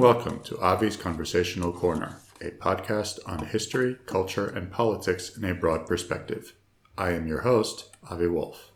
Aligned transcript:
Welcome 0.00 0.40
to 0.44 0.56
Avi's 0.64 0.96
Conversational 0.96 1.74
Corner, 1.74 2.20
a 2.40 2.52
podcast 2.52 3.18
on 3.26 3.44
history, 3.44 3.98
culture, 4.06 4.46
and 4.46 4.72
politics 4.72 5.36
in 5.36 5.44
a 5.44 5.54
broad 5.54 5.86
perspective. 5.86 6.54
I 6.96 7.10
am 7.10 7.26
your 7.26 7.42
host, 7.42 7.94
Avi 8.10 8.26
Wolf. 8.26 8.72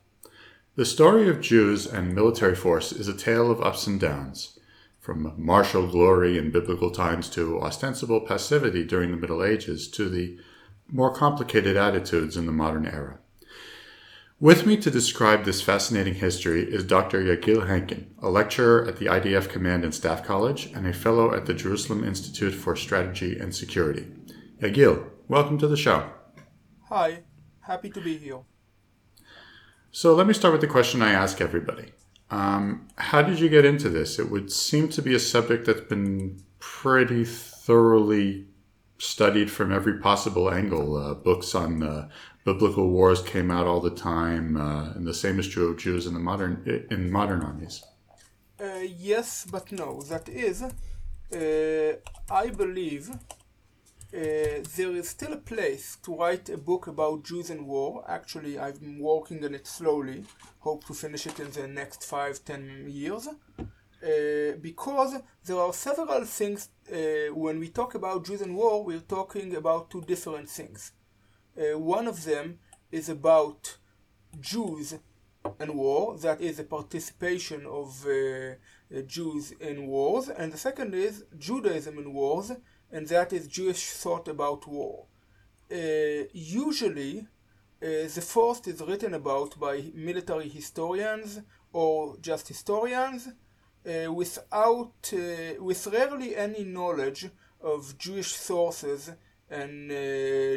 The 0.77 0.84
story 0.84 1.30
of 1.30 1.41
Jews 1.41 1.87
and 1.87 2.15
military 2.15 2.55
force 2.55 2.92
is 2.92 3.09
a 3.09 3.16
tale 3.16 3.51
of 3.51 3.62
ups 3.62 3.87
and 3.87 3.98
downs, 3.98 4.59
from 5.01 5.32
martial 5.38 5.87
glory 5.87 6.37
in 6.37 6.51
biblical 6.51 6.91
times 6.91 7.30
to 7.30 7.59
ostensible 7.59 8.20
passivity 8.20 8.84
during 8.84 9.10
the 9.10 9.16
Middle 9.16 9.43
Ages 9.43 9.88
to 9.93 10.10
the 10.10 10.38
more 10.93 11.10
complicated 11.10 11.74
attitudes 11.74 12.37
in 12.37 12.45
the 12.45 12.52
modern 12.52 12.84
era. 12.84 13.18
With 14.41 14.66
me 14.66 14.77
to 14.79 14.91
describe 14.91 15.45
this 15.45 15.62
fascinating 15.62 16.15
history 16.15 16.65
is 16.65 16.83
Dr. 16.83 17.23
Yagil 17.23 17.69
Henkin, 17.69 18.06
a 18.19 18.29
lecturer 18.29 18.84
at 18.84 18.97
the 18.97 19.07
IDF 19.07 19.48
Command 19.48 19.84
and 19.84 19.95
Staff 19.95 20.24
College 20.24 20.66
and 20.74 20.88
a 20.88 20.93
fellow 20.93 21.33
at 21.33 21.47
the 21.47 21.55
Jerusalem 21.55 22.02
Institute 22.02 22.52
for 22.52 22.74
Strategy 22.74 23.38
and 23.38 23.55
Security. 23.55 24.07
Yagil, 24.60 25.09
welcome 25.29 25.57
to 25.59 25.69
the 25.69 25.77
show. 25.77 26.10
Hi, 26.88 27.23
happy 27.60 27.91
to 27.91 28.01
be 28.01 28.19
here. 28.19 28.41
So 29.93 30.16
let 30.16 30.27
me 30.27 30.35
start 30.35 30.51
with 30.51 30.62
the 30.62 30.66
question 30.66 31.01
I 31.01 31.13
ask 31.13 31.41
everybody. 31.41 31.93
Um, 32.29 32.88
how 32.96 33.23
did 33.23 33.38
you 33.38 33.48
get 33.48 33.65
into 33.65 33.88
this? 33.88 34.19
It 34.19 34.32
would 34.32 34.51
seem 34.51 34.88
to 34.91 35.01
be 35.01 35.15
a 35.15 35.21
subject 35.21 35.66
that's 35.66 35.82
been 35.82 36.43
pretty 36.59 37.24
thoroughly 37.24 38.48
studied 38.98 39.51
from 39.51 39.73
every 39.73 40.01
possible 40.01 40.51
angle. 40.51 40.96
Uh, 40.96 41.15
books 41.15 41.54
on 41.54 41.85
uh, 41.85 42.09
biblical 42.45 42.88
wars 42.90 43.23
came 43.23 43.50
out 43.50 43.66
all 43.66 43.80
the 43.80 43.90
time, 43.90 44.56
uh, 44.56 44.92
and 44.95 45.06
the 45.06 45.14
same 45.14 45.40
is 45.40 45.48
true 45.48 45.70
of 45.70 45.78
Jews 45.78 46.06
in 46.06 46.14
the 46.14 46.20
modern 46.20 46.86
in 46.90 47.10
modern 47.10 47.42
armies. 47.42 47.82
Uh, 48.60 48.86
yes, 48.96 49.46
but 49.51 49.73
no. 49.73 50.01
That 50.02 50.28
is, 50.28 50.62
uh, 50.62 51.96
I 52.30 52.51
believe 52.51 53.10
uh, 53.10 53.16
there 54.12 54.95
is 54.95 55.09
still 55.09 55.32
a 55.32 55.38
place 55.38 55.96
to 56.04 56.14
write 56.14 56.48
a 56.48 56.56
book 56.56 56.86
about 56.86 57.24
Jews 57.24 57.51
and 57.51 57.66
war. 57.66 58.04
Actually, 58.06 58.58
I've 58.58 58.80
been 58.80 59.01
working 59.01 59.45
on 59.45 59.54
it 59.54 59.66
slowly. 59.66 60.24
Hope 60.60 60.84
to 60.86 60.95
finish 60.95 61.26
it 61.26 61.40
in 61.40 61.51
the 61.51 61.66
next 61.66 62.04
five, 62.04 62.45
ten 62.45 62.86
years. 62.88 63.26
Uh, 63.29 64.56
because 64.60 65.16
there 65.47 65.56
are 65.56 65.72
several 65.72 66.25
things 66.25 66.69
uh, 66.92 67.34
when 67.34 67.58
we 67.58 67.69
talk 67.69 67.94
about 67.94 68.25
Jews 68.26 68.42
and 68.42 68.54
war, 68.54 68.84
we're 68.84 69.00
talking 69.00 69.56
about 69.56 69.91
two 69.91 70.03
different 70.03 70.48
things. 70.48 70.92
Uh, 71.56 71.78
one 71.78 72.09
of 72.09 72.25
them 72.25 72.59
is 72.91 73.09
about 73.09 73.77
Jews 74.41 74.94
and 75.60 75.75
war, 75.75 76.16
that 76.19 76.41
is 76.41 76.56
the 76.56 76.65
participation 76.65 77.65
of 77.66 78.05
uh, 78.06 78.10
uh, 78.10 79.03
Jews 79.06 79.53
in 79.60 79.87
wars, 79.87 80.28
and 80.28 80.53
the 80.53 80.59
second 80.59 80.94
is 80.94 81.25
Judaism 81.38 81.99
in 81.99 82.12
wars, 82.12 82.53
and 82.91 83.06
that 83.09 83.32
is 83.32 83.47
Jewish 83.47 83.91
thought 83.91 84.27
about 84.28 84.66
war. 84.66 85.06
Uh, 85.71 86.27
usually, 86.32 87.21
uh, 87.21 87.87
the 88.15 88.25
first 88.25 88.66
is 88.66 88.81
written 88.81 89.15
about 89.15 89.59
by 89.60 89.84
military 89.94 90.49
historians 90.49 91.41
or 91.72 92.16
just 92.21 92.49
historians, 92.49 93.28
uh, 93.28 94.12
without, 94.12 95.12
with 95.59 95.87
rarely 95.87 96.34
any 96.34 96.64
knowledge 96.64 97.28
of 97.60 97.97
Jewish 97.98 98.32
sources 98.34 99.10
and 99.50 99.91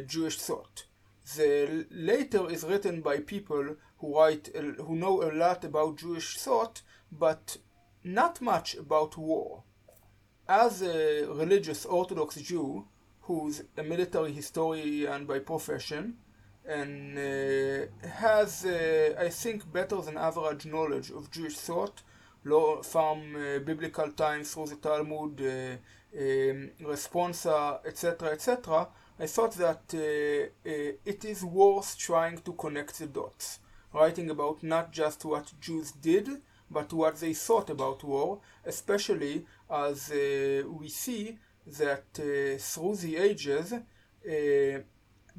Jewish 0.07 0.38
thought. 0.38 0.87
The 1.35 1.85
later 1.91 2.49
is 2.49 2.63
written 2.63 3.01
by 3.01 3.19
people 3.19 3.75
who 3.97 4.17
write 4.17 4.49
who 4.55 4.95
know 4.95 5.23
a 5.23 5.31
lot 5.31 5.65
about 5.65 5.97
Jewish 5.97 6.38
thought, 6.38 6.81
but 7.11 7.57
not 8.03 8.39
much 8.39 8.75
about 8.75 9.17
war. 9.17 9.63
As 10.47 10.81
a 10.81 11.25
religious 11.25 11.85
Orthodox 11.85 12.35
Jew, 12.35 12.88
who's 13.21 13.63
a 13.75 13.83
military 13.83 14.31
historian 14.31 15.25
by 15.25 15.39
profession, 15.39 16.17
and 16.65 17.17
uh, 17.17 18.07
has, 18.07 18.65
uh, 18.65 19.15
I 19.19 19.29
think, 19.29 19.71
better 19.71 19.99
than 20.01 20.17
average 20.17 20.65
knowledge 20.65 21.11
of 21.11 21.31
Jewish 21.31 21.57
thought 21.57 22.03
from 22.83 23.35
uh, 23.35 23.59
biblical 23.59 24.11
times 24.11 24.53
through 24.53 24.67
the 24.67 24.75
Talmud, 24.77 25.41
uh, 25.41 25.75
um, 26.17 26.69
Responsa, 26.81 27.85
etc., 27.85 28.29
etc., 28.29 28.88
I 29.19 29.25
thought 29.25 29.53
that 29.53 29.83
uh, 29.95 30.69
uh, 30.69 30.94
it 31.03 31.25
is 31.25 31.44
worth 31.44 31.97
trying 31.97 32.38
to 32.38 32.53
connect 32.53 33.00
the 33.00 33.07
dots, 33.07 33.59
writing 33.91 34.29
about 34.29 34.61
not 34.61 34.91
just 34.91 35.25
what 35.25 35.51
Jews 35.59 35.91
did, 35.91 36.29
but 36.69 36.94
what 36.94 37.16
they 37.16 37.33
thought 37.33 37.72
about 37.72 38.03
war, 38.03 38.41
especially 38.63 39.45
as 39.72 40.11
uh, 40.11 40.63
we 40.69 40.89
see 40.89 41.38
that 41.66 42.06
uh, 42.19 42.59
through 42.59 42.95
the 42.97 43.17
ages, 43.17 43.73
uh, 43.73 44.79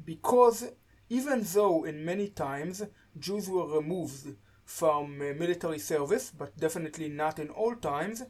because 0.03 0.71
even 1.09 1.41
though 1.53 1.85
in 1.85 2.03
many 2.03 2.27
times 2.29 2.83
Jews 3.17 3.49
were 3.49 3.77
removed 3.79 4.35
from 4.65 5.21
uh, 5.21 5.33
military 5.35 5.79
service, 5.79 6.31
but 6.37 6.57
definitely 6.57 7.07
not 7.07 7.39
in 7.39 7.49
all 7.49 7.75
times, 7.75 8.23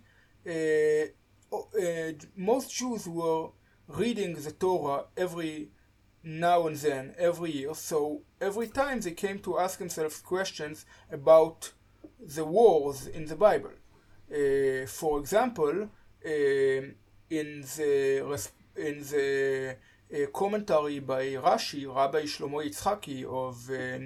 most 2.37 2.71
Jews 2.71 3.07
were 3.07 3.49
reading 3.89 4.35
the 4.35 4.51
Torah 4.51 5.05
every 5.17 5.69
now 6.23 6.67
and 6.67 6.75
then, 6.77 7.15
every 7.17 7.51
year. 7.51 7.73
So 7.73 8.21
every 8.39 8.67
time 8.67 9.01
they 9.01 9.11
came 9.11 9.39
to 9.39 9.57
ask 9.59 9.79
themselves 9.79 10.19
questions 10.21 10.85
about 11.11 11.71
the 12.19 12.45
wars 12.45 13.07
in 13.07 13.25
the 13.25 13.35
Bible. 13.35 13.71
Uh, 14.31 14.85
for 14.87 15.19
example, 15.19 15.89
uh, 16.25 16.29
in 16.29 17.61
the 17.77 18.49
in 18.75 18.99
the 19.11 19.75
uh, 20.13 20.27
commentary 20.33 20.99
by 20.99 21.25
Rashi, 21.33 21.93
Rabbi 21.93 22.23
Shlomo 22.23 22.63
Yitzhaki 22.63 23.25
of 23.25 23.69
uh, 23.69 23.99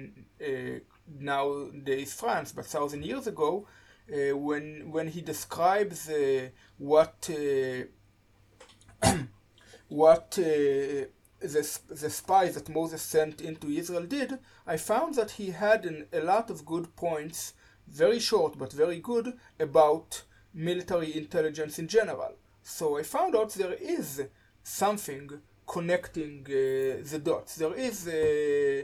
uh, 0.44 0.78
nowadays 1.18 2.14
France, 2.14 2.52
but 2.52 2.66
thousand 2.66 3.04
years 3.04 3.26
ago, 3.26 3.66
uh, 4.10 4.36
when 4.36 4.90
when 4.90 5.08
he 5.08 5.20
describes 5.20 6.10
what 6.78 7.28
what 9.88 10.38
uh, 10.38 11.06
the, 11.40 11.78
the 11.88 12.10
spies 12.10 12.54
that 12.54 12.68
Moses 12.68 13.02
sent 13.02 13.40
into 13.40 13.68
Israel 13.68 14.04
did, 14.04 14.38
I 14.66 14.76
found 14.76 15.14
that 15.16 15.32
he 15.32 15.50
had 15.50 15.84
an, 15.84 16.06
a 16.12 16.20
lot 16.20 16.50
of 16.50 16.64
good 16.64 16.94
points, 16.96 17.54
very 17.86 18.18
short 18.18 18.58
but 18.58 18.72
very 18.72 18.98
good, 18.98 19.34
about 19.60 20.22
military 20.52 21.16
intelligence 21.16 21.78
in 21.78 21.88
general. 21.88 22.34
So 22.62 22.96
I 22.98 23.02
found 23.02 23.36
out 23.36 23.50
there 23.50 23.74
is 23.74 24.22
something 24.62 25.30
connecting 25.66 26.44
uh, 26.46 27.02
the 27.10 27.20
dots. 27.22 27.56
There 27.56 27.74
is, 27.74 28.08
uh, 28.08 28.82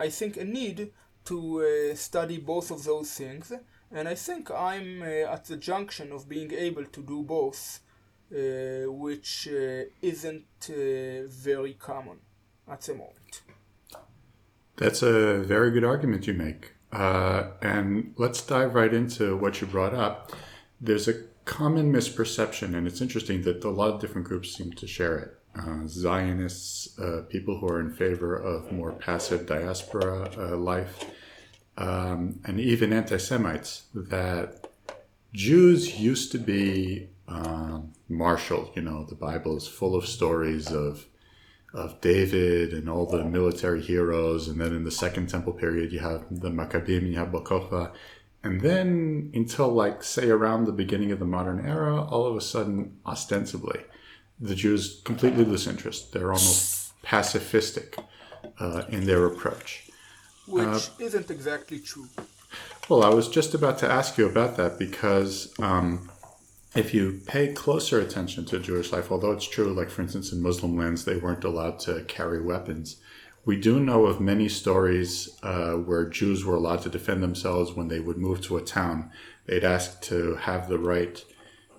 I 0.00 0.08
think, 0.08 0.36
a 0.36 0.44
need 0.44 0.90
to 1.26 1.92
uh, 1.92 1.94
study 1.94 2.38
both 2.38 2.70
of 2.70 2.82
those 2.84 3.12
things, 3.12 3.52
and 3.92 4.08
I 4.08 4.14
think 4.14 4.50
I'm 4.50 5.02
uh, 5.02 5.34
at 5.34 5.44
the 5.44 5.56
junction 5.56 6.10
of 6.10 6.28
being 6.28 6.52
able 6.52 6.84
to 6.84 7.02
do 7.02 7.22
both 7.22 7.80
uh, 8.32 8.90
which 8.90 9.46
uh, 9.46 9.84
isn't 10.00 10.46
uh, 10.70 11.26
very 11.28 11.74
common 11.74 12.16
at 12.66 12.80
the 12.80 12.94
moment. 12.94 13.42
That's 14.76 15.02
a 15.02 15.40
very 15.40 15.70
good 15.70 15.84
argument 15.84 16.26
you 16.26 16.32
make. 16.32 16.72
Uh, 16.92 17.50
and 17.60 18.14
let's 18.16 18.40
dive 18.40 18.74
right 18.74 18.94
into 18.94 19.36
what 19.36 19.60
you 19.60 19.66
brought 19.66 19.92
up. 19.92 20.32
There's 20.80 21.08
a 21.08 21.14
common 21.44 21.92
misperception, 21.92 22.74
and 22.74 22.86
it's 22.86 23.02
interesting 23.02 23.42
that 23.42 23.64
a 23.64 23.70
lot 23.70 23.90
of 23.92 24.00
different 24.00 24.26
groups 24.26 24.56
seem 24.56 24.72
to 24.72 24.86
share 24.86 25.18
it. 25.18 25.38
Uh, 25.54 25.86
Zionists, 25.86 26.98
people 27.28 27.58
who 27.58 27.68
are 27.68 27.80
in 27.80 27.92
favor 27.92 28.34
of 28.34 28.72
more 28.72 28.92
passive 28.92 29.46
diaspora 29.46 30.56
life, 30.56 31.04
um, 31.76 32.40
and 32.46 32.58
even 32.58 32.94
anti 32.94 33.18
Semites, 33.18 33.84
that 33.94 34.68
Jews 35.34 35.98
used 36.00 36.32
to 36.32 36.38
be 36.38 37.08
um, 37.28 37.92
martial. 38.12 38.70
You 38.74 38.82
know, 38.82 39.04
the 39.04 39.14
Bible 39.14 39.56
is 39.56 39.66
full 39.66 39.94
of 39.96 40.06
stories 40.06 40.70
of 40.70 41.06
of 41.74 42.00
David 42.02 42.74
and 42.74 42.88
all 42.88 43.06
the 43.06 43.24
military 43.24 43.80
heroes, 43.80 44.46
and 44.46 44.60
then 44.60 44.74
in 44.74 44.84
the 44.84 44.90
Second 44.90 45.28
Temple 45.28 45.54
period, 45.54 45.90
you 45.90 46.00
have 46.00 46.24
the 46.30 46.50
Maccabim, 46.50 47.08
you 47.08 47.16
have 47.16 47.32
Bar 47.32 47.92
and 48.44 48.60
then 48.60 49.30
until 49.34 49.68
like 49.68 50.02
say 50.02 50.28
around 50.28 50.64
the 50.64 50.72
beginning 50.72 51.12
of 51.12 51.18
the 51.18 51.24
modern 51.24 51.64
era, 51.64 52.02
all 52.02 52.26
of 52.26 52.36
a 52.36 52.40
sudden, 52.40 52.98
ostensibly, 53.06 53.80
the 54.40 54.54
Jews 54.54 55.00
completely 55.04 55.44
lose 55.44 55.66
interest. 55.66 56.12
They're 56.12 56.32
almost 56.32 56.92
pacifistic 57.02 58.02
uh, 58.58 58.82
in 58.88 59.06
their 59.06 59.26
approach, 59.26 59.88
which 60.48 60.66
uh, 60.66 60.80
isn't 60.98 61.30
exactly 61.30 61.78
true. 61.78 62.08
Well, 62.88 63.04
I 63.04 63.10
was 63.10 63.28
just 63.28 63.54
about 63.54 63.78
to 63.78 63.90
ask 63.90 64.18
you 64.18 64.26
about 64.26 64.56
that 64.56 64.78
because. 64.78 65.54
Um, 65.58 66.08
if 66.74 66.94
you 66.94 67.20
pay 67.26 67.52
closer 67.52 68.00
attention 68.00 68.44
to 68.46 68.58
Jewish 68.58 68.92
life, 68.92 69.12
although 69.12 69.32
it's 69.32 69.48
true, 69.48 69.72
like 69.72 69.90
for 69.90 70.02
instance, 70.02 70.32
in 70.32 70.42
Muslim 70.42 70.76
lands, 70.76 71.04
they 71.04 71.16
weren't 71.16 71.44
allowed 71.44 71.78
to 71.80 72.02
carry 72.04 72.40
weapons. 72.40 72.96
We 73.44 73.60
do 73.60 73.80
know 73.80 74.06
of 74.06 74.20
many 74.20 74.48
stories 74.48 75.38
uh, 75.42 75.72
where 75.72 76.08
Jews 76.08 76.44
were 76.44 76.54
allowed 76.54 76.82
to 76.82 76.88
defend 76.88 77.22
themselves 77.22 77.72
when 77.72 77.88
they 77.88 78.00
would 78.00 78.16
move 78.16 78.40
to 78.42 78.56
a 78.56 78.62
town. 78.62 79.10
They'd 79.46 79.64
ask 79.64 80.00
to 80.02 80.36
have 80.36 80.68
the 80.68 80.78
right 80.78 81.22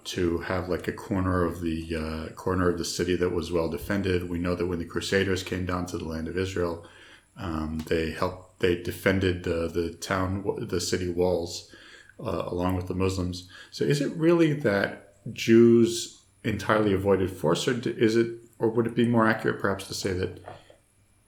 to 0.04 0.40
have 0.40 0.68
like 0.68 0.88
a 0.88 0.94
corner 0.94 1.46
of 1.46 1.62
the 1.62 1.96
uh, 1.96 2.34
corner 2.34 2.70
of 2.70 2.78
the 2.78 2.86
city 2.86 3.16
that 3.16 3.30
was 3.30 3.52
well 3.52 3.70
defended. 3.70 4.30
We 4.30 4.38
know 4.38 4.56
that 4.56 4.68
when 4.68 4.80
the 4.80 4.86
Crusaders 4.86 5.44
came 5.44 5.66
down 5.66 5.86
to 5.88 5.98
the 5.98 6.04
land 6.04 6.28
of 6.28 6.38
Israel, 6.38 6.86
um, 7.38 7.82
they 7.88 8.12
helped. 8.12 8.60
They 8.60 8.82
defended 8.82 9.46
uh, 9.46 9.68
the 9.68 9.98
town, 10.00 10.68
the 10.70 10.80
city 10.80 11.10
walls, 11.10 11.70
uh, 12.20 12.44
along 12.48 12.76
with 12.76 12.88
the 12.88 12.96
Muslims. 12.96 13.50
So, 13.72 13.84
is 13.86 14.02
it 14.02 14.16
really 14.16 14.54
that 14.54 15.16
Jews 15.34 16.24
entirely 16.44 16.94
avoided 16.94 17.32
force, 17.32 17.68
or 17.68 17.80
is 17.88 18.16
it, 18.16 18.28
or 18.60 18.70
would 18.70 18.88
it 18.88 18.96
be 18.96 19.08
more 19.08 19.28
accurate, 19.28 19.62
perhaps, 19.62 19.88
to 19.88 19.94
say 19.94 20.14
that 20.14 20.44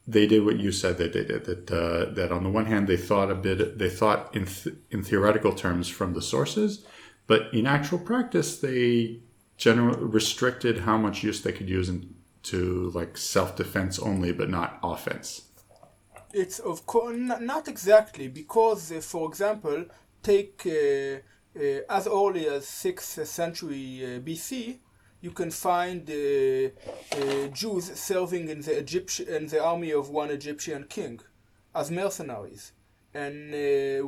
they 0.08 0.28
did 0.28 0.46
what 0.46 0.60
you 0.60 0.72
said 0.72 0.98
that 0.98 1.14
they 1.14 1.24
did. 1.24 1.46
That 1.46 1.72
uh, 1.72 2.14
that 2.14 2.32
on 2.32 2.44
the 2.44 2.50
one 2.50 2.66
hand 2.66 2.88
they 2.88 2.98
thought 2.98 3.32
a 3.32 3.36
bit, 3.36 3.78
they 3.78 3.90
thought 3.90 4.36
in 4.36 4.46
th- 4.46 4.76
in 4.92 5.04
theoretical 5.04 5.54
terms 5.54 5.88
from 5.88 6.14
the 6.14 6.22
sources, 6.22 6.86
but 7.28 7.54
in 7.54 7.66
actual 7.66 8.00
practice 8.00 8.60
they 8.60 9.22
generally 9.58 10.04
restricted 10.04 10.80
how 10.80 10.98
much 10.98 11.24
use 11.24 11.42
they 11.42 11.52
could 11.52 11.70
use 11.70 11.90
in, 11.90 12.14
to 12.44 12.92
like 12.94 13.18
self 13.18 13.56
defense 13.56 13.98
only, 13.98 14.32
but 14.32 14.50
not 14.50 14.80
offense. 14.84 15.44
It's 16.34 16.60
of 16.60 16.86
course 16.86 17.18
not 17.18 17.68
exactly 17.68 18.28
because, 18.28 18.92
uh, 18.92 19.00
for 19.02 19.28
example, 19.30 19.86
take 20.31 20.63
uh, 20.66 21.19
uh, 21.60 21.98
as 21.98 22.07
early 22.07 22.48
as 22.48 22.68
sixth 22.68 23.25
century 23.27 23.86
uh, 24.04 24.19
BC 24.27 24.80
you 25.22 25.31
can 25.31 25.50
find 25.50 26.06
Jews 27.62 27.86
serving 27.95 28.48
in 28.50 28.62
the 28.62 28.77
Egyptian 28.77 29.27
in 29.27 29.48
the 29.48 29.63
army 29.63 29.92
of 29.92 30.10
one 30.10 30.30
Egyptian 30.30 30.86
king 30.88 31.19
as 31.74 31.89
mercenaries, 31.89 32.74
and 33.13 33.51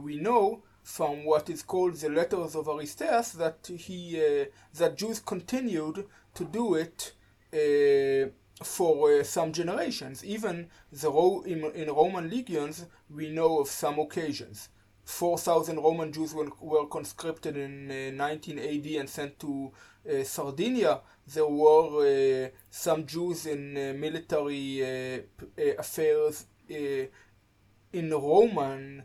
we 0.03 0.17
know 0.17 0.61
from 0.87 1.25
what 1.25 1.49
is 1.49 1.63
called 1.63 1.95
the 1.95 2.07
letters 2.07 2.55
of 2.55 2.67
Aristeas 2.67 3.33
that 3.33 3.67
he 3.67 3.99
uh, 4.21 4.45
that 4.75 4.97
Jews 4.97 5.19
continued 5.19 6.05
to 6.33 6.45
do 6.45 6.75
it 6.75 7.11
uh, 7.53 8.29
for 8.63 9.19
uh, 9.19 9.23
some 9.23 9.51
generations. 9.51 10.23
Even 10.23 10.69
the 10.91 11.11
Ro- 11.11 11.43
in, 11.45 11.65
in 11.75 11.89
Roman 11.89 12.29
legions, 12.29 12.85
we 13.09 13.29
know 13.29 13.59
of 13.59 13.67
some 13.67 13.99
occasions. 13.99 14.69
4,000 15.07 15.77
Roman 15.77 16.12
Jews 16.12 16.33
were, 16.33 16.50
were 16.59 16.86
conscripted 16.86 17.56
in 17.56 17.89
uh, 17.89 18.12
19 18.12 18.59
AD 18.59 18.86
and 19.00 19.09
sent 19.09 19.39
to 19.39 19.71
uh, 20.07 20.24
Sardinia, 20.25 21.00
there 21.33 21.45
were 21.48 22.45
uh, 22.45 22.50
some 22.69 23.06
Jews 23.06 23.45
in 23.45 23.77
uh, 23.77 23.94
military 23.98 24.83
uh, 24.83 25.19
uh, 25.57 25.63
affairs 25.80 26.45
in 26.69 28.12
Roman 28.12 29.04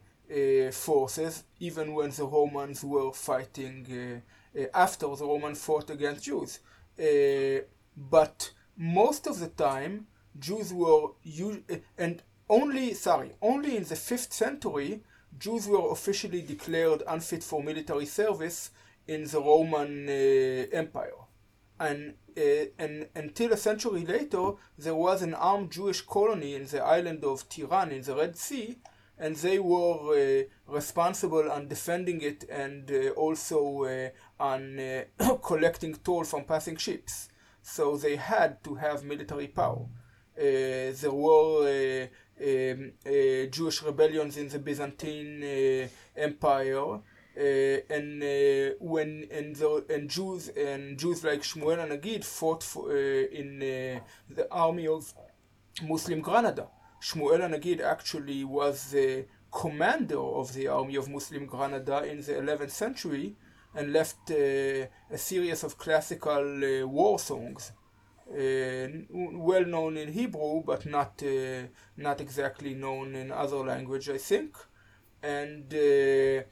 forces, 0.73 1.45
even 1.61 1.95
when 1.95 2.11
the 2.11 2.25
Romans 2.25 2.83
were 2.83 3.13
fighting 3.13 4.23
after 4.75 5.07
the 5.15 5.25
Roman 5.25 5.55
fought 5.55 5.91
against 5.91 6.25
Jews. 6.25 6.59
but 7.97 8.51
most 8.77 9.27
of 9.27 9.39
the 9.39 9.49
time, 9.49 10.07
Jews 10.39 10.73
were 10.73 11.11
and 11.99 12.23
only 12.49 12.95
sorry 12.95 13.33
only 13.41 13.77
in 13.77 13.85
the 13.85 13.97
fifth 13.97 14.33
century 14.33 15.03
Jews 15.43 15.67
were 15.67 15.91
officially 15.91 16.41
declared 16.41 17.03
unfit 17.09 17.43
for 17.43 17.65
military 17.65 18.07
service 18.07 18.71
in 19.09 19.25
the 19.25 19.41
Roman 19.41 20.09
uh, 20.09 20.13
Empire. 20.73 21.21
And, 21.81 22.15
uh, 22.39 22.67
and 22.79 23.09
until 23.17 23.53
a 23.53 23.57
century 23.57 24.07
later, 24.07 24.53
there 24.79 24.95
was 24.95 25.21
an 25.21 25.35
armed 25.35 25.73
Jewish 25.73 26.03
colony 26.03 26.55
in 26.55 26.67
the 26.67 26.81
island 26.81 27.25
of 27.25 27.49
Tiran 27.49 27.91
in 27.91 28.03
the 28.03 28.15
Red 28.15 28.37
Sea, 28.37 28.79
and 29.19 29.35
they 29.35 29.59
were 29.59 30.15
uh, 30.15 30.43
responsible 30.73 31.51
on 31.51 31.67
defending 31.67 32.21
it 32.23 32.45
and 32.49 32.89
uh, 32.93 33.09
also 33.17 33.83
uh, 33.83 34.11
on 34.39 34.79
uh, 34.79 35.35
collecting 35.43 35.97
toll 36.05 36.23
from 36.23 36.45
passing 36.45 36.77
ships. 36.77 37.31
So 37.63 37.97
they 37.97 38.15
had 38.15 38.63
to 38.63 38.77
have 38.77 39.03
military 39.03 39.49
power. 39.49 39.87
there 40.37 41.11
were 41.11 42.09
Jewish 43.51 43.83
rebellions 43.83 44.37
in 44.37 44.49
the 44.49 44.59
Byzantine 44.59 45.89
Empire, 46.17 47.01
uh, 47.35 47.41
and 47.89 48.23
uh, 48.23 48.75
when 48.79 49.27
and 49.31 49.57
the 49.57 49.85
and 49.89 50.11
Jews 50.11 50.49
and 50.49 50.99
Jews 50.99 51.25
like 51.25 51.41
Shmuel 51.41 51.79
Nagid 51.89 52.25
fought 52.25 52.63
for, 52.63 52.91
uh, 52.91 52.95
in 52.95 53.59
the 53.59 54.47
army 54.51 54.87
of 54.87 55.15
Muslim 55.83 56.21
Granada. 56.21 56.69
Shmuel 57.01 57.41
Nagid 57.49 57.81
actually 57.81 58.45
was 58.45 58.91
the 58.91 59.25
commander 59.51 60.21
of 60.21 60.53
the 60.53 60.69
army 60.69 60.97
of 60.97 61.09
Muslim 61.09 61.47
Granada 61.47 62.05
in 62.05 62.19
the 62.19 62.33
11th 62.33 62.71
century 62.71 63.35
and 63.75 63.93
left 63.93 64.31
uh, 64.31 64.35
a 65.11 65.17
series 65.17 65.65
of 65.65 65.79
classical 65.79 66.63
uh, 66.63 66.87
war 66.87 67.19
songs, 67.19 67.73
uh, 67.73 67.82
well 68.35 69.65
known 69.65 69.97
in 69.97 70.13
Hebrew 70.13 70.63
but 70.65 70.87
not 70.87 71.23
not 71.97 72.21
exactly 72.21 72.75
known 72.75 73.15
in 73.15 73.31
other 73.31 73.59
language, 73.59 74.09
I 74.09 74.19
think. 74.19 74.57
And 75.23 75.73
uh, 75.75 76.43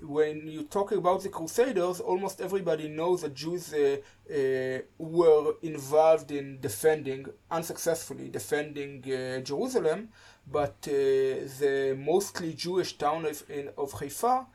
when 0.00 0.46
you 0.48 0.62
talk 0.64 0.92
about 0.92 1.22
the 1.22 1.28
Crusaders, 1.28 2.00
almost 2.00 2.40
everybody 2.40 2.88
knows 2.88 3.20
that 3.22 3.34
Jews 3.34 3.74
uh, 3.74 3.98
uh, 4.30 4.78
were 4.98 5.54
involved 5.62 6.30
in 6.30 6.58
defending, 6.60 7.26
unsuccessfully 7.50 8.30
defending 8.30 9.02
uh, 9.04 9.40
Jerusalem, 9.40 10.08
but 10.50 10.76
uh, 10.88 11.44
the 11.60 11.96
mostly 11.98 12.54
Jewish 12.54 12.96
town 12.96 13.26
of, 13.26 13.42
in, 13.50 13.70
of 13.76 13.92
Haifa, 13.92 14.46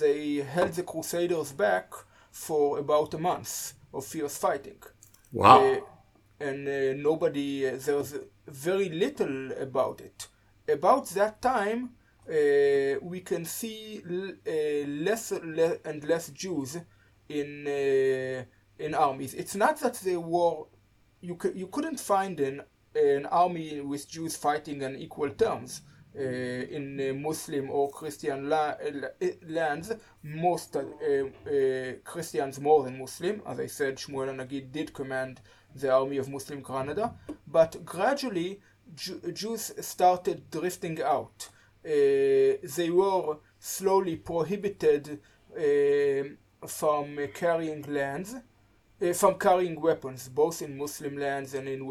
they 0.00 0.36
held 0.36 0.72
the 0.72 0.82
Crusaders 0.82 1.52
back 1.52 1.92
for 2.32 2.78
about 2.78 3.14
a 3.14 3.18
month 3.18 3.74
of 3.92 4.04
fierce 4.04 4.36
fighting. 4.36 4.82
Wow. 5.34 5.64
Uh, 5.64 5.80
and 6.40 7.02
nobody, 7.02 7.68
there's 7.68 8.14
very 8.46 8.88
little 8.88 9.52
about 9.52 10.00
it. 10.00 10.28
About 10.68 11.08
that 11.10 11.42
time, 11.42 11.90
uh, 12.28 12.98
we 13.02 13.20
can 13.20 13.44
see 13.44 14.02
uh, 14.06 14.86
less 14.88 15.32
le 15.32 15.78
and 15.84 16.04
less 16.04 16.30
Jews 16.30 16.78
in 17.28 17.66
uh, 17.66 18.44
in 18.78 18.94
armies. 18.94 19.34
It's 19.34 19.54
not 19.54 19.78
that 19.80 19.94
they 19.96 20.16
were 20.16 20.64
you 21.20 21.38
you 21.54 21.66
couldn't 21.66 22.00
find 22.00 22.40
an 22.40 22.62
an 22.94 23.26
army 23.26 23.80
with 23.80 24.08
Jews 24.08 24.36
fighting 24.36 24.82
on 24.84 24.96
equal 24.96 25.30
terms. 25.30 25.82
Uh, 26.16 26.20
in 26.20 27.00
uh, 27.00 27.12
Muslim 27.12 27.70
or 27.70 27.90
Christian 27.90 28.48
la 28.48 28.74
lands, 29.48 29.92
most 30.22 30.76
uh, 30.76 30.82
Christians 32.04 32.60
more 32.60 32.84
than 32.84 33.00
Muslim. 33.00 33.42
As 33.44 33.58
I 33.58 33.66
said, 33.66 33.96
Shmuel 33.96 34.32
Nagid 34.32 34.70
did 34.70 34.94
command 34.94 35.40
the 35.74 35.90
army 35.90 36.18
of 36.18 36.28
Muslim 36.28 36.60
Granada, 36.60 37.14
but 37.48 37.84
gradually 37.84 38.60
Jews 38.94 39.72
started 39.80 40.48
drifting 40.50 41.02
out. 41.02 41.48
Uh, 41.84 42.62
they 42.76 42.90
were 42.92 43.38
slowly 43.58 44.14
prohibited 44.14 45.20
uh, 45.56 46.66
from 46.66 47.18
carrying 47.34 47.82
lands, 47.92 48.36
uh, 49.02 49.12
from 49.12 49.34
carrying 49.38 49.80
weapons, 49.80 50.28
both 50.28 50.62
in 50.62 50.78
Muslim 50.78 51.18
lands 51.18 51.54
and 51.54 51.68
in 51.68 51.82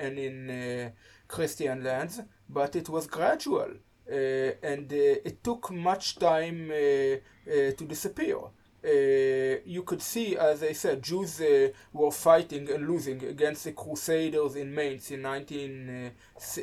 and 0.00 0.18
in 0.18 0.92
Christian 1.36 1.78
lands. 1.82 2.20
But 2.58 2.76
it 2.76 2.88
was 2.88 3.06
gradual, 3.06 3.70
and 4.06 4.86
it 4.92 5.36
took 5.42 5.70
much 5.70 6.04
time 6.18 6.68
to 6.68 7.84
disappear. 7.94 8.38
Uh, 8.84 9.60
you 9.64 9.84
could 9.84 10.02
see, 10.02 10.36
as 10.36 10.60
I 10.64 10.72
said, 10.72 11.04
Jews 11.04 11.40
uh, 11.40 11.68
were 11.92 12.10
fighting 12.10 12.68
and 12.68 12.88
losing 12.88 13.22
against 13.24 13.62
the 13.64 13.72
Crusaders 13.72 14.56
in 14.56 14.74
Mainz 14.74 15.12
in 15.12 15.22
19 15.22 16.10
uh, 16.58 16.62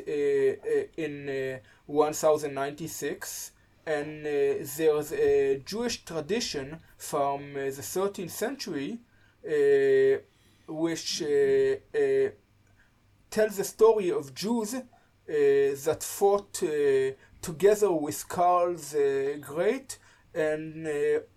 in 0.98 1.60
1096 1.86 3.52
and 3.86 4.26
uh, 4.26 4.30
there's 4.76 5.12
a 5.12 5.62
Jewish 5.64 6.04
tradition 6.04 6.78
from 6.98 7.56
uh, 7.56 7.60
the 7.60 7.82
13th 7.82 8.30
century 8.30 8.98
uh, 9.46 10.20
which 10.68 11.22
tells 13.30 13.56
the 13.56 13.64
story 13.64 14.10
of 14.10 14.34
Jews 14.34 14.74
uh, 14.74 14.82
that 15.26 16.02
fought 16.02 16.62
uh, 16.62 17.12
together 17.40 17.92
with 17.92 18.28
Karl 18.28 18.74
the 18.74 19.34
uh, 19.34 19.46
Great 19.46 19.98
and 20.34 20.88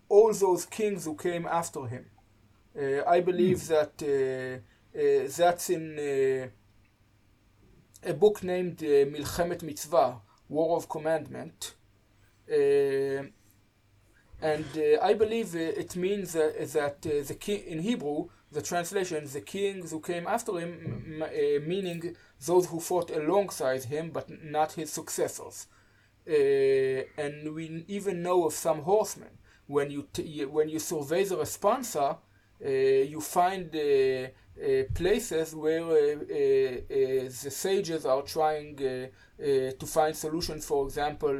all 0.09 0.33
those 0.33 0.65
kings 0.65 1.05
who 1.05 1.15
came 1.15 1.45
after 1.45 1.85
him. 1.85 2.05
I 3.07 3.19
believe 3.19 3.57
mm. 3.57 3.67
that 3.67 5.33
that's 5.37 5.69
in 5.69 5.99
a 8.05 8.13
book 8.13 8.43
named 8.43 8.77
Milchemet 8.77 9.63
Mitzvah, 9.63 10.21
War 10.49 10.77
of 10.77 10.89
Commandment. 10.89 11.75
Uh, 12.49 13.23
and 14.41 14.65
uh, 14.75 15.01
I 15.01 15.13
believe 15.13 15.55
uh, 15.55 15.59
it 15.59 15.95
means 15.95 16.33
that 16.33 17.01
the 17.01 17.37
king 17.39 17.63
in 17.65 17.79
Hebrew, 17.79 18.27
the 18.53 18.61
translation, 18.61 19.25
the 19.25 19.41
kings 19.41 19.91
who 19.91 19.99
came 19.99 20.25
after 20.27 20.53
him, 20.59 21.23
uh, 21.23 21.27
meaning 21.65 22.15
those 22.45 22.65
who 22.67 22.79
fought 22.79 23.09
alongside 23.11 23.83
him, 23.85 24.11
but 24.11 24.27
not 24.43 24.73
his 24.73 24.91
successors. 24.91 25.67
Uh, 26.27 27.03
and 27.23 27.53
we 27.53 27.83
even 27.87 28.23
know 28.23 28.45
of 28.45 28.53
some 28.53 28.81
horsemen. 28.83 29.33
When 29.67 29.89
you 29.91 30.07
when 30.57 30.67
you 30.69 30.79
survey 30.79 31.23
the 31.23 31.37
responsa, 31.37 32.17
uh, 32.63 32.69
you 33.13 33.19
find 33.19 33.71
places 34.93 35.55
where 35.55 35.83
the 35.83 37.49
sages 37.49 38.05
are 38.05 38.21
trying 38.21 38.75
to 38.77 39.85
find 39.85 40.15
solutions, 40.15 40.65
for 40.65 40.85
example, 40.85 41.35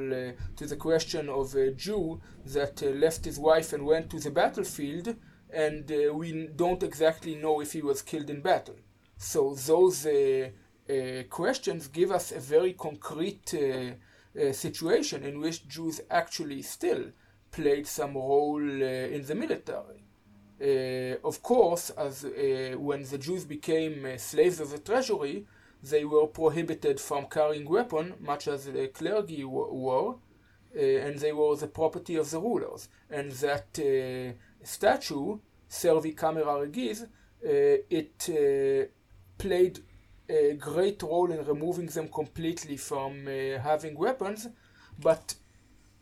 to 0.58 0.67
the 0.72 0.75
question 0.75 1.29
of 1.29 1.53
a 1.55 1.72
Jew 1.72 2.20
that 2.46 2.82
left 2.82 3.25
his 3.25 3.38
wife 3.39 3.74
and 3.74 3.86
went 3.86 4.10
to 4.12 4.20
the 4.20 4.32
battlefield, 4.32 5.15
and 5.53 5.89
we 6.13 6.48
don't 6.55 6.83
exactly 6.83 7.36
know 7.36 7.62
if 7.62 7.74
he 7.74 7.81
was 7.81 8.01
killed 8.01 8.29
in 8.29 8.41
battle. 8.41 8.75
So 9.17 9.55
those 9.55 10.05
uh, 10.05 10.50
uh, 10.89 11.24
questions 11.29 11.88
give 11.88 12.12
us 12.12 12.31
a 12.31 12.39
very 12.39 12.74
concrete 12.74 13.53
uh, 13.53 14.51
situation 14.51 15.24
in 15.24 15.39
which 15.39 15.67
Jews 15.67 16.01
actually 16.10 16.62
still 16.63 17.05
played 17.51 17.88
some 17.88 18.15
role 18.15 18.60
in 18.62 19.24
the 19.25 19.36
military. 19.36 20.01
of 21.24 21.41
course, 21.43 21.91
as 21.91 22.25
when 22.77 23.03
the 23.03 23.17
Jews 23.17 23.45
became 23.45 24.17
slaves 24.17 24.60
of 24.60 24.72
the 24.72 24.79
treasury, 24.79 25.45
they 25.83 26.05
were 26.05 26.27
prohibited 26.27 27.00
from 27.00 27.27
carrying 27.27 27.69
weapons, 27.69 28.13
much 28.19 28.48
as 28.48 28.65
the 28.65 28.88
clergy 28.88 29.43
were, 29.43 30.15
uh, 30.75 30.79
and 30.79 31.19
they 31.19 31.31
were 31.31 31.55
the 31.55 31.67
property 31.67 32.15
of 32.15 32.31
the 32.31 32.39
rulers. 32.39 32.89
And 33.10 33.31
that 33.33 33.67
uh, 33.77 34.33
statue, 34.63 35.38
Servi 35.67 36.13
Camerae 36.13 36.62
Regis, 36.62 37.03
uh, 37.03 37.08
it 37.89 38.89
played 39.38 39.79
a 40.29 40.53
great 40.53 41.03
role 41.03 41.32
in 41.32 41.46
removing 41.46 41.88
them 41.88 42.08
completely 42.08 42.77
from 42.77 43.27
uh, 43.27 43.60
having 43.60 43.96
weapons, 43.98 44.48
but 45.00 45.36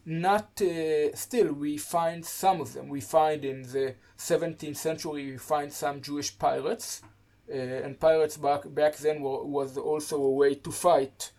not 0.05 0.61
uh, 0.61 1.15
still 1.15 1.53
we 1.53 1.77
find 1.77 2.25
some 2.25 2.61
of 2.61 2.73
them. 2.73 2.89
We 2.89 3.01
find 3.01 3.43
in 3.45 3.63
the 3.63 3.95
17th 4.17 4.77
century 4.77 5.31
we 5.31 5.37
find 5.37 5.71
some 5.71 6.01
Jewish 6.01 6.37
pirates, 6.37 7.01
uh, 7.49 7.55
and 7.55 7.99
pirates 7.99 8.37
back 8.37 8.61
back 8.73 8.95
then 8.97 9.21
were, 9.21 9.43
was 9.43 9.77
also 9.77 10.21
a 10.21 10.31
way 10.31 10.55
to 10.55 10.71
fight 10.71 11.31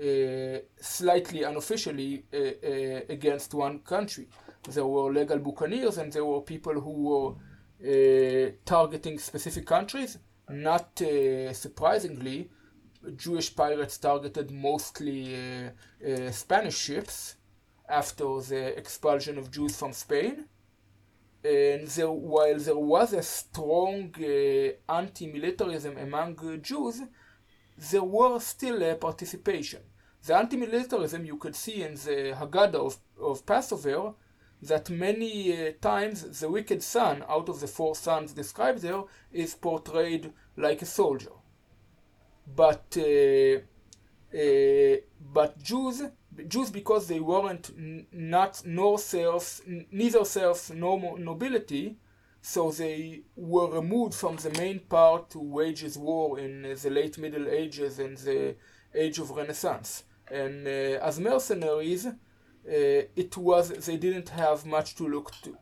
uh, 0.00 0.58
slightly 0.80 1.42
unofficially 1.44 2.24
uh, 2.32 2.36
uh, 2.36 3.00
against 3.08 3.54
one 3.54 3.80
country. 3.80 4.28
There 4.68 4.86
were 4.86 5.12
legal 5.12 5.38
buccaneers, 5.38 5.98
and 5.98 6.12
there 6.12 6.24
were 6.24 6.42
people 6.42 6.80
who 6.80 7.36
were 7.80 8.52
targeting 8.64 9.18
specific 9.18 9.66
countries 9.66 10.18
not 10.50 11.00
uh, 11.00 11.52
surprisingly, 11.52 12.50
Jewish 13.16 13.54
pirates 13.54 13.98
targeted 13.98 14.50
mostly 14.50 15.34
uh, 15.34 15.70
uh, 16.06 16.30
Spanish 16.30 16.76
ships 16.76 17.36
after 17.88 18.40
the 18.40 18.76
expulsion 18.76 19.38
of 19.38 19.50
Jews 19.50 19.76
from 19.76 19.92
Spain. 19.92 20.46
And 21.42 21.88
there, 21.88 22.10
while 22.10 22.58
there 22.58 22.76
was 22.76 23.14
a 23.14 23.22
strong 23.22 24.14
uh, 24.18 24.92
anti-militarism 24.92 25.96
among 25.96 26.38
uh, 26.40 26.56
Jews, 26.56 27.00
there 27.90 28.02
was 28.02 28.46
still 28.46 28.82
a 28.82 28.94
participation. 28.96 29.80
The 30.26 30.36
anti-militarism 30.36 31.24
you 31.24 31.38
could 31.38 31.56
see 31.56 31.82
in 31.82 31.94
the 31.94 32.36
Haggadah 32.38 32.74
of, 32.74 32.98
of 33.18 33.46
Passover 33.46 34.12
that 34.62 34.90
many 34.90 35.68
uh, 35.68 35.72
times 35.80 36.40
the 36.40 36.48
wicked 36.48 36.82
son, 36.82 37.24
out 37.28 37.48
of 37.48 37.60
the 37.60 37.66
four 37.66 37.94
sons 37.94 38.32
described 38.32 38.80
there, 38.80 39.02
is 39.32 39.54
portrayed 39.54 40.32
like 40.56 40.82
a 40.82 40.86
soldier. 40.86 41.32
But 42.46 42.96
uh, 42.96 43.60
uh, 44.36 44.96
but 45.32 45.58
Jews, 45.62 46.02
Jews 46.46 46.70
because 46.70 47.08
they 47.08 47.20
weren't 47.20 47.70
not 48.12 48.62
nor 48.64 48.98
serfs, 48.98 49.62
neither 49.90 50.24
serfs 50.24 50.70
nor 50.70 51.18
nobility, 51.18 51.96
so 52.42 52.70
they 52.70 53.22
were 53.36 53.70
removed 53.70 54.14
from 54.14 54.36
the 54.36 54.50
main 54.50 54.80
part 54.80 55.30
to 55.30 55.38
wage 55.40 55.84
war 55.96 56.38
in 56.38 56.62
the 56.62 56.90
late 56.90 57.18
Middle 57.18 57.48
Ages 57.48 57.98
and 57.98 58.16
the 58.18 58.56
Age 58.94 59.18
of 59.18 59.30
Renaissance. 59.30 60.04
And 60.30 60.66
uh, 60.66 61.04
as 61.04 61.18
mercenaries, 61.18 62.06
uh, 62.70 63.02
it 63.16 63.36
was 63.36 63.70
they 63.86 63.96
didn't 63.96 64.28
have 64.28 64.64
much 64.64 64.94
to 64.96 65.08
look 65.08 65.32
to, 65.42 65.56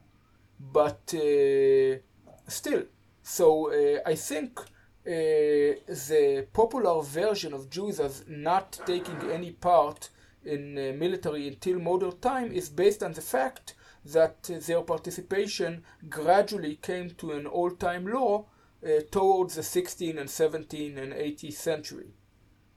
but 0.60 1.14
uh, 1.14 1.98
still. 2.46 2.84
So 3.22 3.72
uh, 3.72 4.00
I 4.06 4.14
think 4.14 4.60
the 5.04 6.46
popular 6.52 7.02
version 7.02 7.54
of 7.54 7.70
Jews 7.70 7.98
as 7.98 8.24
not 8.28 8.78
taking 8.84 9.30
any 9.30 9.52
part 9.52 10.10
in 10.44 10.74
military 10.98 11.48
until 11.48 11.78
modern 11.78 12.18
time 12.18 12.52
is 12.52 12.68
based 12.68 13.02
on 13.02 13.12
the 13.14 13.22
fact 13.22 13.74
that 14.04 14.42
their 14.42 14.82
participation 14.82 15.84
gradually 16.08 16.76
came 16.76 17.10
to 17.10 17.32
an 17.32 17.46
all-time 17.46 18.06
low 18.06 18.46
uh, 18.84 19.00
towards 19.10 19.54
the 19.54 19.62
16th 19.62 20.18
and 20.18 20.28
17th 20.28 20.98
and 20.98 21.12
18th 21.12 21.52
century. 21.52 22.12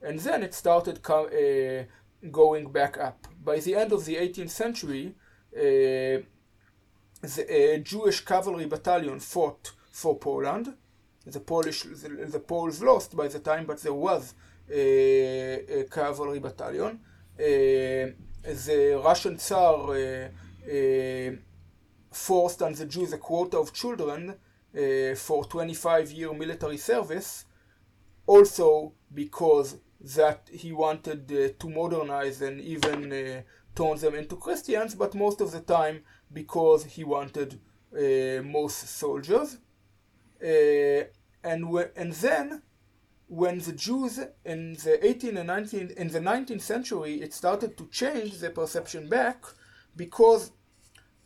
And 0.00 0.18
then 0.18 0.42
it 0.42 0.52
started 0.54 0.98
uh, 1.08 1.84
going 2.30 2.70
back 2.70 2.98
up. 2.98 3.26
By 3.42 3.58
the 3.60 3.74
end 3.74 3.92
of 3.92 4.04
the 4.04 4.16
18th 4.16 4.50
century, 4.50 5.14
uh, 5.56 6.22
the 7.22 7.76
uh, 7.76 7.78
Jewish 7.78 8.24
cavalry 8.24 8.66
battalion 8.66 9.20
fought 9.20 9.72
for 9.90 10.16
Poland. 10.18 10.74
The 11.24 11.40
Polish, 11.40 11.82
the, 11.82 12.08
the, 12.26 12.40
Poles 12.40 12.82
lost 12.82 13.16
by 13.16 13.28
the 13.28 13.38
time, 13.38 13.64
but 13.64 13.80
there 13.80 13.94
was 13.94 14.34
a, 14.68 15.80
a 15.80 15.84
cavalry 15.84 16.40
battalion. 16.40 16.98
Uh, 17.38 18.10
the 18.44 19.00
Russian 19.04 19.38
Tsar 19.38 19.90
uh, 19.90 20.28
uh, 20.68 21.30
forced 22.10 22.62
on 22.62 22.72
the 22.72 22.86
Jews 22.86 23.12
a 23.12 23.18
quota 23.18 23.58
of 23.58 23.72
children 23.72 24.30
uh, 24.30 25.14
for 25.14 25.44
25 25.44 26.10
year 26.10 26.32
military 26.32 26.78
service, 26.78 27.44
also 28.26 28.92
because 29.14 29.76
that 30.02 30.48
he 30.52 30.72
wanted 30.72 31.30
uh, 31.30 31.48
to 31.58 31.70
modernize 31.70 32.42
and 32.42 32.60
even 32.60 33.12
uh, 33.12 33.42
turn 33.74 33.96
them 33.98 34.14
into 34.14 34.36
Christians, 34.36 34.94
but 34.94 35.14
most 35.14 35.40
of 35.40 35.52
the 35.52 35.60
time 35.60 36.02
because 36.32 36.84
he 36.84 37.04
wanted 37.04 37.60
uh, 37.96 38.42
most 38.42 38.88
soldiers. 38.88 39.58
Uh, 40.42 41.04
and 41.44 41.64
and 41.96 42.12
then 42.12 42.62
when 43.28 43.58
the 43.60 43.72
Jews 43.72 44.18
in 44.44 44.74
the 44.74 44.98
18th 45.02 45.38
and 45.38 45.48
19th 45.48 45.92
in 45.92 46.08
the 46.08 46.20
19th 46.20 46.60
century 46.60 47.22
it 47.22 47.32
started 47.32 47.76
to 47.78 47.86
change 47.86 48.38
the 48.38 48.50
perception 48.50 49.08
back 49.08 49.44
because 49.96 50.52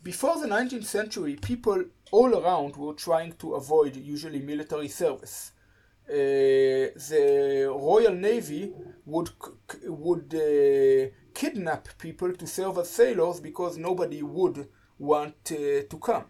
before 0.03 0.39
the 0.39 0.47
19th 0.47 0.85
century 0.85 1.35
people 1.35 1.83
all 2.11 2.33
around 2.33 2.75
were 2.77 2.93
trying 2.93 3.33
to 3.33 3.55
avoid 3.55 3.95
usually 3.95 4.39
military 4.39 4.87
service 4.87 5.51
uh, 6.09 6.13
the 6.13 7.67
Royal 7.69 8.13
Navy 8.13 8.73
would 9.05 9.29
would 9.85 10.33
uh, 10.33 11.09
kidnap 11.33 11.87
people 11.97 12.33
to 12.33 12.47
serve 12.47 12.77
as 12.79 12.89
sailors 12.89 13.39
because 13.39 13.77
nobody 13.77 14.21
would 14.23 14.67
want 14.97 15.51
uh, 15.51 15.83
to 15.89 15.99
come. 16.01 16.25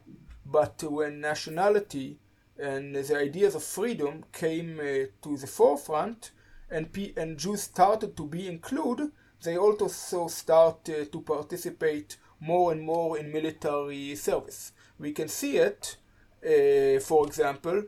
But 0.46 0.84
when 0.84 1.22
nationality 1.22 2.20
and 2.58 2.96
the 2.96 3.18
ideas 3.18 3.56
of 3.56 3.64
freedom 3.64 4.26
came 4.32 4.78
to 4.78 5.38
the 5.38 5.48
forefront, 5.48 6.32
and, 6.70 6.92
P- 6.92 7.14
and 7.16 7.38
Jews 7.38 7.62
started 7.64 8.18
to 8.18 8.26
be 8.26 8.48
included, 8.48 9.12
they 9.44 9.58
also 9.58 10.28
start 10.28 10.86
to 10.86 11.22
participate 11.22 12.18
more 12.40 12.72
and 12.72 12.82
more 12.82 13.18
in 13.18 13.32
military 13.32 14.16
service. 14.16 14.72
We 15.00 15.12
can 15.12 15.28
see 15.28 15.58
it, 15.58 15.98
uh, 16.44 17.00
for 17.00 17.26
example, 17.26 17.80
uh, 17.80 17.84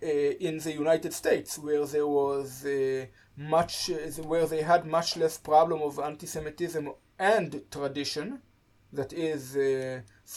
in 0.00 0.58
the 0.58 0.72
United 0.72 1.12
States, 1.12 1.58
where 1.58 1.84
there 1.86 2.06
was 2.06 2.64
uh, 2.64 3.06
much, 3.36 3.90
uh, 3.90 4.22
where 4.22 4.46
they 4.46 4.62
had 4.62 4.84
much 4.84 5.16
less 5.16 5.38
problem 5.38 5.80
of 5.82 5.98
anti-Semitism 5.98 6.90
and 7.18 7.62
tradition. 7.70 8.40
That 8.92 9.12
is, 9.14 9.56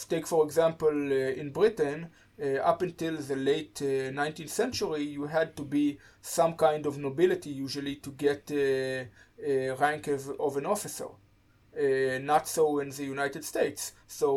take 0.08 0.26
for 0.26 0.46
example 0.46 1.12
in 1.12 1.52
Britain, 1.52 2.10
uh, 2.42 2.56
up 2.58 2.82
until 2.82 3.16
the 3.16 3.36
late 3.36 3.82
uh, 3.82 4.12
19th 4.12 4.50
century, 4.50 5.04
you 5.04 5.26
had 5.26 5.56
to 5.56 5.64
be 5.64 5.98
some 6.22 6.54
kind 6.56 6.86
of 6.86 6.98
nobility 6.98 7.50
usually 7.50 7.96
to 7.96 8.12
get 8.12 8.52
uh, 8.52 9.06
a 9.46 9.70
rank 9.80 10.08
of, 10.08 10.30
of 10.40 10.58
an 10.58 10.66
officer. 10.66 11.08
not 12.22 12.48
so 12.48 12.80
in 12.80 12.90
the 12.90 13.04
United 13.04 13.44
States. 13.44 13.94
So 14.08 14.28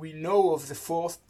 we 0.00 0.12
know 0.12 0.54
of 0.54 0.68
the 0.68 0.74
first 0.74 1.20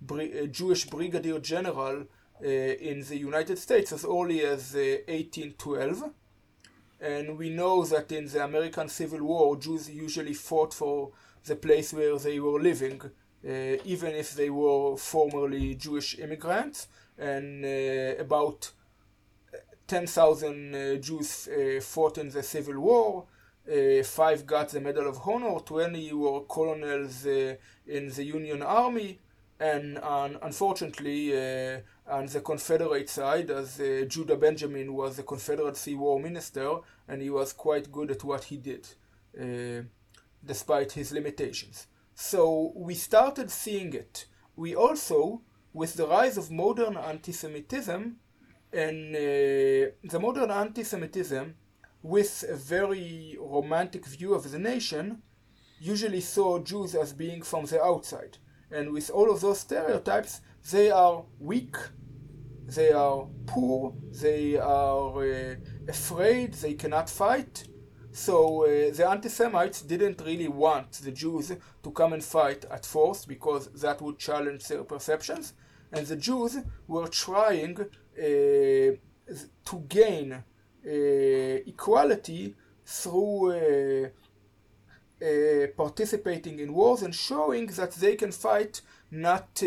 Bri 0.00 0.48
Jewish 0.50 0.86
brigadier 0.86 1.40
general 1.40 1.96
uh, 2.00 2.04
in 2.42 3.04
the 3.08 3.16
United 3.16 3.58
States 3.58 3.92
as 3.92 4.04
early 4.04 4.40
as 4.42 4.74
1812. 4.74 6.02
Uh, 6.02 6.08
and 7.00 7.38
we 7.38 7.50
know 7.50 7.84
that 7.84 8.12
in 8.12 8.26
the 8.26 8.44
American 8.44 8.88
Civil 8.88 9.22
War, 9.24 9.56
Jews 9.56 9.88
usually 9.88 10.34
fought 10.34 10.74
for 10.74 11.10
the 11.46 11.56
place 11.56 11.92
where 11.92 12.18
they 12.18 12.38
were 12.38 12.60
living, 12.60 13.00
uh, 13.02 13.48
even 13.84 14.14
if 14.14 14.34
they 14.34 14.50
were 14.50 14.96
formerly 14.96 15.74
Jewish 15.74 16.18
immigrants. 16.18 16.88
And 17.18 17.64
about 18.18 18.72
10,000 19.90 20.74
uh, 20.74 20.94
Jews 20.96 21.48
uh, 21.48 21.80
fought 21.80 22.18
in 22.18 22.30
the 22.30 22.44
Civil 22.44 22.78
War. 22.80 23.24
Uh, 23.68 24.04
five 24.04 24.46
got 24.46 24.68
the 24.68 24.80
Medal 24.80 25.08
of 25.08 25.18
Honor, 25.26 25.58
20 25.58 26.12
were 26.12 26.40
colonels 26.42 27.26
in 27.26 28.08
the 28.08 28.24
Union 28.24 28.62
Army, 28.62 29.18
and 29.58 29.98
unfortunately, 30.42 31.32
uh, 31.32 31.80
on 32.10 32.26
the 32.26 32.40
Confederate 32.40 33.08
side, 33.08 33.50
as 33.50 33.80
uh, 33.80 34.04
Judah 34.06 34.36
Benjamin 34.36 34.92
was 34.94 35.16
the 35.16 35.22
Confederacy 35.22 35.94
War 35.94 36.20
Minister, 36.20 36.78
and 37.08 37.22
he 37.22 37.30
was 37.30 37.52
quite 37.52 37.90
good 37.90 38.10
at 38.10 38.24
what 38.24 38.44
he 38.44 38.56
did, 38.56 38.88
uh, 39.40 39.82
despite 40.44 40.92
his 40.92 41.12
limitations. 41.12 41.86
So 42.14 42.72
we 42.74 42.94
started 42.94 43.50
seeing 43.50 43.94
it. 43.94 44.26
We 44.56 44.74
also, 44.74 45.42
with 45.72 45.94
the 45.94 46.06
rise 46.06 46.36
of 46.36 46.50
modern 46.50 46.96
anti-Semitism, 46.96 48.16
and 48.72 49.16
uh, 49.16 49.92
the 50.04 50.20
modern 50.20 50.50
anti-Semitism, 50.50 51.54
with 52.02 52.44
a 52.48 52.56
very 52.56 53.36
romantic 53.38 54.06
view 54.06 54.34
of 54.34 54.50
the 54.50 54.58
nation, 54.58 55.22
usually 55.78 56.20
saw 56.20 56.58
Jews 56.58 56.94
as 56.94 57.12
being 57.12 57.42
from 57.42 57.64
the 57.66 57.82
outside 57.82 58.38
and 58.70 58.92
with 58.92 59.10
all 59.10 59.30
of 59.30 59.40
those 59.40 59.60
stereotypes, 59.60 60.40
they 60.70 60.90
are 60.90 61.24
weak, 61.38 61.76
they 62.74 62.92
are 62.92 63.26
poor, 63.46 63.94
they 64.22 64.56
are 64.56 65.22
uh, 65.22 65.54
afraid, 65.88 66.54
they 66.54 66.74
cannot 66.74 67.10
fight. 67.10 67.64
So 68.12 68.64
uh, 68.64 68.92
the 68.92 69.06
anti-Semites 69.08 69.82
didn't 69.82 70.20
really 70.24 70.48
want 70.48 70.92
the 70.92 71.12
Jews 71.12 71.52
to 71.82 71.90
come 71.92 72.12
and 72.12 72.24
fight 72.24 72.64
at 72.70 72.84
first 72.84 73.28
because 73.28 73.68
that 73.80 74.00
would 74.02 74.18
challenge 74.18 74.66
their 74.66 74.84
perceptions. 74.84 75.54
And 75.92 76.06
the 76.06 76.16
Jews 76.16 76.58
were 76.86 77.08
trying 77.08 77.78
uh, 77.80 77.86
to 79.64 79.84
gain 79.88 80.32
uh, 80.32 80.42
equality 80.86 82.54
through 82.84 83.52
uh, 83.52 84.08
uh, 85.22 85.66
participating 85.76 86.58
in 86.58 86.72
wars 86.72 87.02
and 87.02 87.14
showing 87.14 87.66
that 87.66 87.92
they 87.92 88.16
can 88.16 88.32
fight 88.32 88.80
not 89.10 89.62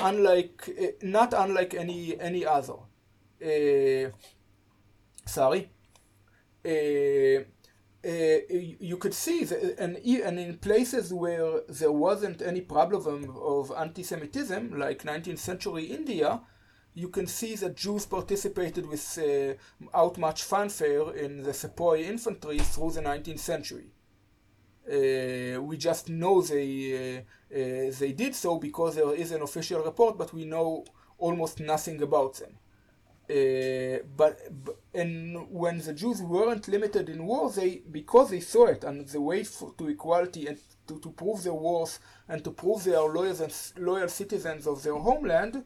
unlike 0.00 0.68
uh, 0.80 0.86
not 1.02 1.32
unlike 1.32 1.74
any 1.74 2.18
any 2.20 2.44
other. 2.44 2.78
Uh, 3.42 4.10
sorry. 5.24 5.70
Uh, 6.64 7.44
you 8.80 8.96
could 9.00 9.14
see 9.14 9.42
that, 9.44 9.80
and, 9.80 9.96
and 9.96 10.38
in 10.38 10.58
places 10.58 11.12
where 11.12 11.62
there 11.68 11.90
wasn't 11.90 12.40
any 12.40 12.60
problem 12.60 13.34
of 13.36 13.72
anti-Semitism, 13.76 14.78
like 14.78 15.02
19th 15.02 15.38
century 15.38 15.86
India, 15.86 16.40
you 16.94 17.08
can 17.08 17.26
see 17.26 17.56
that 17.56 17.76
Jews 17.76 18.06
participated 18.06 18.86
without 18.86 20.18
much 20.18 20.44
fanfare 20.44 21.14
in 21.16 21.42
the 21.42 21.52
sepoy 21.52 22.02
infantry 22.02 22.58
through 22.58 22.92
the 22.92 23.02
19th 23.02 23.40
century. 23.40 23.90
Uh, 24.88 25.60
we 25.60 25.76
just 25.76 26.08
know 26.08 26.40
they 26.40 27.16
uh, 27.16 27.20
uh, 27.52 27.92
they 27.98 28.12
did 28.12 28.32
so 28.36 28.56
because 28.56 28.94
there 28.94 29.12
is 29.14 29.32
an 29.32 29.42
official 29.42 29.82
report, 29.82 30.16
but 30.16 30.32
we 30.32 30.44
know 30.44 30.84
almost 31.18 31.58
nothing 31.58 32.00
about 32.02 32.34
them. 32.34 32.52
Uh, 33.28 33.98
but, 34.16 34.38
and 34.94 35.50
when 35.50 35.78
the 35.78 35.92
Jews 35.92 36.22
weren't 36.22 36.68
limited 36.68 37.08
in 37.08 37.26
war, 37.26 37.50
they 37.50 37.82
because 37.90 38.30
they 38.30 38.38
saw 38.38 38.66
it 38.66 38.84
and 38.84 39.08
the 39.08 39.20
way 39.20 39.42
for, 39.42 39.74
to 39.76 39.88
equality 39.88 40.46
and 40.46 40.58
to, 40.86 41.00
to 41.00 41.10
prove 41.10 41.42
their 41.42 41.52
worth 41.52 41.98
and 42.28 42.44
to 42.44 42.52
prove 42.52 42.84
they 42.84 42.94
are 42.94 43.12
loyal, 43.12 43.42
and 43.42 43.72
loyal 43.78 44.08
citizens 44.08 44.68
of 44.68 44.84
their 44.84 44.94
homeland, 44.94 45.64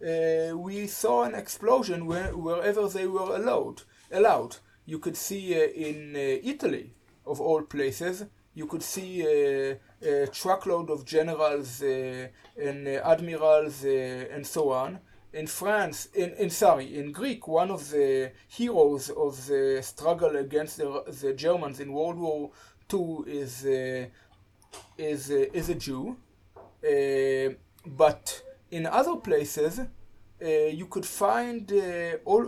uh, 0.00 0.56
we 0.56 0.86
saw 0.86 1.24
an 1.24 1.34
explosion 1.34 2.06
where, 2.06 2.36
wherever 2.36 2.86
they 2.86 3.08
were 3.08 3.34
allowed. 3.34 3.82
Allowed, 4.12 4.58
you 4.86 5.00
could 5.00 5.16
see 5.16 5.54
in 5.54 6.14
Italy, 6.14 6.92
of 7.26 7.40
all 7.40 7.62
places, 7.62 8.26
you 8.54 8.66
could 8.66 8.82
see 8.82 9.22
a, 9.22 9.78
a 10.02 10.26
truckload 10.28 10.90
of 10.90 11.04
generals 11.04 11.82
uh, 11.82 12.28
and 12.60 12.86
uh, 12.86 13.00
admirals 13.04 13.84
uh, 13.84 14.26
and 14.32 14.46
so 14.46 14.70
on. 14.70 14.98
In 15.32 15.48
France, 15.48 16.08
in, 16.14 16.30
in 16.34 16.50
sorry, 16.50 16.96
in 16.96 17.10
Greek, 17.10 17.48
one 17.48 17.70
of 17.70 17.90
the 17.90 18.30
heroes 18.48 19.10
of 19.10 19.46
the 19.46 19.80
struggle 19.82 20.36
against 20.36 20.76
the, 20.76 21.02
the 21.20 21.32
Germans 21.34 21.80
in 21.80 21.92
World 21.92 22.18
War 22.18 22.50
II 22.92 23.24
is 23.26 23.64
is 24.96 25.30
is 25.30 25.68
a 25.68 25.74
Jew. 25.74 26.16
but 27.86 28.42
in 28.70 28.86
other 28.86 29.16
places, 29.16 29.80
uh, 29.80 30.46
you 30.48 30.86
could 30.86 31.06
find 31.06 31.72
uh, 31.72 32.18
all 32.24 32.46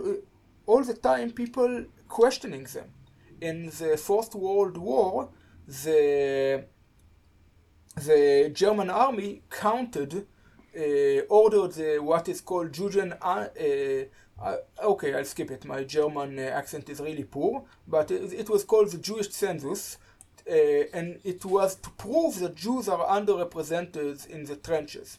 all 0.65 0.83
the 0.83 0.93
time 0.93 1.31
people 1.31 1.85
questioning 2.07 2.65
them. 2.65 2.89
In 3.41 3.65
the 3.79 3.97
First 3.97 4.35
World 4.35 4.77
War, 4.77 5.29
the 5.67 6.63
the 7.97 8.51
German 8.53 8.89
army 8.89 9.41
counted, 9.49 10.27
uh, 10.77 11.21
ordered 11.29 11.77
uh, 11.79 12.03
what 12.03 12.29
is 12.29 12.41
called 12.41 12.71
Jugen. 12.71 13.17
Uh, 13.21 13.47
uh, 14.39 14.57
okay, 14.83 15.15
I'll 15.15 15.25
skip 15.25 15.49
it. 15.49 15.65
My 15.65 15.83
German 15.83 16.37
uh, 16.37 16.43
accent 16.43 16.89
is 16.89 16.99
really 16.99 17.23
poor, 17.23 17.65
but 17.87 18.11
it, 18.11 18.33
it 18.33 18.49
was 18.49 18.63
called 18.63 18.91
the 18.91 18.99
Jewish 18.99 19.31
census, 19.31 19.97
uh, 20.47 20.53
and 20.93 21.19
it 21.23 21.43
was 21.43 21.75
to 21.77 21.89
prove 21.91 22.39
that 22.39 22.55
Jews 22.55 22.87
are 22.87 23.05
underrepresented 23.07 24.27
in 24.27 24.45
the 24.45 24.55
trenches. 24.55 25.17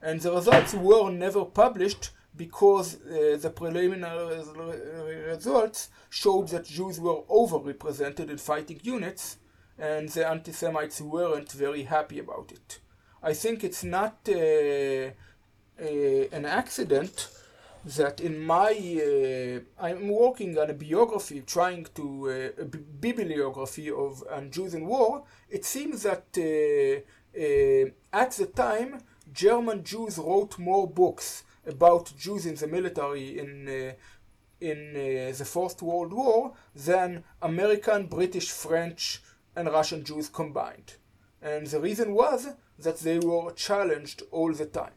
And 0.00 0.20
the 0.20 0.32
results 0.32 0.72
were 0.74 1.10
never 1.10 1.44
published 1.44 2.10
because 2.36 2.98
the 2.98 3.52
preliminary 3.54 5.26
results 5.26 5.88
showed 6.08 6.48
that 6.48 6.66
Jews 6.66 7.00
were 7.00 7.22
overrepresented 7.22 8.30
in 8.30 8.38
fighting 8.38 8.78
units 8.84 9.38
and 9.78 10.08
the 10.08 10.26
anti 10.26 10.52
Semites 10.52 11.00
weren't 11.00 11.52
very 11.52 11.84
happy 11.84 12.18
about 12.18 12.52
it. 12.52 12.80
I 13.22 13.32
think 13.34 13.64
it's 13.64 13.84
not 13.84 14.18
uh, 14.28 14.32
uh, 14.32 16.24
an 16.32 16.44
accident 16.44 17.28
that 17.84 18.20
in 18.20 18.38
my 18.40 18.70
uh, 18.70 19.82
I'm 19.84 20.08
working 20.08 20.58
on 20.58 20.70
a 20.70 20.74
biography 20.74 21.42
trying 21.46 21.86
to 21.94 22.52
uh, 22.58 22.62
a 22.62 22.64
bibliography 22.64 23.90
of 23.90 24.24
on 24.30 24.50
Jews 24.50 24.74
in 24.74 24.86
war 24.86 25.24
it 25.48 25.64
seems 25.64 26.02
that 26.02 26.26
uh, 26.36 27.90
at 28.12 28.32
the 28.32 28.46
time 28.46 29.00
German 29.32 29.84
Jews 29.84 30.18
wrote 30.18 30.58
more 30.58 30.88
books 30.88 31.44
about 31.66 32.12
Jews 32.18 32.46
in 32.46 32.56
the 32.56 32.66
military 32.66 33.38
in 33.38 33.94
in 34.60 34.92
the 35.38 35.44
First 35.44 35.80
World 35.82 36.12
War 36.12 36.52
than 36.74 37.22
American 37.40 38.06
British 38.06 38.50
French 38.50 39.22
and 39.58 39.68
Russian 39.68 40.04
Jews 40.04 40.28
combined. 40.28 40.94
And 41.42 41.66
the 41.66 41.80
reason 41.80 42.14
was 42.14 42.46
that 42.78 43.00
they 43.00 43.18
were 43.18 43.50
challenged 43.52 44.22
all 44.30 44.52
the 44.52 44.66
time. 44.66 44.92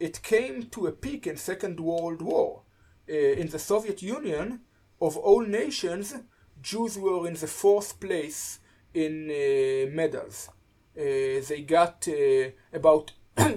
It 0.00 0.22
came 0.22 0.70
to 0.70 0.86
a 0.86 0.92
peak 0.92 1.26
in 1.26 1.36
Second 1.36 1.78
World 1.78 2.22
War. 2.22 2.62
Uh, 3.06 3.12
in 3.12 3.48
the 3.48 3.58
Soviet 3.58 4.00
Union, 4.00 4.60
of 5.02 5.18
all 5.18 5.42
nations, 5.42 6.14
Jews 6.62 6.98
were 6.98 7.28
in 7.28 7.34
the 7.34 7.46
fourth 7.46 8.00
place 8.00 8.60
in 8.94 9.30
uh, 9.30 9.84
medals. 9.94 10.48
Uh, 10.96 11.42
they 11.48 11.62
got 11.66 12.08
about 12.72 13.12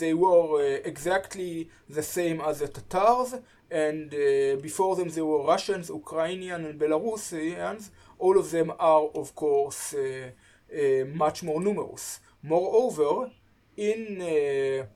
they 0.00 0.12
were 0.12 0.46
uh, 0.56 0.80
exactly 0.92 1.70
the 1.88 2.02
same 2.02 2.40
as 2.40 2.58
the 2.58 2.68
Tatars, 2.68 3.30
and 3.70 4.12
uh, 4.12 4.56
before 4.68 4.96
them 4.96 5.08
there 5.08 5.24
were 5.24 5.44
Russians, 5.54 5.88
Ukrainians, 5.88 6.64
and 6.66 6.78
Belarusians. 6.80 7.82
All 8.18 8.36
of 8.36 8.50
them 8.50 8.68
are, 8.92 9.04
of 9.22 9.28
course, 9.34 9.94
uh, 9.94 10.00
uh, 10.00 11.04
much 11.24 11.38
more 11.44 11.60
numerous. 11.68 12.04
Moreover, 12.42 13.30
in 13.76 14.00
uh, 14.20 14.86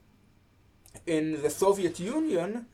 in 1.16 1.24
the 1.44 1.50
Soviet 1.50 1.96
Union, 2.00 2.66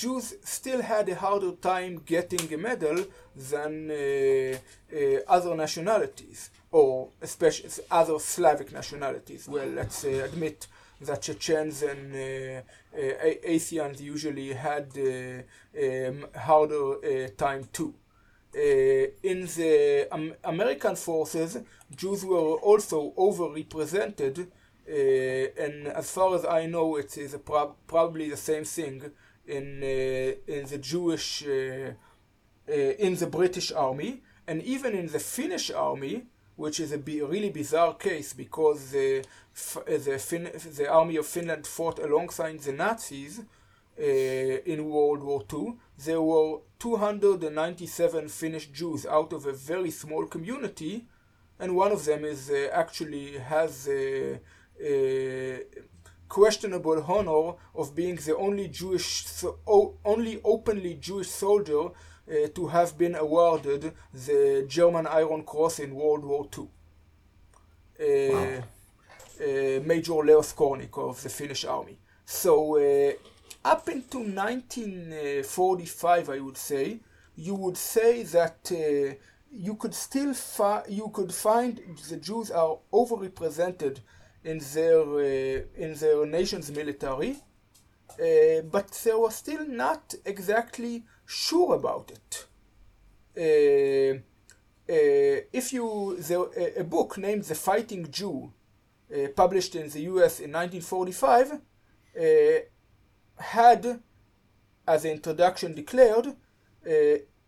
Jews 0.00 0.26
still 0.44 0.82
had 0.82 1.08
a 1.08 1.16
harder 1.24 1.52
time 1.72 2.02
getting 2.14 2.44
a 2.54 2.58
medal 2.68 2.98
than 3.50 3.72
other 5.36 5.52
nationalities 5.64 6.50
or 6.72 7.08
especially 7.20 7.70
other 7.90 8.18
Slavic 8.18 8.72
nationalities. 8.72 9.48
Well, 9.48 9.68
let's 9.68 10.04
uh, 10.04 10.08
admit 10.24 10.66
that 11.00 11.22
Chechens 11.22 11.82
and 11.82 12.14
uh, 12.14 12.60
uh, 12.96 13.34
Asians 13.44 14.00
usually 14.00 14.52
had 14.52 14.88
uh, 14.96 15.42
um, 15.80 16.26
harder 16.36 16.94
uh, 16.94 17.28
time 17.36 17.68
too. 17.72 17.94
Uh, 18.54 19.06
in 19.22 19.46
the 19.46 20.08
um, 20.10 20.34
American 20.44 20.96
forces, 20.96 21.58
Jews 21.94 22.24
were 22.24 22.56
also 22.56 23.12
overrepresented, 23.16 24.48
and 24.86 25.86
as 25.86 26.10
far 26.10 26.34
as 26.34 26.44
I 26.44 26.66
know, 26.66 26.96
it 26.96 27.16
is 27.16 27.36
prob 27.44 27.76
probably 27.86 28.28
the 28.28 28.36
same 28.36 28.64
thing 28.64 29.12
in 29.46 29.82
in 29.84 30.66
the 30.66 30.78
Jewish 30.78 31.42
in 31.46 31.96
the 32.66 33.28
British 33.30 33.70
army, 33.70 34.22
and 34.48 34.60
even 34.62 34.94
in 34.94 35.06
the 35.06 35.20
Finnish 35.20 35.70
army 35.70 36.26
which 36.60 36.78
is 36.78 36.92
a 36.92 36.98
really 36.98 37.48
bizarre 37.48 37.94
case 37.94 38.34
because 38.34 38.90
the, 38.90 39.24
the, 39.86 40.18
fin- 40.18 40.50
the 40.76 40.86
army 40.90 41.16
of 41.16 41.24
Finland 41.26 41.66
fought 41.66 41.98
alongside 41.98 42.60
the 42.60 42.72
Nazis 42.72 43.40
in 43.96 44.84
World 44.84 45.22
War 45.22 45.42
II. 45.50 45.76
There 46.04 46.20
were 46.20 46.58
297 46.78 48.28
Finnish 48.28 48.66
Jews 48.66 49.06
out 49.06 49.32
of 49.32 49.46
a 49.46 49.54
very 49.54 49.90
small 49.90 50.26
community, 50.26 51.06
and 51.58 51.74
one 51.74 51.92
of 51.92 52.04
them 52.04 52.26
is 52.26 52.50
uh, 52.50 52.68
actually 52.72 53.38
has 53.38 53.88
a, 53.88 54.38
a, 54.82 55.62
questionable 56.28 57.02
honor 57.08 57.54
of 57.74 57.94
being 57.94 58.16
the 58.16 58.36
only 58.36 58.68
Jewish, 58.68 59.24
so, 59.26 59.58
only 60.04 60.40
openly 60.44 60.94
Jewish 61.00 61.30
soldier 61.30 61.88
uh, 62.30 62.48
to 62.54 62.66
have 62.68 62.96
been 62.96 63.14
awarded 63.14 63.92
the 64.12 64.64
German 64.68 65.06
Iron 65.06 65.42
Cross 65.42 65.80
in 65.80 65.94
World 65.94 66.24
War 66.24 66.46
II. 66.56 66.68
Uh, 67.98 68.32
wow. 68.32 68.62
Uh, 69.40 69.80
Major 69.86 70.22
Leo 70.24 70.42
Skurnik 70.42 70.98
of 70.98 71.22
the 71.22 71.28
Finnish 71.28 71.64
army. 71.64 71.96
So 72.24 72.76
up 73.64 73.88
into 73.88 74.18
1945, 74.18 76.30
I 76.30 76.40
would 76.40 76.56
say, 76.56 77.00
you 77.36 77.54
would 77.54 77.76
say 77.76 78.22
that 78.22 78.72
uh, 78.72 79.14
you 79.50 79.74
could 79.74 79.94
still 79.94 80.32
fi- 80.34 80.84
you 80.88 81.10
could 81.12 81.32
find 81.32 81.80
the 82.08 82.16
Jews 82.16 82.50
are 82.50 82.78
overrepresented 82.92 83.98
in 84.44 84.60
their 84.74 85.00
uh, 85.00 85.62
in 85.76 85.94
their 85.94 86.26
nation's 86.26 86.70
military, 86.70 87.32
uh, 87.32 88.60
but 88.70 88.90
there 89.04 89.18
was 89.18 89.34
still 89.34 89.66
not 89.66 90.14
exactly 90.24 91.02
sure 91.30 91.74
about 91.76 92.10
it. 92.10 92.46
Uh, 93.36 94.18
uh, 94.92 95.40
if 95.52 95.72
you 95.72 96.16
there, 96.18 96.46
a 96.76 96.82
book 96.82 97.16
named 97.16 97.44
The 97.44 97.54
Fighting 97.54 98.10
Jew, 98.10 98.52
uh, 99.14 99.28
published 99.36 99.76
in 99.76 99.88
the 99.88 100.00
U.S. 100.12 100.40
in 100.40 100.50
1945, 100.50 101.52
uh, 101.52 101.58
had, 103.38 104.00
as 104.86 105.02
the 105.04 105.12
introduction 105.12 105.74
declared, 105.74 106.34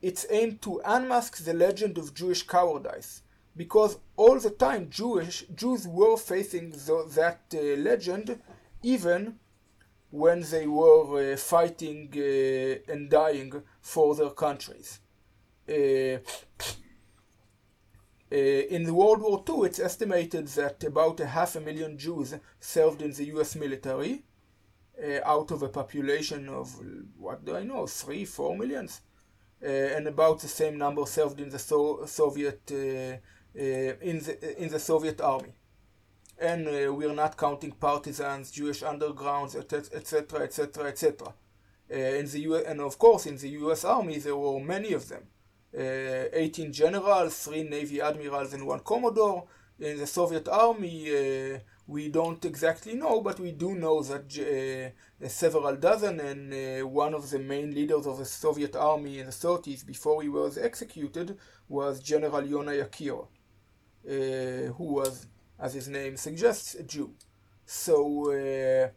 its 0.01 0.27
aim 0.31 0.59
to 0.59 0.81
unmask 0.85 1.45
the 1.45 1.55
legend 1.55 1.99
of 1.99 2.15
Jewish 2.15 2.47
cowardice, 2.47 3.23
because 3.57 3.99
all 4.17 4.39
the 4.39 4.51
time 4.51 4.89
Jewish 4.91 5.45
Jews 5.55 5.89
were 5.89 6.17
facing 6.17 6.71
the, 6.71 7.09
that 7.17 7.41
uh, 7.55 7.81
legend, 7.81 8.39
even 8.83 9.39
when 10.13 10.43
they 10.51 10.67
were 10.67 11.33
uh, 11.33 11.37
fighting 11.37 12.11
uh, 12.15 12.93
and 12.93 13.09
dying 13.09 13.51
for 13.81 14.15
their 14.15 14.31
countries. 14.31 15.01
Uh, 15.67 16.19
uh, 18.31 18.37
in 18.77 18.95
World 18.95 19.23
War 19.23 19.43
II, 19.49 19.67
it's 19.67 19.79
estimated 19.81 20.49
that 20.49 20.85
about 20.85 21.19
a 21.21 21.27
half 21.27 21.57
a 21.57 21.61
million 21.61 21.97
Jews 21.97 22.35
served 22.61 23.01
in 23.01 23.13
the 23.13 23.25
U.S. 23.25 23.57
military, 23.57 24.23
uh, 25.03 25.21
out 25.25 25.51
of 25.51 25.63
a 25.63 25.69
population 25.69 26.49
of 26.49 26.79
what 27.17 27.45
do 27.45 27.57
I 27.57 27.63
know, 27.63 27.87
three, 27.87 28.27
four 28.27 28.57
millions, 28.57 29.01
and 29.63 30.07
about 30.07 30.41
the 30.41 30.49
same 30.49 30.77
number 30.77 31.07
served 31.07 31.41
in 31.41 31.49
the 31.49 31.59
so- 31.59 32.05
Soviet 32.05 32.71
in 32.71 33.21
the 33.55 34.63
in 34.63 34.69
the 34.69 34.79
Soviet 34.79 35.21
army 35.21 35.55
and 36.43 36.67
uh, 36.67 36.93
we 36.93 37.07
are 37.07 37.15
not 37.15 37.37
counting 37.37 37.73
partisans, 37.73 38.51
Jewish 38.51 38.83
undergrounds, 38.83 39.55
etc., 39.55 40.43
etc., 40.43 40.85
etc. 40.87 41.33
In 41.89 42.27
the 42.27 42.41
U- 42.41 42.67
and 42.71 42.81
of 42.81 42.99
course, 42.99 43.27
in 43.27 43.37
the 43.37 43.51
U.S. 43.61 43.85
Army, 43.85 44.19
there 44.19 44.37
were 44.37 44.59
many 44.61 44.93
of 44.93 45.09
them. 45.09 45.23
Uh, 45.75 46.29
18 46.33 46.73
generals, 46.73 47.39
three 47.45 47.63
Navy 47.63 48.01
admirals, 48.01 48.53
and 48.53 48.67
one 48.67 48.81
commodore. 48.81 49.47
In 49.79 49.99
the 49.99 50.07
Soviet 50.07 50.49
Army, 50.49 50.97
uh, 51.11 51.59
we 51.87 52.09
don't 52.09 52.45
exactly 52.45 52.95
know, 52.95 53.21
but 53.21 53.41
we 53.41 53.53
do 53.53 53.75
know 53.75 54.03
that 54.03 54.93
uh, 55.23 55.29
several 55.29 55.77
dozen, 55.77 56.21
and 56.21 56.53
uh, 56.53 56.87
one 56.87 57.15
of 57.15 57.31
the 57.31 57.39
main 57.39 57.75
leaders 57.75 58.07
of 58.07 58.19
the 58.19 58.25
Soviet 58.25 58.77
Army 58.77 59.19
in 59.19 59.27
the 59.27 59.33
30s, 59.33 59.85
before 59.87 60.23
he 60.23 60.29
was 60.29 60.59
executed, 60.59 61.37
was 61.69 62.01
General 62.01 62.43
Yona 62.43 62.75
Yakir, 62.83 63.27
uh, 64.07 64.73
who 64.75 64.85
was 64.85 65.27
as 65.63 65.75
his 65.75 65.89
name 65.89 66.17
suggests, 66.17 66.75
a 66.75 66.83
Jew. 66.83 67.15
So, 67.65 67.95
uh, 68.33 68.89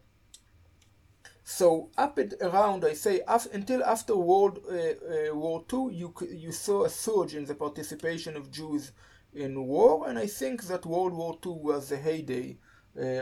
so 1.44 1.90
up 1.96 2.18
and 2.18 2.34
around, 2.42 2.84
I 2.84 2.94
say, 2.94 3.22
af- 3.28 3.54
until 3.54 3.84
after 3.84 4.16
World 4.18 4.60
uh, 4.68 4.74
uh, 4.74 5.36
War 5.36 5.64
II, 5.72 5.96
you 5.96 6.14
you 6.32 6.52
saw 6.52 6.86
a 6.86 6.90
surge 6.90 7.36
in 7.36 7.46
the 7.46 7.54
participation 7.54 8.36
of 8.36 8.52
Jews 8.52 8.92
in 9.34 9.52
war, 9.68 10.10
and 10.10 10.18
I 10.18 10.26
think 10.26 10.64
that 10.64 10.86
World 10.86 11.14
War 11.14 11.38
II 11.46 11.58
was 11.70 11.90
the 11.90 11.98
heyday 11.98 12.58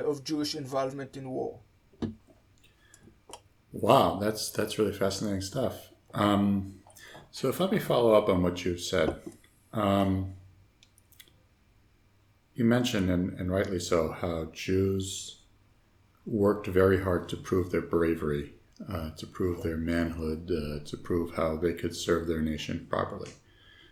of 0.10 0.24
Jewish 0.24 0.54
involvement 0.56 1.18
in 1.18 1.30
war. 1.30 1.60
Wow, 3.74 4.20
that's 4.22 4.52
that's 4.52 4.78
really 4.80 4.94
fascinating 4.94 5.42
stuff. 5.42 5.76
Um, 6.14 6.76
so, 7.32 7.50
if 7.50 7.60
let 7.60 7.72
me 7.72 7.80
follow 7.80 8.14
up 8.14 8.30
on 8.30 8.44
what 8.44 8.64
you've 8.64 8.80
said. 8.94 9.16
Um, 9.74 10.36
you 12.56 12.66
mentioned, 12.66 13.10
and, 13.10 13.40
and 13.40 13.52
rightly 13.52 13.80
so, 13.80 14.12
how 14.12 14.50
Jews 14.54 15.42
worked 16.26 16.68
very 16.68 17.02
hard 17.02 17.28
to 17.30 17.38
prove 17.38 17.72
their 17.72 17.82
bravery, 17.82 18.54
uh, 18.88 19.12
to 19.12 19.28
prove 19.28 19.62
their 19.64 19.78
manhood, 19.78 20.50
uh, 20.52 20.86
to 20.86 20.98
prove 20.98 21.36
how 21.36 21.58
they 21.58 21.74
could 21.74 21.96
serve 21.96 22.28
their 22.28 22.42
nation 22.42 22.88
properly. 22.90 23.32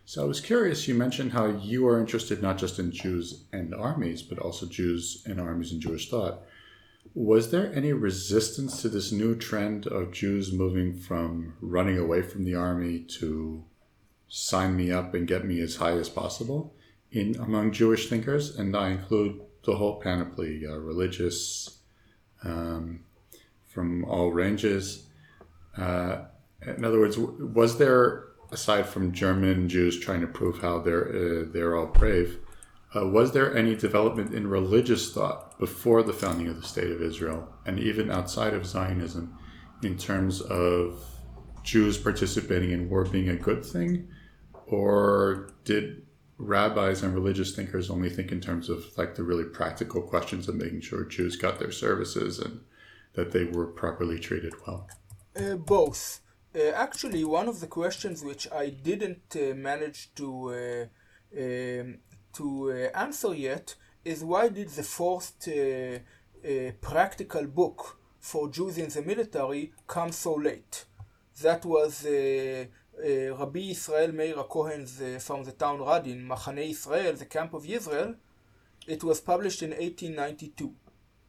So 0.04 0.22
I 0.22 0.26
was 0.26 0.40
curious, 0.40 0.88
you 0.88 0.94
mentioned 0.94 1.32
how 1.32 1.46
you 1.46 1.86
are 1.86 2.00
interested 2.00 2.42
not 2.42 2.58
just 2.58 2.78
in 2.78 2.90
Jews 2.90 3.44
and 3.52 3.74
armies, 3.74 4.22
but 4.22 4.38
also 4.38 4.66
Jews 4.66 5.22
and 5.26 5.40
armies 5.40 5.72
and 5.72 5.80
Jewish 5.80 6.10
thought. 6.10 6.42
Was 7.14 7.50
there 7.50 7.72
any 7.74 7.92
resistance 7.92 8.80
to 8.82 8.88
this 8.88 9.12
new 9.12 9.36
trend 9.36 9.86
of 9.86 10.12
Jews 10.12 10.52
moving 10.52 10.98
from 10.98 11.54
running 11.60 11.98
away 11.98 12.22
from 12.22 12.44
the 12.44 12.54
army 12.54 13.00
to 13.18 13.64
sign 14.28 14.76
me 14.76 14.90
up 14.90 15.14
and 15.14 15.28
get 15.28 15.44
me 15.44 15.60
as 15.60 15.76
high 15.76 15.92
as 15.92 16.08
possible? 16.08 16.74
In 17.12 17.36
among 17.36 17.72
Jewish 17.72 18.08
thinkers, 18.08 18.56
and 18.56 18.76
I 18.76 18.90
include 18.90 19.40
the 19.64 19.76
whole 19.76 20.00
panoply, 20.00 20.66
uh, 20.66 20.76
religious, 20.78 21.78
um, 22.42 23.04
from 23.66 24.04
all 24.04 24.32
ranges. 24.32 25.06
Uh, 25.76 26.22
in 26.66 26.84
other 26.84 26.98
words, 26.98 27.18
was 27.18 27.78
there, 27.78 28.24
aside 28.50 28.86
from 28.86 29.12
German 29.12 29.68
Jews 29.68 30.00
trying 30.00 30.20
to 30.20 30.26
prove 30.26 30.60
how 30.60 30.78
they're 30.80 31.08
uh, 31.08 31.44
they're 31.52 31.76
all 31.76 31.86
brave, 31.86 32.38
uh, 32.94 33.06
was 33.06 33.32
there 33.32 33.56
any 33.56 33.74
development 33.74 34.34
in 34.34 34.46
religious 34.46 35.12
thought 35.12 35.58
before 35.58 36.02
the 36.02 36.12
founding 36.12 36.48
of 36.48 36.56
the 36.56 36.66
state 36.66 36.90
of 36.90 37.02
Israel, 37.02 37.48
and 37.66 37.78
even 37.78 38.10
outside 38.10 38.54
of 38.54 38.66
Zionism, 38.66 39.36
in 39.82 39.96
terms 39.96 40.40
of 40.40 41.02
Jews 41.62 41.96
participating 41.98 42.70
in 42.70 42.90
war 42.90 43.04
being 43.04 43.28
a 43.28 43.36
good 43.36 43.64
thing, 43.64 44.08
or 44.66 45.50
did 45.64 46.02
rabbis 46.42 47.02
and 47.02 47.14
religious 47.14 47.54
thinkers 47.54 47.90
only 47.90 48.10
think 48.10 48.32
in 48.32 48.40
terms 48.40 48.68
of 48.68 48.84
like 48.98 49.14
the 49.14 49.22
really 49.22 49.44
practical 49.44 50.02
questions 50.02 50.48
of 50.48 50.56
making 50.56 50.80
sure 50.80 51.04
Jews 51.04 51.36
got 51.36 51.58
their 51.58 51.72
services 51.72 52.38
and 52.38 52.60
that 53.14 53.32
they 53.32 53.44
were 53.44 53.66
properly 53.66 54.18
treated 54.18 54.54
well? 54.66 54.88
Uh, 55.36 55.56
both. 55.56 56.20
Uh, 56.54 56.68
actually, 56.74 57.24
one 57.24 57.48
of 57.48 57.60
the 57.60 57.66
questions 57.66 58.22
which 58.22 58.46
I 58.52 58.68
didn't 58.68 59.36
uh, 59.36 59.54
manage 59.54 60.14
to 60.16 60.28
uh, 60.50 60.84
um, 61.40 61.98
to 62.34 62.46
uh, 62.70 62.98
answer 62.98 63.34
yet 63.34 63.74
is 64.04 64.24
why 64.24 64.48
did 64.48 64.68
the 64.68 64.82
first 64.82 65.48
uh, 65.48 65.98
practical 66.80 67.46
book 67.46 67.98
for 68.20 68.50
Jews 68.50 68.76
in 68.78 68.88
the 68.90 69.02
military 69.02 69.72
come 69.86 70.12
so 70.12 70.34
late? 70.34 70.84
That 71.40 71.64
was 71.64 72.06
uh, 72.98 73.34
Rabbi 73.34 73.70
Israel 73.70 74.12
Meir 74.12 74.34
Cohen 74.44 74.86
from 75.18 75.44
the 75.44 75.52
town 75.52 75.78
Radin, 75.78 76.26
Machane 76.26 76.70
Israel, 76.70 77.14
the 77.14 77.26
camp 77.26 77.54
of 77.54 77.68
Israel, 77.68 78.14
it 78.86 79.02
was 79.04 79.20
published 79.20 79.62
in 79.62 79.70
1892. 79.70 80.72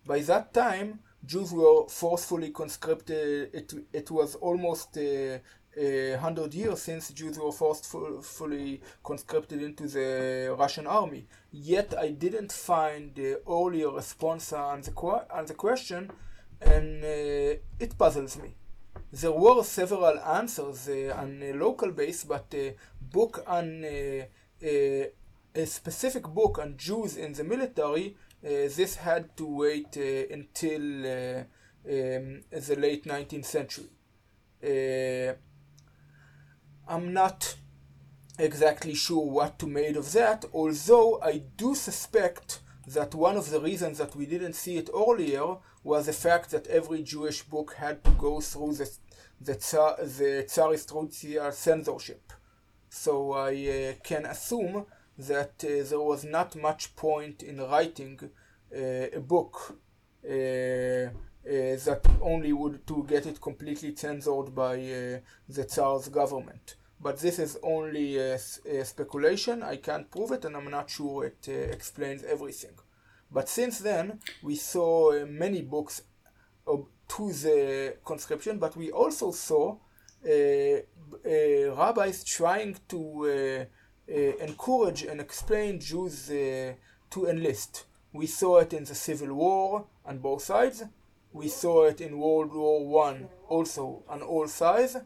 By 0.06 0.19
that 0.19 0.54
time, 0.54 0.99
Jews 1.26 1.52
were 1.54 1.88
forcefully 1.88 2.49
conscripted. 2.49 3.49
It, 3.54 3.73
it 3.93 4.12
was 4.12 4.36
almost 4.36 4.97
uh, 4.97 5.38
a 5.78 6.17
hundred 6.19 6.54
years 6.54 6.82
since 6.82 7.12
Jews 7.12 7.39
were 7.39 7.52
forcefully 7.52 8.82
conscripted 9.04 9.62
into 9.62 9.88
the 9.88 10.56
Russian 10.58 10.88
army. 10.88 11.26
Yet 11.52 11.95
I 11.97 12.10
didn't 12.10 12.52
find 12.52 13.15
the 13.15 13.41
earlier 13.49 13.89
response 13.89 14.52
on 14.54 14.82
the, 14.82 14.91
on 15.32 15.45
the 15.45 15.54
question, 15.54 16.12
and 16.62 17.04
uh, 17.04 17.60
it 17.80 17.97
puzzles 17.97 18.38
me. 18.38 18.56
There 19.12 19.32
were 19.32 19.63
several 19.63 20.19
answers 20.19 20.89
uh, 20.89 21.15
on 21.17 21.41
a 21.43 21.53
local 21.53 21.91
base, 21.91 22.23
but 22.23 22.45
a 22.53 22.75
book 22.99 23.43
on 23.45 23.86
uh, 23.86 24.25
a, 24.63 25.65
specific 25.65 26.23
book 26.23 26.58
on 26.60 26.77
Jews 26.77 27.15
in 27.15 27.34
the 27.34 27.43
military, 27.43 28.15
uh, 28.43 28.69
this 28.75 28.95
had 28.95 29.38
to 29.38 29.45
wait 29.45 29.95
until 29.97 30.82
um, 30.82 32.41
the 32.49 32.75
late 32.77 33.06
19th 33.06 33.45
century. 33.45 33.89
I'm 36.88 37.13
not 37.13 37.56
exactly 38.39 38.95
sure 38.95 39.25
what 39.29 39.60
to 39.60 39.67
make 39.67 39.95
of 39.95 40.12
that, 40.13 40.45
although 40.53 41.21
I 41.21 41.43
do 41.56 41.75
suspect 41.75 42.60
that 42.88 43.15
one 43.15 43.38
of 43.38 43.50
the 43.50 43.62
reasons 43.62 43.98
that 43.98 44.15
we 44.15 44.26
didn't 44.26 44.54
see 44.54 44.78
it 44.78 44.89
earlier 44.93 45.58
was 45.84 46.06
the 46.06 46.13
fact 46.13 46.52
that 46.52 46.67
every 46.67 47.02
Jewish 47.04 47.43
book 47.43 47.76
had 47.78 48.04
to 48.04 48.12
go 48.12 48.41
through 48.41 48.74
the 48.74 48.89
the, 49.41 49.56
Tsar, 49.56 49.98
the 49.98 50.46
Tsarist 50.48 50.91
Russia 50.93 51.52
censorship. 51.52 52.32
So 52.89 53.34
I 53.34 53.52
uh, 53.52 53.93
can 54.04 54.26
assume 54.26 54.86
that 55.17 55.63
uh, 55.63 55.84
there 55.89 56.00
was 56.00 56.24
not 56.24 56.56
much 56.56 56.96
point 56.96 57.43
in 57.43 57.58
writing 57.60 58.19
uh, 58.76 58.80
a 58.80 59.19
book 59.19 59.78
uh, 60.26 60.34
uh, 60.34 61.10
that 61.46 62.02
only 62.22 62.54
would 62.54 62.86
to 62.88 63.06
get 63.08 63.26
it 63.26 63.41
completely 63.41 63.96
censored 63.96 64.56
by 64.56 64.76
uh, 64.76 65.19
the 65.50 65.65
Tsar's 65.65 66.08
government. 66.10 66.76
But 67.03 67.19
this 67.19 67.37
is 67.37 67.59
only 67.61 68.17
a, 68.17 68.35
a, 68.35 68.85
speculation. 68.85 69.61
I 69.61 69.75
can't 69.75 70.09
prove 70.09 70.31
it, 70.31 70.45
and 70.45 70.55
I'm 70.55 70.71
not 70.71 70.89
sure 70.89 71.25
it 71.25 71.47
explains 71.47 72.23
everything. 72.23 72.75
But 73.29 73.49
since 73.49 73.79
then, 73.79 74.19
we 74.41 74.55
saw 74.55 75.25
many 75.25 75.61
books 75.61 76.03
to 76.65 77.31
the 77.31 77.97
conscription, 78.05 78.57
but 78.57 78.75
we 78.77 78.91
also 78.91 79.31
saw 79.31 79.75
uh, 80.25 80.29
uh, 80.29 81.75
rabbis 81.75 82.23
trying 82.23 82.77
to 82.87 83.67
uh, 84.09 84.13
encourage 84.47 85.03
and 85.03 85.19
explain 85.19 85.79
Jews 85.79 86.27
to 86.27 87.25
enlist. 87.27 87.85
We 88.13 88.27
saw 88.27 88.59
it 88.59 88.73
in 88.73 88.85
the 88.85 88.95
Civil 88.95 89.33
War 89.33 89.85
on 90.05 90.19
both 90.19 90.43
sides. 90.43 90.83
We 91.33 91.47
saw 91.49 91.85
it 91.85 91.99
in 91.99 92.17
World 92.17 92.53
War 92.53 92.87
One 92.87 93.27
also 93.49 94.03
on 94.07 94.21
all 94.21 94.47
sides, 94.47 94.97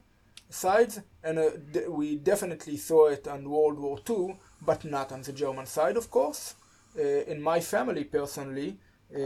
sides, 0.50 1.02
and 1.24 1.40
uh, 1.40 1.50
d- 1.72 1.88
we 1.88 2.16
definitely 2.16 2.78
saw 2.78 3.08
it 3.08 3.28
on 3.28 3.50
World 3.50 3.80
War 3.80 4.00
Two, 4.00 4.36
but 4.62 4.84
not 4.86 5.12
on 5.12 5.22
the 5.22 5.34
German 5.34 5.66
side, 5.66 5.98
of 5.98 6.10
course. 6.10 6.56
Uh, 6.98 7.02
in 7.02 7.42
my 7.42 7.60
family, 7.60 8.04
personally, 8.04 8.78
uh, 9.14 9.18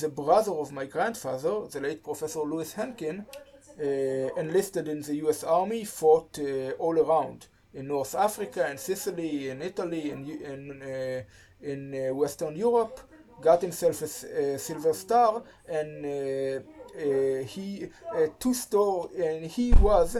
the 0.00 0.12
brother 0.14 0.52
of 0.52 0.72
my 0.72 0.86
grandfather, 0.86 1.66
the 1.70 1.80
late 1.80 2.02
Professor 2.04 2.40
Louis 2.40 2.72
Henkin, 2.74 3.24
uh, 3.80 4.40
enlisted 4.40 4.88
in 4.88 5.00
the 5.02 5.16
U.S. 5.16 5.44
Army, 5.44 5.84
fought 5.84 6.38
uh, 6.38 6.70
all 6.78 6.98
around 6.98 7.46
in 7.74 7.88
North 7.88 8.14
Africa, 8.14 8.70
in 8.70 8.78
Sicily, 8.78 9.48
in 9.48 9.62
Italy, 9.62 10.10
in 10.10 10.28
in, 10.28 11.24
in 11.62 12.16
Western 12.16 12.56
Europe, 12.56 13.00
got 13.40 13.62
himself 13.62 14.02
a, 14.02 14.54
a 14.54 14.58
Silver 14.58 14.92
Star, 14.92 15.42
and 15.68 16.04
uh, 16.04 17.44
he 17.46 17.88
uh, 18.14 18.26
two 18.38 18.52
store 18.54 19.08
and 19.16 19.46
he 19.46 19.72
was 19.74 20.16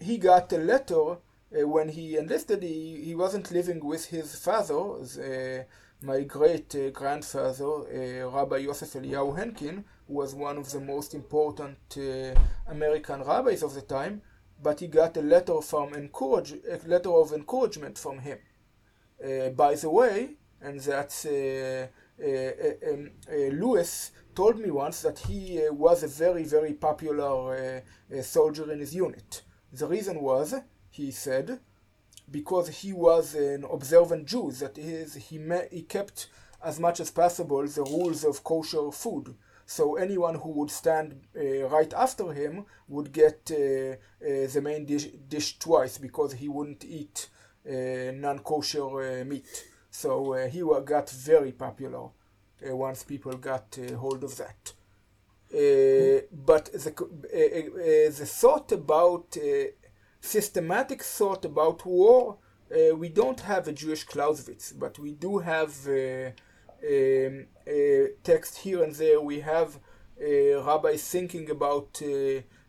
he 0.00 0.18
got 0.18 0.52
a 0.52 0.58
letter 0.58 1.10
uh, 1.12 1.66
when 1.66 1.88
he 1.88 2.16
enlisted 2.16 2.62
he, 2.62 3.02
he 3.04 3.14
wasn't 3.14 3.50
living 3.50 3.84
with 3.84 4.06
his 4.06 4.36
father 4.36 5.66
my 6.02 6.22
great 6.22 6.74
uh, 6.74 6.90
grandfather, 6.90 7.64
uh, 7.64 8.30
Rabbi 8.30 8.58
Yosef 8.58 8.94
Eliyahu 8.94 9.36
Henkin, 9.38 9.84
who 10.08 10.14
was 10.14 10.34
one 10.34 10.56
of 10.56 10.70
the 10.70 10.80
most 10.80 11.14
important 11.14 11.76
uh, 11.98 12.34
American 12.68 13.22
rabbis 13.22 13.62
of 13.62 13.74
the 13.74 13.82
time, 13.82 14.22
but 14.62 14.80
he 14.80 14.86
got 14.86 15.16
a 15.16 15.22
letter 15.22 15.60
from 15.60 15.92
encourage, 15.94 16.52
a 16.52 16.78
letter 16.86 17.12
of 17.12 17.32
encouragement 17.32 17.98
from 17.98 18.18
him. 18.20 18.38
Uh, 19.22 19.50
by 19.50 19.74
the 19.74 19.90
way, 19.90 20.30
and 20.62 20.80
that's 20.80 21.26
uh, 21.26 21.86
uh, 22.22 22.90
um, 22.90 23.10
Louis 23.30 24.10
told 24.34 24.58
me 24.58 24.70
once 24.70 25.02
that 25.02 25.18
he 25.18 25.60
was 25.70 26.02
a 26.02 26.08
very, 26.08 26.44
very 26.44 26.72
popular 26.72 27.82
soldier 28.22 28.70
in 28.72 28.80
his 28.80 28.94
unit. 28.94 29.42
The 29.72 29.86
reason 29.86 30.20
was, 30.20 30.54
he 30.90 31.10
said, 31.10 31.60
because 32.30 32.68
he 32.68 32.92
was 32.92 33.34
an 33.34 33.64
observant 33.64 34.26
Jew, 34.26 34.50
that 34.52 34.78
is, 34.78 35.14
he, 35.14 35.38
me- 35.38 35.68
he 35.70 35.82
kept 35.82 36.28
as 36.62 36.78
much 36.78 37.00
as 37.00 37.10
possible 37.10 37.66
the 37.66 37.82
rules 37.82 38.24
of 38.24 38.44
kosher 38.44 38.90
food. 38.90 39.34
So 39.66 39.94
anyone 39.94 40.34
who 40.34 40.50
would 40.50 40.70
stand 40.70 41.20
uh, 41.36 41.68
right 41.68 41.92
after 41.94 42.32
him 42.32 42.64
would 42.88 43.12
get 43.12 43.50
uh, 43.52 43.92
uh, 44.24 44.46
the 44.52 44.60
main 44.60 44.84
dish, 44.84 45.06
dish, 45.28 45.58
twice 45.58 45.98
because 45.98 46.32
he 46.32 46.48
wouldn't 46.48 46.84
eat 46.84 47.28
uh, 47.68 48.10
non-kosher 48.14 49.20
uh, 49.20 49.24
meat. 49.24 49.64
So 49.90 50.34
uh, 50.34 50.48
he 50.48 50.62
got 50.84 51.10
very 51.10 51.52
popular 51.52 52.08
once 52.62 53.04
people 53.04 53.32
got 53.34 53.78
hold 53.96 54.24
of 54.24 54.36
that. 54.36 54.72
But 55.50 56.66
the, 56.72 56.92
eh, 57.32 57.48
eh, 57.52 57.68
eh, 57.80 58.08
the 58.08 58.26
thought 58.26 58.70
about 58.72 59.36
systematic 60.20 61.02
thought 61.02 61.44
about 61.44 61.84
war, 61.84 62.38
we 62.94 63.08
don't 63.08 63.40
have 63.40 63.66
a 63.66 63.72
Jewish 63.72 64.04
Clausewitz, 64.04 64.72
but 64.72 64.98
we 64.98 65.12
do 65.12 65.38
have 65.38 65.86
um, 65.88 67.46
text 68.22 68.58
here 68.58 68.82
and 68.84 68.94
there. 68.94 69.20
We 69.20 69.40
have 69.40 69.78
rabbis 70.18 71.08
thinking 71.08 71.50
about 71.50 72.00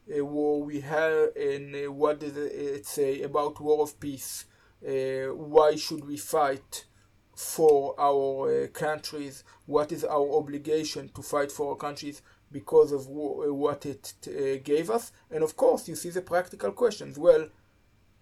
war. 0.08 0.64
We 0.64 0.82
have, 0.82 1.36
and 1.36 1.96
what 1.96 2.20
does 2.20 2.36
it 2.36 2.86
say 2.88 3.22
about 3.22 3.60
war 3.62 3.84
of 3.84 4.00
peace? 4.00 4.46
Uh, 4.84 5.36
why 5.36 5.76
should 5.76 6.06
we 6.06 6.18
fight? 6.18 6.86
for 7.34 7.96
our 8.00 8.66
uh, 8.66 8.68
countries, 8.68 9.44
what 9.66 9.92
is 9.92 10.04
our 10.04 10.32
obligation 10.34 11.10
to 11.16 11.22
fight 11.22 11.52
for 11.52 11.72
our 11.72 11.76
countries, 11.76 12.22
because 12.52 12.92
of 12.92 13.06
w- 13.06 13.54
what 13.54 13.86
it 13.86 14.14
uh, 14.28 14.62
gave 14.64 14.90
us. 14.90 15.12
And 15.30 15.44
of 15.44 15.56
course, 15.56 15.88
you 15.88 15.96
see 15.96 16.10
the 16.10 16.22
practical 16.22 16.72
questions. 16.72 17.18
Well, 17.18 17.48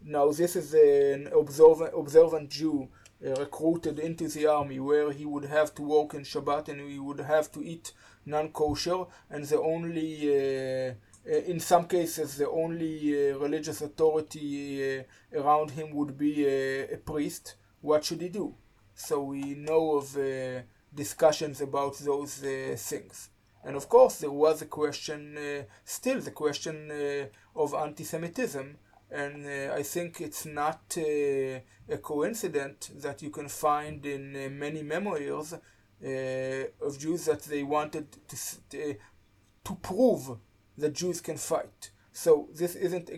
now 0.03 0.31
this 0.31 0.55
is 0.55 0.73
an 0.73 1.27
observant, 1.33 1.93
observant 1.95 2.49
Jew 2.49 2.87
uh, 3.25 3.31
recruited 3.35 3.99
into 3.99 4.27
the 4.29 4.45
army 4.47 4.79
where 4.79 5.11
he 5.11 5.25
would 5.25 5.45
have 5.45 5.75
to 5.75 5.81
work 5.81 6.13
in 6.13 6.21
Shabbat 6.21 6.69
and 6.69 6.89
he 6.89 6.99
would 6.99 7.19
have 7.19 7.51
to 7.51 7.61
eat 7.61 7.91
non-kosher 8.25 9.05
and 9.29 9.43
the 9.43 9.59
only 9.59 10.29
uh, 10.29 10.93
uh 11.29 11.37
in 11.51 11.59
some 11.59 11.85
cases 11.85 12.37
the 12.37 12.49
only 12.49 13.13
religious 13.33 13.81
authority 13.81 15.03
around 15.33 15.71
him 15.71 15.93
would 15.93 16.17
be 16.17 16.45
a, 16.45 16.95
priest 16.97 17.55
what 17.81 18.05
should 18.05 18.21
he 18.21 18.29
do 18.29 18.55
so 18.93 19.21
we 19.23 19.53
know 19.55 19.97
of 19.97 20.17
discussions 20.93 21.59
about 21.59 21.97
those 21.99 22.35
things 22.77 23.29
and 23.63 23.75
of 23.75 23.89
course, 23.89 24.19
there 24.19 24.31
was 24.31 24.61
a 24.61 24.65
question, 24.65 25.37
uh, 25.37 25.63
still 25.83 26.21
the 26.21 26.31
question 26.31 26.89
uh, 26.91 27.59
of 27.59 27.73
anti 27.73 28.03
Semitism. 28.03 28.77
And 29.11 29.45
uh, 29.45 29.73
I 29.73 29.83
think 29.83 30.21
it's 30.21 30.45
not 30.45 30.81
uh, 30.97 31.01
a 31.01 31.97
coincidence 32.01 32.91
that 32.95 33.21
you 33.21 33.31
can 33.31 33.49
find 33.49 34.05
in 34.05 34.35
uh, 34.35 34.49
many 34.49 34.83
memoirs 34.83 35.53
uh, 35.53 36.07
of 36.81 36.99
Jews 36.99 37.25
that 37.25 37.41
they 37.43 37.63
wanted 37.63 38.07
to, 38.27 38.95
to 39.65 39.75
prove 39.81 40.37
that 40.77 40.93
Jews 40.93 41.21
can 41.21 41.37
fight. 41.37 41.89
So 42.13 42.49
this 42.53 42.75
isn't 42.75 43.09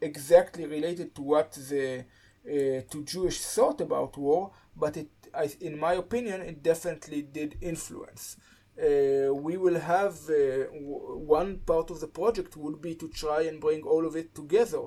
exactly 0.00 0.66
related 0.66 1.14
to 1.16 1.22
what 1.22 1.52
the 1.52 2.04
to 2.44 3.04
Jewish 3.04 3.40
thought 3.40 3.80
about 3.82 4.16
war, 4.16 4.52
but 4.74 4.96
it, 4.96 5.10
I, 5.34 5.50
in 5.60 5.78
my 5.78 5.94
opinion, 5.94 6.40
it 6.40 6.62
definitely 6.62 7.20
did 7.20 7.58
influence 7.60 8.36
uh, 8.78 9.34
we 9.34 9.56
will 9.56 9.80
have 9.80 10.30
uh, 10.30 10.66
one 10.72 11.58
part 11.58 11.90
of 11.90 11.98
the 12.00 12.06
project 12.06 12.56
would 12.56 12.80
be 12.80 12.94
to 12.94 13.08
try 13.08 13.42
and 13.42 13.60
bring 13.60 13.82
all 13.82 14.06
of 14.06 14.14
it 14.14 14.32
together 14.34 14.84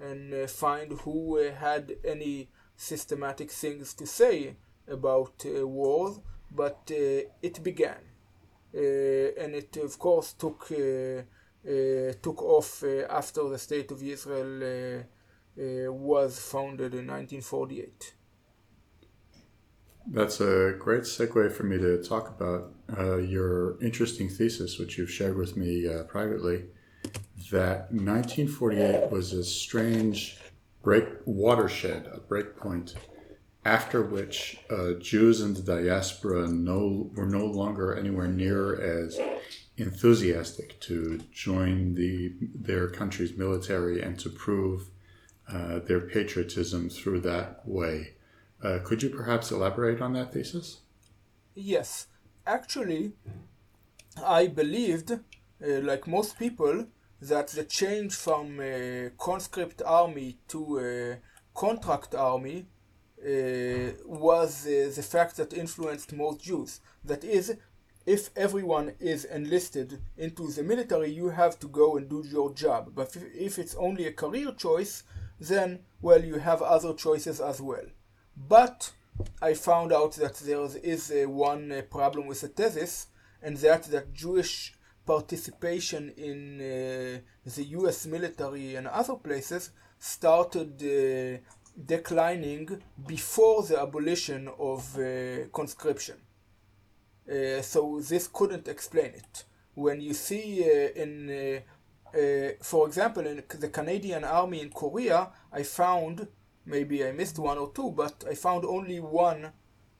and 0.00 0.32
uh, 0.32 0.46
find 0.46 0.92
who 1.00 1.38
uh, 1.38 1.54
had 1.54 1.96
any 2.04 2.48
systematic 2.76 3.50
things 3.50 3.92
to 3.92 4.06
say 4.06 4.56
about 4.88 5.44
uh, 5.44 5.66
wars, 5.66 6.20
but 6.50 6.90
uh, 6.90 7.28
it 7.42 7.62
began. 7.62 8.00
and 8.72 9.54
it, 9.54 9.76
of 9.78 9.98
course, 9.98 10.34
took, 10.34 10.68
took 12.22 12.42
off 12.42 12.84
after 13.08 13.48
the 13.48 13.58
State 13.58 13.90
of 13.90 14.02
Israel 14.02 15.04
was 15.56 16.38
founded 16.38 16.92
in 16.92 17.06
1948. 17.06 18.14
That's 20.08 20.40
a 20.40 20.74
great 20.78 21.04
segue 21.04 21.52
for 21.52 21.64
me 21.64 21.78
to 21.78 22.02
talk 22.02 22.28
about 22.28 22.75
uh, 22.96 23.16
your 23.16 23.82
interesting 23.82 24.28
thesis, 24.28 24.78
which 24.78 24.98
you've 24.98 25.10
shared 25.10 25.36
with 25.36 25.56
me 25.56 25.88
uh, 25.88 26.04
privately, 26.04 26.64
that 27.50 27.92
1948 27.92 29.10
was 29.10 29.32
a 29.32 29.44
strange 29.44 30.38
break 30.82 31.06
watershed, 31.24 32.08
a 32.12 32.20
break 32.20 32.56
point, 32.56 32.94
after 33.64 34.02
which 34.02 34.58
uh, 34.70 34.92
Jews 35.00 35.40
in 35.40 35.54
the 35.54 35.62
diaspora 35.62 36.46
no, 36.46 37.10
were 37.14 37.26
no 37.26 37.44
longer 37.46 37.94
anywhere 37.94 38.28
near 38.28 38.80
as 38.80 39.18
enthusiastic 39.76 40.80
to 40.80 41.18
join 41.32 41.94
the 41.94 42.32
their 42.54 42.88
country's 42.88 43.36
military 43.36 44.00
and 44.00 44.18
to 44.18 44.30
prove 44.30 44.90
uh, 45.52 45.80
their 45.80 46.00
patriotism 46.00 46.88
through 46.88 47.20
that 47.20 47.60
way. 47.66 48.14
Uh, 48.62 48.78
could 48.82 49.02
you 49.02 49.10
perhaps 49.10 49.50
elaborate 49.50 50.00
on 50.00 50.12
that 50.14 50.32
thesis? 50.32 50.80
Yes. 51.54 52.06
Actually, 52.46 53.12
I 54.24 54.46
believed, 54.46 55.10
uh, 55.10 55.18
like 55.60 56.06
most 56.06 56.38
people, 56.38 56.86
that 57.20 57.48
the 57.48 57.64
change 57.64 58.14
from 58.14 58.60
a 58.60 59.10
conscript 59.18 59.82
army 59.84 60.38
to 60.48 60.78
a 60.78 61.16
contract 61.58 62.14
army 62.14 62.66
uh, 63.20 63.92
was 64.04 64.66
uh, 64.66 64.92
the 64.94 65.02
fact 65.02 65.36
that 65.38 65.52
influenced 65.52 66.12
most 66.12 66.40
Jews. 66.40 66.80
That 67.04 67.24
is, 67.24 67.56
if 68.04 68.30
everyone 68.36 68.92
is 69.00 69.24
enlisted 69.24 70.00
into 70.16 70.46
the 70.52 70.62
military, 70.62 71.10
you 71.10 71.30
have 71.30 71.58
to 71.58 71.66
go 71.66 71.96
and 71.96 72.08
do 72.08 72.22
your 72.24 72.54
job. 72.54 72.92
But 72.94 73.16
if 73.34 73.58
it's 73.58 73.74
only 73.74 74.06
a 74.06 74.12
career 74.12 74.52
choice, 74.52 75.02
then, 75.40 75.80
well, 76.00 76.24
you 76.24 76.38
have 76.38 76.62
other 76.62 76.94
choices 76.94 77.40
as 77.40 77.60
well. 77.60 77.86
But 78.36 78.92
I 79.40 79.54
found 79.54 79.92
out 79.92 80.12
that 80.16 80.34
there 80.36 80.66
is 80.82 81.10
uh, 81.10 81.28
one 81.28 81.70
uh, 81.70 81.82
problem 81.82 82.26
with 82.26 82.40
the 82.40 82.48
thesis, 82.48 83.08
and 83.42 83.56
that 83.58 83.84
that 83.84 84.12
Jewish 84.12 84.74
participation 85.04 86.12
in 86.16 86.60
uh, 86.60 87.18
the 87.44 87.64
U.S. 87.78 88.06
military 88.06 88.74
and 88.74 88.86
other 88.88 89.14
places 89.14 89.70
started 89.98 90.82
uh, 90.82 91.38
declining 91.84 92.82
before 93.06 93.62
the 93.62 93.80
abolition 93.80 94.48
of 94.58 94.98
uh, 94.98 95.46
conscription. 95.52 96.16
Uh, 97.30 97.62
so 97.62 98.00
this 98.00 98.28
couldn't 98.28 98.68
explain 98.68 99.12
it. 99.14 99.44
When 99.74 100.00
you 100.00 100.14
see 100.14 100.64
in, 100.96 101.62
for 102.62 102.86
example, 102.86 103.26
in 103.26 103.42
the 103.60 103.68
Canadian 103.68 104.24
Army 104.24 104.62
in 104.62 104.70
Korea, 104.70 105.28
I 105.52 105.62
found, 105.64 106.26
maybe 106.66 107.04
I 107.04 107.12
missed 107.12 107.38
one 107.38 107.58
or 107.58 107.72
two, 107.72 107.92
but 107.92 108.24
I 108.28 108.34
found 108.34 108.64
only 108.64 109.00
one 109.00 109.52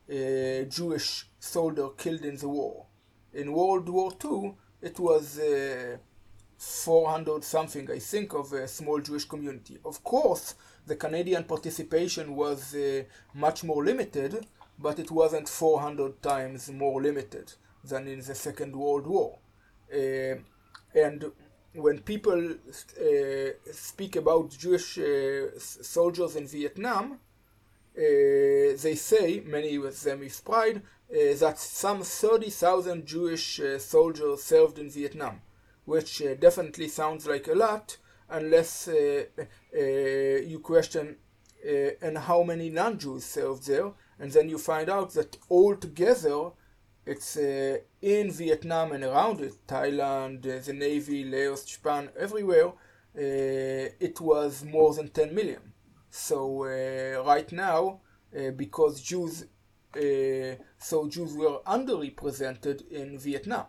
Jewish 0.08 1.28
soldier 1.38 1.88
killed 1.96 2.24
in 2.24 2.36
the 2.36 2.48
war. 2.48 2.86
In 3.32 3.52
World 3.52 3.88
War 3.88 4.12
II, 4.24 4.54
it 4.82 4.98
was 4.98 5.40
400 6.58 7.44
something, 7.44 7.90
I 7.90 7.98
think, 7.98 8.32
of 8.34 8.52
a 8.52 8.66
small 8.68 9.00
Jewish 9.00 9.24
community. 9.24 9.78
Of 9.84 10.02
course, 10.02 10.54
the 10.86 10.96
Canadian 10.96 11.44
participation 11.44 12.34
was 12.34 12.74
uh, 12.74 13.02
much 13.34 13.64
more 13.64 13.84
limited, 13.84 14.46
but 14.78 14.98
it 14.98 15.10
wasn't 15.10 15.48
400 15.48 16.22
times 16.22 16.70
more 16.70 17.02
limited 17.02 17.52
than 17.84 18.08
in 18.08 18.20
the 18.20 18.34
Second 18.34 18.74
World 18.74 19.06
War. 19.06 19.38
Uh, 19.92 20.36
and 20.94 21.24
when 21.76 22.00
people 22.00 22.50
uh, 22.50 23.50
speak 23.72 24.16
about 24.16 24.50
Jewish 24.50 24.98
uh, 24.98 25.58
soldiers 25.58 26.36
in 26.36 26.46
Vietnam, 26.46 27.12
uh, 27.12 27.18
they 27.96 28.94
say, 28.96 29.40
many 29.46 29.76
of 29.76 30.02
them 30.02 30.20
with 30.20 30.44
pride, 30.44 30.82
uh, 31.10 31.34
that 31.38 31.58
some 31.58 32.02
30,000 32.02 33.06
Jewish 33.06 33.60
uh, 33.60 33.78
soldiers 33.78 34.42
served 34.42 34.78
in 34.78 34.90
Vietnam, 34.90 35.40
which 35.84 36.22
definitely 36.40 36.88
sounds 36.88 37.26
like 37.26 37.48
a 37.48 37.54
lot 37.54 37.96
unless 38.28 38.88
you 38.88 40.60
question 40.62 41.16
and 42.02 42.18
how 42.18 42.42
many 42.42 42.70
non-Jews 42.70 43.24
served 43.24 43.66
there 43.66 43.92
and 44.18 44.32
then 44.32 44.48
you 44.48 44.58
find 44.58 44.88
out 44.88 45.12
that 45.14 45.36
altogether 45.50 46.50
it's 47.06 47.36
uh, 47.36 47.78
in 48.02 48.32
Vietnam 48.32 48.90
and 48.92 49.04
around 49.04 49.40
it, 49.40 49.54
Thailand, 49.66 50.44
uh, 50.44 50.60
the 50.64 50.72
Navy, 50.72 51.24
Laos, 51.24 51.64
Japan, 51.64 52.10
everywhere, 52.18 52.68
uh, 52.68 52.72
it 54.00 54.20
was 54.20 54.64
more 54.64 54.92
than 54.92 55.08
10 55.08 55.34
million. 55.34 55.72
So 56.10 56.64
uh, 56.64 57.22
right 57.24 57.50
now, 57.52 58.00
uh, 58.36 58.50
because 58.50 59.00
Jews, 59.00 59.44
so 60.78 61.08
Jews 61.08 61.32
were 61.34 61.60
underrepresented 61.66 62.90
in 62.90 63.18
Vietnam. 63.18 63.66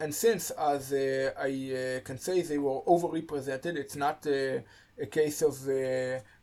And 0.00 0.12
since, 0.12 0.50
as 0.50 0.92
I 0.92 2.00
can 2.04 2.18
say, 2.18 2.42
they 2.42 2.58
were 2.58 2.80
overrepresented, 2.82 3.76
it's 3.76 3.94
not 3.94 4.26
a 4.26 4.64
case 5.10 5.42
of 5.42 5.56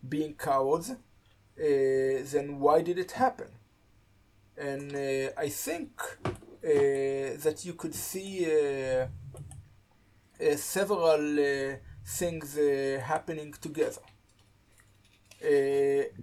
being 0.07 0.36
cowards 0.36 0.93
then 1.57 2.60
why 2.60 2.81
did 2.81 2.97
it 2.97 3.12
happen? 3.12 3.47
And 4.62 4.95
uh, 4.95 5.32
I 5.38 5.50
think 5.50 5.89
uh, 6.24 6.67
that 7.43 7.63
you 7.65 7.74
could 7.74 7.95
see 7.95 8.45
several 10.56 11.78
things 12.06 12.58
happening 13.02 13.54
together. 13.60 14.02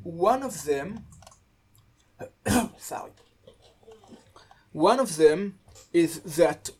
one 0.04 0.42
of 0.44 0.54
them, 0.64 1.04
sorry, 2.78 3.10
one 4.72 5.00
of 5.00 5.16
them 5.16 5.58
is 5.92 6.20
that 6.36 6.70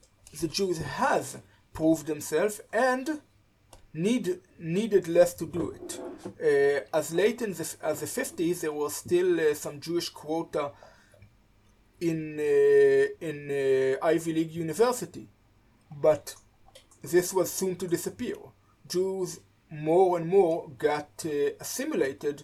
the 0.41 0.47
Jews 0.47 0.79
have 0.79 1.43
proved 1.73 2.07
themselves 2.07 2.61
and 2.73 3.21
need, 3.93 4.41
needed 4.59 5.09
less 5.09 5.35
to 5.35 5.47
do 5.47 5.71
it. 5.71 6.01
Uh, 6.41 6.97
as 6.97 7.13
late 7.13 7.43
in 7.43 7.53
the, 7.53 7.75
as 7.83 8.01
the 8.01 8.07
50s, 8.07 8.61
there 8.61 8.73
was 8.73 8.95
still 8.97 9.41
uh, 9.41 9.55
some 9.55 9.81
Jewish 9.81 10.09
quota 10.11 10.73
in, 12.01 12.39
uh, 12.39 13.27
in 13.27 13.51
uh, 13.51 14.07
Ivy 14.07 14.33
League 14.33 14.53
University, 14.53 15.29
but 15.91 16.35
this 17.03 17.33
was 17.33 17.51
soon 17.51 17.77
to 17.77 17.89
disappear. 17.89 18.37
Jews 18.89 19.41
more 19.71 20.17
and 20.19 20.29
more 20.29 20.71
got 20.79 21.11
uh, 21.25 21.51
assimilated 21.61 22.43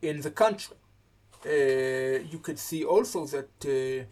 in 0.00 0.20
the 0.20 0.30
country. 0.30 0.76
Uh, 1.44 2.22
you 2.30 2.38
could 2.40 2.58
see 2.58 2.84
also 2.84 3.26
that 3.26 4.06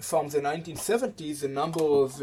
from 0.00 0.28
the 0.28 0.40
1970s, 0.40 1.40
the 1.40 1.48
number 1.48 1.84
of 1.84 2.20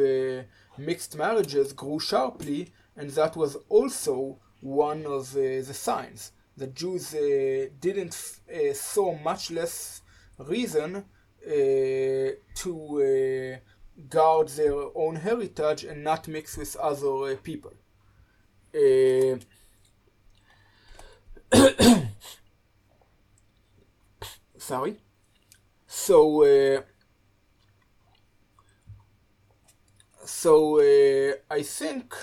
mixed 0.77 1.17
marriages 1.17 1.71
grew 1.73 1.99
sharply 1.99 2.71
and 2.99 3.09
that 3.11 3.35
was 3.37 3.55
also 3.69 4.37
one 4.61 5.05
of 5.05 5.33
uh, 5.35 5.39
the 5.39 5.73
signs. 5.73 6.33
The 6.57 6.67
Jews 6.67 7.15
uh, 7.15 7.67
didn't 7.79 8.39
uh, 8.53 8.73
saw 8.73 9.17
much 9.17 9.51
less 9.51 10.01
reason 10.37 10.97
uh, 10.97 11.01
to 11.45 12.73
uh, 13.01 13.57
guard 14.09 14.49
their 14.49 14.73
own 14.95 15.15
heritage 15.17 15.83
and 15.83 16.03
not 16.03 16.27
mix 16.27 16.57
with 16.57 16.75
other 16.77 17.33
uh, 17.33 17.35
people. 17.43 17.73
sorry. 24.57 24.97
So 25.87 26.83
so 30.25 30.79
I 30.79 31.63
think 31.63 32.13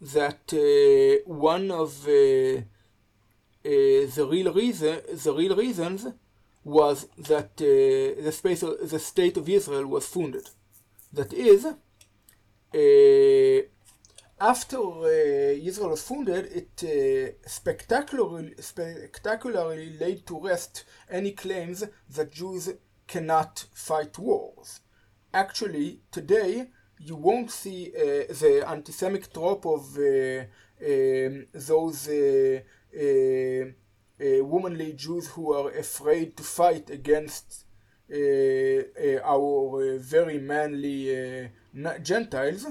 that 0.00 0.52
uh, 0.54 1.30
one 1.30 1.70
of 1.70 2.06
uh, 2.08 2.62
uh, 2.62 2.62
the 3.62 4.26
real 4.30 4.52
reason, 4.52 5.00
the 5.12 5.34
real 5.34 5.54
reasons, 5.56 6.06
was 6.64 7.08
that 7.16 7.56
the 7.56 8.32
space, 8.32 8.60
the 8.60 8.98
state 8.98 9.36
of 9.36 9.48
Israel 9.48 9.86
was 9.86 10.06
founded. 10.06 10.50
That 11.12 11.32
is, 11.32 11.66
after 14.40 14.78
uh, 14.78 15.68
Israel 15.68 15.90
was 15.90 16.02
founded, 16.02 16.46
it 16.46 16.84
uh, 16.84 17.48
spectacularly, 17.48 18.54
spectacularly 18.58 19.98
laid 19.98 20.26
to 20.26 20.40
rest 20.40 20.84
any 21.10 21.32
claims 21.32 21.84
that 22.14 22.32
Jews 22.32 22.70
cannot 23.06 23.66
fight 23.74 24.18
wars. 24.18 24.80
Actually, 25.32 26.00
today, 26.10 26.70
you 26.98 27.16
won't 27.16 27.50
see 27.50 27.92
uh, 27.94 28.32
the 28.32 28.64
anti-Semitic 28.66 29.32
trope 29.32 29.66
of 29.66 29.98
uh, 29.98 30.44
um, 30.86 31.46
those 31.52 32.08
uh, 32.08 32.60
womanly 34.20 34.92
Jews 34.92 35.28
who 35.28 35.52
are 35.52 35.70
afraid 35.70 36.36
to 36.36 36.42
fight 36.42 36.90
against 36.90 37.64
our 39.24 39.98
very 39.98 40.38
manly 40.38 41.50
Gentiles 42.02 42.66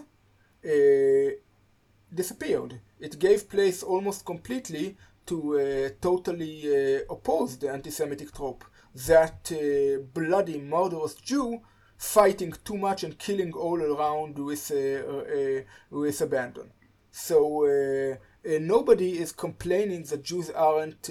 disappeared. 2.14 2.82
It 3.00 3.20
gave 3.20 3.50
place 3.50 3.84
almost 3.84 4.26
completely 4.26 4.98
to 5.28 5.58
a 5.58 5.90
totally 6.02 6.56
uh, 6.66 7.02
opposed 7.10 7.64
anti-Semitic 7.64 8.34
trope 8.34 8.66
that 9.08 9.52
uh, 9.52 10.02
bloody, 10.14 10.60
murderous 10.60 11.14
Jew 11.16 11.62
fighting 11.98 12.54
too 12.64 12.78
much 12.78 13.04
and 13.04 13.18
killing 13.20 13.54
all 13.54 13.80
around 13.80 14.40
with, 14.40 14.72
uh, 14.72 14.78
uh, 14.78 15.62
with 15.92 16.20
abandon. 16.22 16.72
So 17.12 17.66
uh, 17.66 18.16
nobody 18.46 19.20
is 19.20 19.32
complaining 19.32 20.04
that 20.04 20.24
Jews 20.24 20.50
aren't 20.50 21.10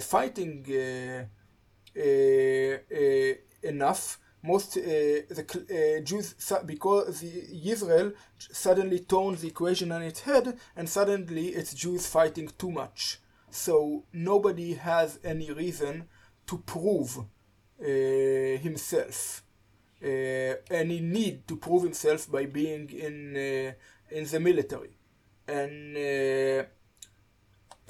fighting 0.00 0.64
enough. 3.62 4.18
Most 4.42 4.76
uh, 4.76 4.80
the 4.80 5.98
uh, 5.98 6.04
Jews 6.04 6.34
because 6.66 7.20
the 7.20 7.70
Israel 7.70 8.12
suddenly 8.38 9.00
turned 9.00 9.38
the 9.38 9.48
equation 9.48 9.90
on 9.90 10.02
its 10.02 10.20
head 10.20 10.56
and 10.76 10.88
suddenly 10.88 11.48
it's 11.48 11.74
Jews 11.74 12.06
fighting 12.06 12.48
too 12.56 12.70
much. 12.70 13.18
So 13.50 14.04
nobody 14.12 14.74
has 14.74 15.18
any 15.24 15.50
reason 15.50 16.08
to 16.46 16.58
prove 16.58 17.18
uh, 17.18 17.84
himself. 18.66 19.42
Uh, 20.02 20.54
any 20.70 21.00
need 21.00 21.48
to 21.48 21.56
prove 21.56 21.82
himself 21.82 22.30
by 22.30 22.46
being 22.46 22.88
in 22.90 23.36
uh, 23.36 23.72
in 24.16 24.24
the 24.24 24.38
military, 24.38 24.95
and 25.48 25.96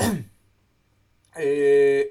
uh, 0.01 1.43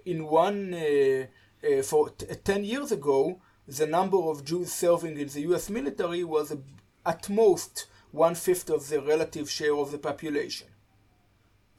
in 0.06 0.26
one 0.28 0.74
uh, 0.74 1.82
for 1.84 2.10
t- 2.12 2.26
10 2.44 2.64
years 2.64 2.92
ago, 2.92 3.40
the 3.68 3.88
number 3.88 4.18
of 4.18 4.44
Jews 4.46 4.72
serving 4.72 5.18
in 5.18 5.28
the 5.28 5.42
US 5.42 5.70
military 5.70 6.24
was 6.24 6.56
at 7.06 7.30
most 7.30 7.88
one 8.12 8.36
fifth 8.36 8.70
of 8.70 8.88
the 8.90 9.02
relative 9.02 9.50
share 9.50 9.76
of 9.76 9.92
the 9.92 9.98
population. 9.98 10.68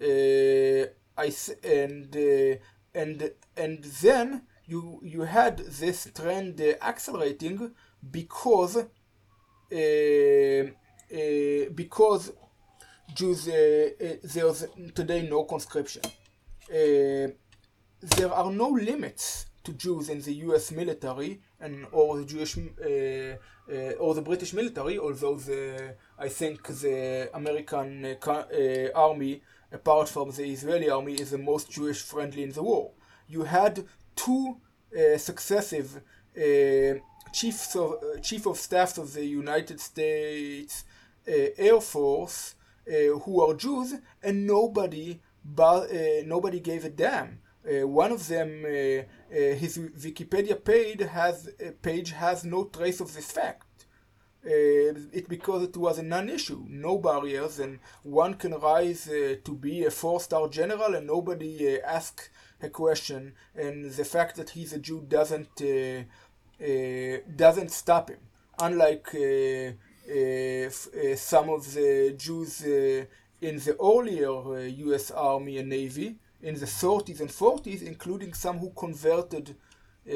Uh, 0.00 0.86
I 1.18 1.30
th- 1.30 1.58
and 1.64 2.14
uh, 2.14 2.56
and 2.94 3.30
and 3.56 3.84
then 4.02 4.42
you 4.66 5.00
you 5.02 5.22
had 5.22 5.58
this 5.58 6.10
trend 6.14 6.60
uh, 6.60 6.74
accelerating 6.82 7.70
because 8.10 8.76
uh, 8.76 8.84
uh, 9.72 11.70
because 11.74 12.32
Jews 13.14 13.48
uh, 13.48 13.90
there's 14.22 14.66
today 14.94 15.26
no 15.28 15.44
conscription. 15.44 16.02
there 16.68 18.32
are 18.32 18.50
no 18.50 18.68
limits 18.68 19.46
to 19.66 19.72
Jews 19.72 20.09
in 20.09 20.20
the 20.22 20.32
U.S. 20.46 20.70
military 20.70 21.40
and 21.61 21.86
or 21.92 22.18
the 22.18 22.24
Jewish 22.24 22.57
uh, 22.57 23.36
uh, 23.68 24.02
or 24.04 24.14
the 24.14 24.22
British 24.22 24.52
military, 24.52 24.98
although 24.98 25.34
the 25.34 25.94
I 26.18 26.28
think 26.28 26.66
the 26.68 27.28
American 27.34 27.88
uh, 28.04 28.30
uh 28.30 28.88
army, 28.94 29.42
apart 29.72 30.09
from 30.09 30.30
the 30.30 30.46
Israeli 30.57 30.88
army, 30.88 31.14
is 31.14 31.30
the 31.30 31.38
most 31.38 31.70
Jewish 31.70 32.00
friendly 32.02 32.42
in 32.44 32.52
the 32.52 32.62
war. 32.62 32.92
You 33.28 33.42
had 33.42 33.84
two 34.14 34.57
uh, 34.96 35.18
successive 35.18 35.88
uh, 35.96 37.00
chiefs 37.32 37.74
of 37.76 37.88
chief 38.22 38.46
of 38.46 38.57
staffs 38.57 38.98
of 38.98 39.12
the 39.12 39.26
United 39.42 39.80
States 39.80 40.84
Air 41.26 41.80
Force 41.80 42.54
Uh, 42.89 43.18
who 43.18 43.41
are 43.41 43.55
Jews, 43.55 43.95
and 44.22 44.47
nobody 44.47 45.20
but 45.45 45.91
uh, 45.91 46.22
nobody 46.24 46.61
gave 46.61 46.84
a 46.84 46.89
damn. 46.91 47.39
Uh, 47.66 47.87
one 47.87 48.12
of 48.12 48.26
them, 48.28 48.64
uh, 48.64 48.68
uh, 48.68 49.55
his 49.55 49.76
Wikipedia 49.78 50.62
page 50.62 51.01
has 51.01 51.49
uh, 51.49 51.70
page 51.82 52.12
has 52.12 52.45
no 52.45 52.64
trace 52.64 53.01
of 53.01 53.12
this 53.14 53.30
fact. 53.30 53.87
it 54.45 55.28
because 55.28 55.64
it 55.64 55.76
was 55.76 55.99
a 55.99 56.03
non-issue, 56.05 56.64
no 56.68 56.99
barriers, 56.99 57.59
and 57.59 57.80
one 58.05 58.34
can 58.34 58.53
rise 58.53 59.11
to 59.45 59.55
be 59.61 59.84
a 59.84 59.91
four-star 59.91 60.49
general, 60.49 60.95
and 60.95 61.07
nobody 61.09 61.80
asks 61.80 62.30
a 62.62 62.68
question. 62.68 63.34
And 63.57 63.91
the 63.91 64.05
fact 64.05 64.37
that 64.37 64.51
he's 64.51 64.72
a 64.72 64.78
Jew 64.78 65.05
doesn't 65.09 65.57
doesn't 67.37 67.72
stop 67.72 68.11
him. 68.11 68.20
Unlike 68.61 69.09
some 71.16 71.50
of 71.50 71.72
the 71.74 72.14
Jews 72.16 72.62
in 72.62 73.59
the 73.59 73.76
earlier 73.80 74.66
U.S. 74.66 75.11
Army 75.11 75.59
and 75.59 75.68
Navy, 75.68 76.16
in 76.42 76.54
the 76.54 76.66
30s 76.66 77.20
and 77.20 77.30
40s, 77.30 77.82
including 77.82 78.32
some 78.34 78.59
who 78.59 78.70
converted 78.70 79.57
uh, 80.07 80.12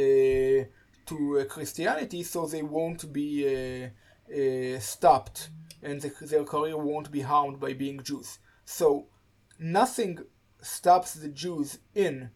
to 1.06 1.40
uh, 1.40 1.44
Christianity, 1.46 2.22
so 2.22 2.46
they 2.46 2.62
won't 2.62 3.12
be 3.12 3.44
uh, 3.46 4.78
stopped 4.78 5.50
and 5.82 6.00
the, 6.00 6.12
their 6.26 6.44
career 6.44 6.76
won't 6.76 7.10
be 7.10 7.22
harmed 7.22 7.58
by 7.58 7.72
being 7.72 8.02
Jews. 8.02 8.38
So 8.64 9.06
nothing 9.58 10.18
stops 10.60 11.14
the 11.14 11.28
Jews 11.28 11.78
in 11.94 12.30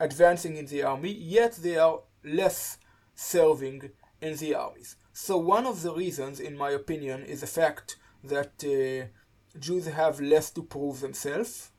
advancing 0.00 0.56
in 0.56 0.66
the 0.66 0.82
army, 0.82 1.12
yet 1.12 1.54
they 1.62 1.76
are 1.76 2.00
less 2.24 2.78
serving 3.14 3.90
in 4.20 4.36
the 4.36 4.54
armies. 4.54 4.96
So 5.20 5.36
one 5.36 5.66
of 5.66 5.82
the 5.82 5.92
reasons, 5.92 6.38
in 6.40 6.56
my 6.56 6.70
opinion, 6.70 7.24
is 7.24 7.40
the 7.40 7.46
fact 7.60 7.96
that 8.24 8.54
uh, 8.64 9.58
Jews 9.58 9.86
have 9.86 10.20
less 10.20 10.50
to 10.52 10.62
prove 10.62 11.00
themselves, 11.00 11.70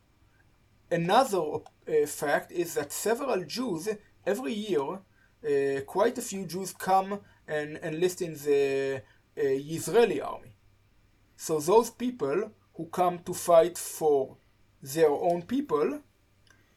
Another 0.91 1.43
uh, 1.87 2.05
fact 2.07 2.51
is 2.51 2.73
that 2.73 2.91
several 2.91 3.43
Jews 3.45 3.87
every 4.25 4.53
year, 4.53 4.87
uh, 4.91 5.81
quite 5.85 6.17
a 6.17 6.21
few 6.21 6.45
Jews 6.45 6.73
come 6.73 7.19
and 7.47 7.77
enlist 7.83 8.21
in 8.23 8.33
the 8.33 9.01
uh, 9.37 9.41
Israeli 9.77 10.19
army. 10.19 10.55
So 11.37 11.59
those 11.59 11.91
people 11.91 12.51
who 12.73 12.85
come 12.87 13.19
to 13.19 13.33
fight 13.33 13.77
for 13.77 14.37
their 14.81 15.11
own 15.11 15.43
people 15.43 15.99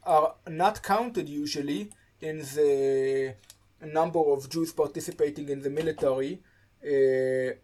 are 0.04 0.34
not 0.46 0.82
counted 0.82 1.28
usually 1.28 1.90
in 2.20 2.40
the 2.40 3.34
number 3.80 4.20
of 4.20 4.50
Jews 4.50 4.72
participating 4.72 5.48
in 5.48 5.62
the 5.62 5.70
military 5.70 6.42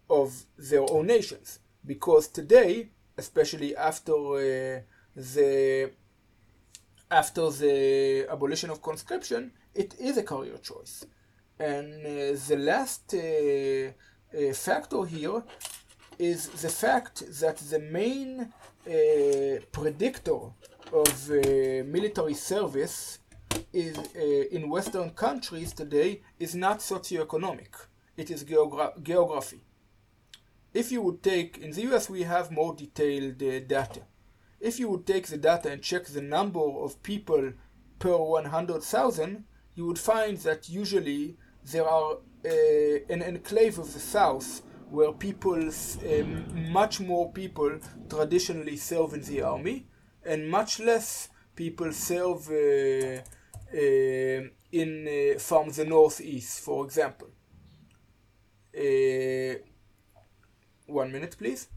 of 0.09 0.45
their 0.57 0.85
own 0.89 1.07
nations. 1.07 1.59
Because 1.85 2.27
today, 2.27 2.89
especially 3.17 3.75
after 3.75 4.13
uh, 4.13 4.81
the 5.15 5.91
after 7.11 7.49
the 7.49 8.27
abolition 8.29 8.69
of 8.69 8.81
conscription, 8.81 9.51
it 9.73 9.95
is 9.99 10.17
a 10.17 10.23
career 10.23 10.57
choice. 10.57 11.05
And 11.59 12.05
uh, 12.05 12.37
the 12.47 12.57
last 12.57 13.13
uh, 13.13 13.19
uh, 13.19 14.53
factor 14.53 15.03
here 15.05 15.43
is 16.17 16.49
the 16.49 16.69
fact 16.69 17.23
that 17.41 17.57
the 17.57 17.79
main 17.79 18.41
uh, 18.41 19.59
predictor 19.71 20.39
of 20.93 21.31
uh, 21.31 21.83
military 21.85 22.33
service 22.33 23.19
is 23.73 23.97
uh, 23.97 24.55
in 24.55 24.69
Western 24.69 25.09
countries 25.11 25.73
today 25.73 26.21
is 26.39 26.55
not 26.55 26.79
socioeconomic. 26.79 27.73
It 28.21 28.27
is 28.31 28.43
geogra- 28.43 28.95
geography. 29.01 29.61
If 30.73 30.91
you 30.91 31.01
would 31.05 31.19
take, 31.31 31.51
in 31.57 31.71
the 31.71 31.83
US 31.89 32.09
we 32.09 32.21
have 32.23 32.51
more 32.51 32.73
detailed 32.75 33.37
data 33.67 34.01
if 34.59 34.79
you 34.79 34.89
would 34.89 35.05
take 35.05 35.27
the 35.27 35.37
data 35.37 35.71
and 35.71 35.81
check 35.81 36.05
the 36.05 36.21
number 36.21 36.59
of 36.59 37.01
people 37.03 37.53
per 37.97 38.17
100,000, 38.17 39.43
you 39.75 39.85
would 39.85 39.99
find 39.99 40.37
that 40.39 40.69
usually 40.69 41.37
there 41.71 41.87
are 41.87 42.17
uh, 42.45 42.49
an 43.09 43.21
enclave 43.21 43.79
of 43.79 43.93
the 43.93 43.99
South 43.99 44.61
where 44.89 45.11
people, 45.11 45.53
um, 45.53 46.71
much 46.71 46.99
more 46.99 47.31
people 47.31 47.79
traditionally 48.09 48.75
serve 48.75 49.13
in 49.13 49.21
the 49.21 49.41
army, 49.41 49.85
and 50.25 50.49
much 50.49 50.79
less 50.79 51.29
people 51.55 51.91
serve 51.93 52.49
uh, 52.49 53.21
uh, 53.71 54.47
in 54.71 55.07
uh, 55.07 55.39
from 55.39 55.69
the 55.69 55.85
northeast, 55.85 56.61
for 56.61 56.83
example. 56.83 57.29
Uh, 58.75 59.55
one 60.87 61.11
minute, 61.11 61.35
please. 61.37 61.67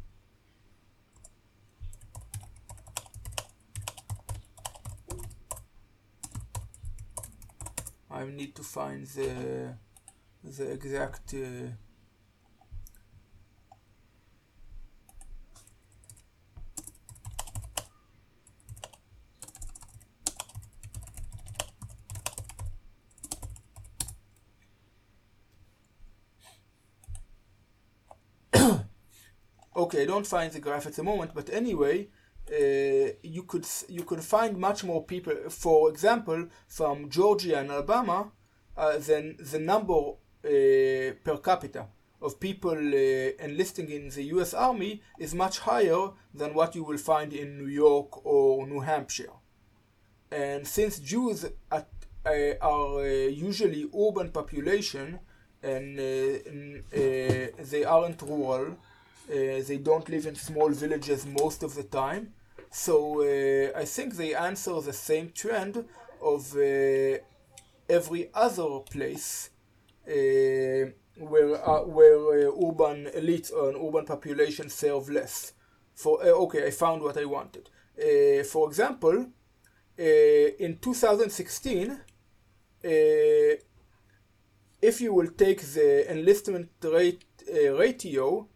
I 8.11 8.24
need 8.26 8.55
to 8.57 8.62
find 8.62 9.07
the 9.07 9.74
the 10.45 10.70
exact 10.72 11.34
uh, 11.34 11.70
okay, 29.82 30.02
I 30.02 30.06
don't 30.06 30.26
find 30.26 30.50
the 30.52 30.60
graph 30.60 30.86
at 30.86 30.94
the 30.94 31.02
moment, 31.02 31.32
but 31.34 31.50
anyway, 31.50 32.08
uh, 32.50 33.12
you 33.22 33.44
could 33.44 33.66
you 33.88 34.02
could 34.04 34.22
find 34.22 34.58
much 34.58 34.84
more 34.84 35.04
people, 35.04 35.34
for 35.48 35.88
example, 35.90 36.48
from 36.66 37.08
Georgia 37.08 37.58
and 37.60 37.70
Alabama, 37.70 38.30
uh, 38.76 38.98
than 38.98 39.36
the 39.38 39.58
number 39.58 39.94
uh, 40.44 41.14
per 41.24 41.38
capita 41.42 41.86
of 42.20 42.38
people 42.40 42.76
uh, 42.76 43.44
enlisting 43.46 43.88
in 43.90 44.08
the 44.08 44.22
U.S. 44.34 44.54
Army 44.54 45.02
is 45.18 45.34
much 45.34 45.58
higher 45.60 46.10
than 46.34 46.54
what 46.54 46.74
you 46.74 46.84
will 46.84 46.98
find 46.98 47.32
in 47.32 47.58
New 47.58 47.66
York 47.68 48.24
or 48.24 48.66
New 48.66 48.80
Hampshire. 48.80 49.32
And 50.30 50.66
since 50.66 50.98
Jews 50.98 51.44
at, 51.70 51.88
uh, 52.24 52.30
are 52.60 53.06
usually 53.28 53.88
urban 53.94 54.30
population 54.30 55.18
and 55.62 55.98
they 55.98 57.84
aren't 57.86 58.22
rural, 58.22 58.76
they 59.28 59.78
don't 59.82 60.08
live 60.08 60.26
in 60.26 60.34
small 60.34 60.70
villages 60.70 61.26
most 61.26 61.62
of 61.62 61.74
the 61.74 61.84
time 61.84 62.32
so 62.72 63.20
uh, 63.20 63.78
I 63.78 63.84
think 63.84 64.16
they 64.16 64.34
answer 64.34 64.80
the 64.80 64.94
same 64.94 65.30
trend 65.34 65.84
of 66.22 66.56
uh, 66.56 67.18
every 67.88 68.30
other 68.32 68.80
place 68.90 69.50
uh, 70.08 70.90
where 71.18 71.68
uh, 71.68 71.82
where 71.84 72.48
uh, 72.48 72.66
urban 72.66 73.10
elites 73.14 73.52
or 73.52 73.68
an 73.70 73.76
urban 73.76 74.06
population 74.06 74.70
serve 74.70 75.10
less. 75.10 75.52
For 75.94 76.22
uh, 76.22 76.28
okay, 76.44 76.66
I 76.66 76.70
found 76.70 77.02
what 77.02 77.18
I 77.18 77.26
wanted. 77.26 77.68
for 78.46 78.68
example, 78.68 79.26
in 79.98 80.78
2016, 80.80 82.00
if 84.80 85.00
you 85.00 85.12
will 85.12 85.28
take 85.28 85.60
the 85.60 86.10
enlistment 86.10 86.70
rate 86.82 87.24
ratio, 87.52 88.48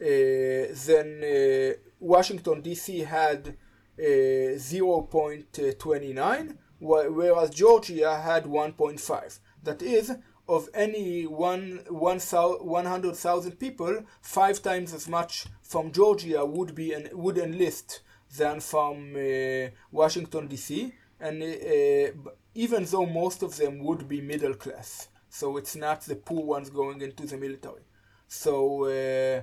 then 0.00 1.76
Washington 2.00 2.60
D.C. 2.62 3.00
had 3.00 3.56
uh, 3.98 4.02
0.29, 4.02 6.56
whereas 6.78 7.50
Georgia 7.50 8.18
had 8.18 8.44
1.5. 8.44 9.38
That 9.62 9.82
is, 9.82 10.12
of 10.48 10.70
any 10.72 11.26
one, 11.26 11.80
100,000 11.90 13.52
people, 13.58 14.04
five 14.22 14.62
times 14.62 14.94
as 14.94 15.06
much 15.06 15.44
from 15.62 15.92
Georgia 15.92 16.46
would 16.46 16.74
be 16.74 16.94
and 16.94 17.10
would 17.12 17.36
enlist 17.36 18.00
than 18.36 18.60
from 18.60 19.14
uh, 19.14 19.68
Washington 19.92 20.46
D.C. 20.46 20.94
And 21.20 21.42
uh, 21.42 22.12
even 22.54 22.84
though 22.84 23.04
most 23.06 23.42
of 23.42 23.56
them 23.56 23.80
would 23.84 24.08
be 24.08 24.22
middle 24.22 24.54
class, 24.54 25.08
so 25.28 25.58
it's 25.58 25.76
not 25.76 26.00
the 26.02 26.16
poor 26.16 26.44
ones 26.44 26.70
going 26.70 27.02
into 27.02 27.26
the 27.26 27.36
military. 27.36 27.82
So 28.26 28.84
uh, 28.84 29.42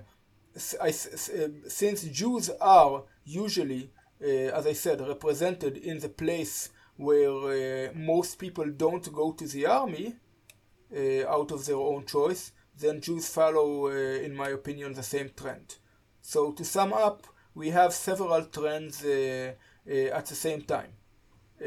I, 0.82 0.89
uh, 0.89 1.47
since 1.68 2.03
Jews 2.03 2.49
are 2.62 3.03
usually, 3.26 3.91
uh, 4.22 4.26
as 4.26 4.66
I 4.68 4.74
said, 4.74 5.01
represented 5.01 5.78
in 5.78 5.99
the 5.99 6.10
place 6.10 6.70
where 6.95 7.89
uh, 7.89 7.93
most 7.93 8.39
people 8.39 8.66
don't 8.66 9.12
go 9.14 9.32
to 9.34 9.47
the 9.47 9.66
army 9.68 10.16
out 11.28 11.51
of 11.51 11.66
their 11.66 11.76
own 11.76 12.05
choice, 12.05 12.53
then 12.80 13.01
Jews 13.01 13.28
follow, 13.30 13.88
in 13.88 14.36
my 14.36 14.49
opinion, 14.49 14.93
the 14.93 15.03
same 15.03 15.30
trend. 15.36 15.76
So 16.22 16.51
to 16.53 16.64
sum 16.64 16.93
up, 16.93 17.28
we 17.58 17.70
have 17.72 17.91
several 17.93 18.45
trends 18.45 19.03
uh, 19.03 19.53
uh, 19.89 19.91
at 19.91 20.26
the 20.28 20.36
same 20.36 20.62
time. 20.62 20.91
Uh, 21.60 21.66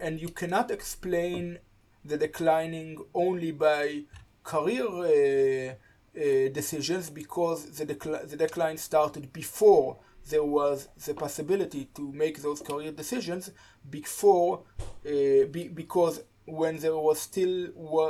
and 0.00 0.20
you 0.20 0.28
cannot 0.28 0.70
explain 0.70 1.58
the 2.04 2.16
declining 2.16 2.96
only 3.12 3.50
by 3.50 4.04
career 4.44 5.76
decisions 6.16 7.10
because 7.10 7.66
the, 7.76 7.84
the 7.84 8.36
decline 8.36 8.78
started 8.78 9.32
before 9.32 9.98
there 10.28 10.44
was 10.44 10.88
the 11.06 11.14
possibility 11.14 11.88
to 11.94 12.12
make 12.12 12.42
those 12.42 12.60
career 12.60 12.90
decisions 12.90 13.50
before 13.88 14.62
uh, 15.06 15.46
be, 15.50 15.68
because 15.72 16.22
when 16.46 16.78
there 16.78 16.96
was 16.96 17.20
still 17.20 17.68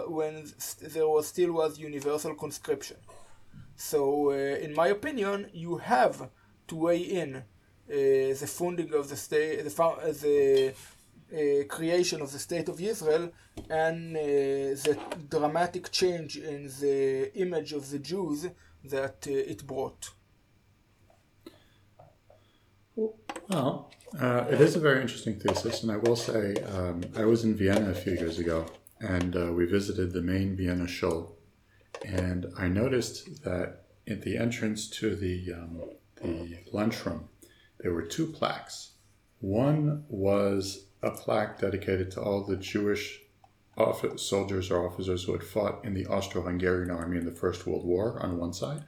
when 0.09 0.47
there 0.83 1.09
was 1.09 1.27
still 1.27 1.53
was 1.53 1.79
universal 1.79 2.35
conscription. 2.35 2.97
So 3.77 4.31
uh, 4.31 4.35
in 4.35 4.75
my 4.75 4.89
opinion 4.89 5.51
you 5.53 5.77
have 5.79 6.31
to 6.69 6.77
weigh 6.77 6.99
in 7.01 7.37
uh, 7.37 7.43
the 7.89 8.47
funding 8.49 8.93
of 8.95 9.09
the 9.09 9.17
state, 9.17 9.65
the, 9.65 9.83
uh, 9.83 10.07
the 10.07 10.75
uh, 11.33 11.65
creation 11.69 12.23
of 12.23 12.31
the 12.33 12.39
state 12.39 12.69
of 12.69 12.81
Israel, 12.81 13.33
and 13.69 14.17
uh, 14.17 14.21
the 14.21 14.97
dramatic 15.29 15.91
change 15.91 16.37
in 16.37 16.71
the 16.81 17.33
image 17.35 17.73
of 17.73 17.91
the 17.91 17.99
Jews 17.99 18.47
that 18.85 19.27
uh, 19.27 19.33
it 19.53 19.67
brought. 19.67 20.11
Well, 22.95 23.91
uh, 24.19 24.45
it 24.51 24.61
is 24.61 24.77
a 24.77 24.81
very 24.81 25.03
interesting 25.03 25.39
thesis, 25.39 25.83
and 25.83 25.91
I 25.93 25.97
will 25.97 26.17
say 26.17 26.55
um, 26.77 27.03
I 27.17 27.25
was 27.25 27.45
in 27.45 27.55
Vienna 27.55 27.91
a 27.91 27.95
few 27.95 28.13
years 28.13 28.39
ago, 28.39 28.67
and 29.01 29.35
we 29.57 29.67
visited 29.67 30.13
the 30.13 30.23
main 30.23 30.57
Vienna 30.57 30.87
shul, 30.87 31.37
and 32.05 32.47
I 32.57 32.69
noticed 32.69 33.43
that 33.43 33.83
at 34.09 34.23
the 34.23 34.37
entrance 34.37 34.89
to 34.91 35.17
the 35.17 35.53
um, 35.53 35.83
the 36.23 36.59
lunchroom, 36.73 37.29
there 37.81 37.93
were 37.93 38.03
two 38.03 38.27
plaques. 38.27 38.93
One 39.41 40.05
was 40.09 40.87
a 41.03 41.11
plaque 41.11 41.59
dedicated 41.61 42.11
to 42.13 42.23
all 42.23 42.43
the 42.43 42.57
Jewish 42.57 43.21
office, 43.77 44.23
soldiers 44.23 44.71
or 44.71 44.87
officers 44.87 45.25
who 45.25 45.33
had 45.33 45.43
fought 45.43 45.85
in 45.85 45.95
the 45.95 46.07
Austro 46.07 46.43
Hungarian 46.43 46.91
army 46.91 47.19
in 47.19 47.25
the 47.25 47.33
First 47.33 47.67
World 47.67 47.85
War 47.85 48.19
on 48.23 48.39
one 48.39 48.53
side. 48.53 48.85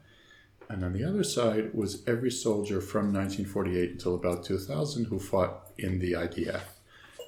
And 0.70 0.84
on 0.84 0.92
the 0.92 1.04
other 1.04 1.24
side 1.24 1.72
was 1.74 2.02
every 2.06 2.30
soldier 2.30 2.80
from 2.80 3.12
1948 3.12 3.92
until 3.92 4.14
about 4.14 4.44
2000 4.44 5.06
who 5.06 5.18
fought 5.18 5.70
in 5.78 5.98
the 5.98 6.12
IDF. 6.12 6.62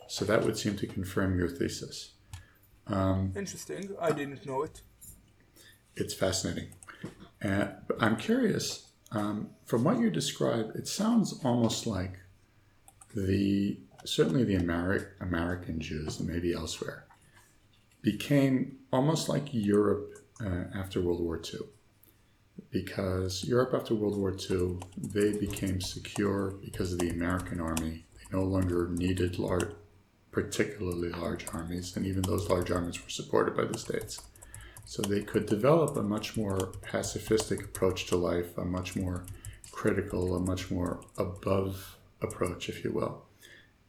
So 0.08 0.24
that 0.24 0.44
would 0.44 0.58
seem 0.58 0.76
to 0.76 0.86
confirm 0.86 1.38
your 1.38 1.48
thesis. 1.48 2.12
Um, 2.86 3.32
Interesting. 3.36 3.94
I 4.00 4.12
didn't 4.12 4.44
know 4.44 4.62
it. 4.62 4.82
It's 5.96 6.12
fascinating. 6.12 6.68
And 7.40 7.70
I'm 7.98 8.16
curious 8.16 8.90
um, 9.12 9.50
from 9.64 9.84
what 9.84 9.98
you 9.98 10.10
describe, 10.10 10.72
it 10.74 10.86
sounds 10.86 11.40
almost 11.44 11.86
like 11.86 12.18
the 13.14 13.78
certainly 14.04 14.44
the 14.44 14.56
Ameri- 14.56 15.06
American 15.20 15.80
Jews 15.80 16.20
and 16.20 16.28
maybe 16.28 16.52
elsewhere 16.52 17.04
became 18.02 18.78
almost 18.92 19.28
like 19.28 19.52
Europe 19.52 20.14
uh, 20.44 20.64
after 20.74 21.00
World 21.00 21.20
War 21.20 21.40
II. 21.42 21.60
Because 22.70 23.44
Europe 23.44 23.74
after 23.74 23.94
World 23.94 24.16
War 24.16 24.34
II, 24.50 24.78
they 24.96 25.32
became 25.32 25.80
secure 25.80 26.52
because 26.62 26.92
of 26.92 26.98
the 26.98 27.10
American 27.10 27.60
army. 27.60 28.04
They 28.14 28.36
no 28.36 28.44
longer 28.44 28.88
needed 28.90 29.38
large, 29.38 29.70
particularly 30.30 31.10
large 31.10 31.46
armies, 31.52 31.96
and 31.96 32.06
even 32.06 32.22
those 32.22 32.48
large 32.48 32.70
armies 32.70 33.02
were 33.02 33.10
supported 33.10 33.56
by 33.56 33.64
the 33.64 33.78
states. 33.78 34.22
So 34.84 35.02
they 35.02 35.22
could 35.22 35.46
develop 35.46 35.96
a 35.96 36.02
much 36.02 36.36
more 36.36 36.72
pacifistic 36.82 37.64
approach 37.64 38.06
to 38.06 38.16
life, 38.16 38.56
a 38.56 38.64
much 38.64 38.96
more 38.96 39.24
critical, 39.70 40.34
a 40.36 40.40
much 40.40 40.70
more 40.70 41.00
above 41.16 41.96
approach, 42.20 42.68
if 42.68 42.84
you 42.84 42.92
will. 42.92 43.24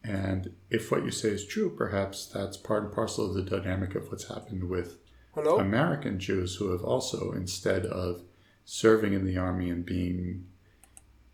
And 0.03 0.55
if 0.69 0.91
what 0.91 1.05
you 1.05 1.11
say 1.11 1.29
is 1.29 1.45
true, 1.45 1.69
perhaps 1.69 2.25
that's 2.25 2.57
part 2.57 2.83
and 2.83 2.93
parcel 2.93 3.27
of 3.27 3.33
the 3.35 3.43
dynamic 3.43 3.95
of 3.95 4.09
what's 4.09 4.27
happened 4.27 4.69
with 4.69 4.97
Hello? 5.35 5.59
American 5.59 6.19
Jews 6.19 6.55
who 6.55 6.71
have 6.71 6.83
also, 6.83 7.31
instead 7.31 7.85
of 7.85 8.23
serving 8.65 9.13
in 9.13 9.25
the 9.25 9.37
army 9.37 9.69
and 9.69 9.85
being 9.85 10.45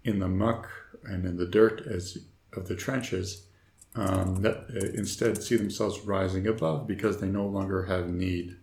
in 0.03 0.20
the 0.20 0.28
muck 0.28 0.70
and 1.03 1.26
in 1.26 1.38
the 1.38 1.45
dirt 1.45 1.82
as 1.88 2.18
of 2.53 2.68
the 2.68 2.76
trenches, 2.76 3.47
um, 3.95 4.41
that 4.41 4.57
uh, 4.76 4.86
instead 4.93 5.41
see 5.41 5.55
themselves 5.55 6.01
rising 6.01 6.45
above 6.47 6.88
because 6.88 7.20
they 7.20 7.28
no 7.28 7.47
longer 7.47 7.86
have 7.86 8.07
need 8.09 8.57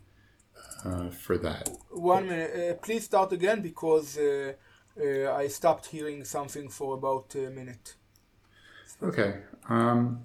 uh, 0.85 1.11
for 1.11 1.37
that. 1.39 1.69
One 1.91 2.29
minute, 2.29 2.71
uh, 2.71 2.75
please 2.75 3.05
start 3.05 3.33
again 3.33 3.61
because 3.61 4.17
uh, 4.17 4.53
uh, 5.01 5.33
I 5.33 5.49
stopped 5.49 5.87
hearing 5.87 6.25
something 6.25 6.69
for 6.69 6.95
about 6.95 7.35
a 7.35 7.51
minute. 7.51 7.95
Okay. 9.03 9.41
Um, 9.69 10.25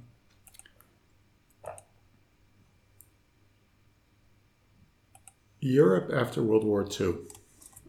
Europe 5.59 6.11
after 6.13 6.41
World 6.41 6.63
War 6.63 6.87
II 6.99 7.15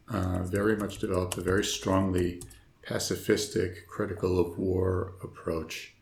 uh, 0.08 0.42
very 0.42 0.76
much 0.76 0.98
developed 0.98 1.38
a 1.38 1.40
very 1.40 1.64
strongly 1.64 2.42
pacifistic, 2.86 3.86
critical 3.86 4.38
of 4.40 4.58
war 4.58 5.14
approach. 5.22 5.94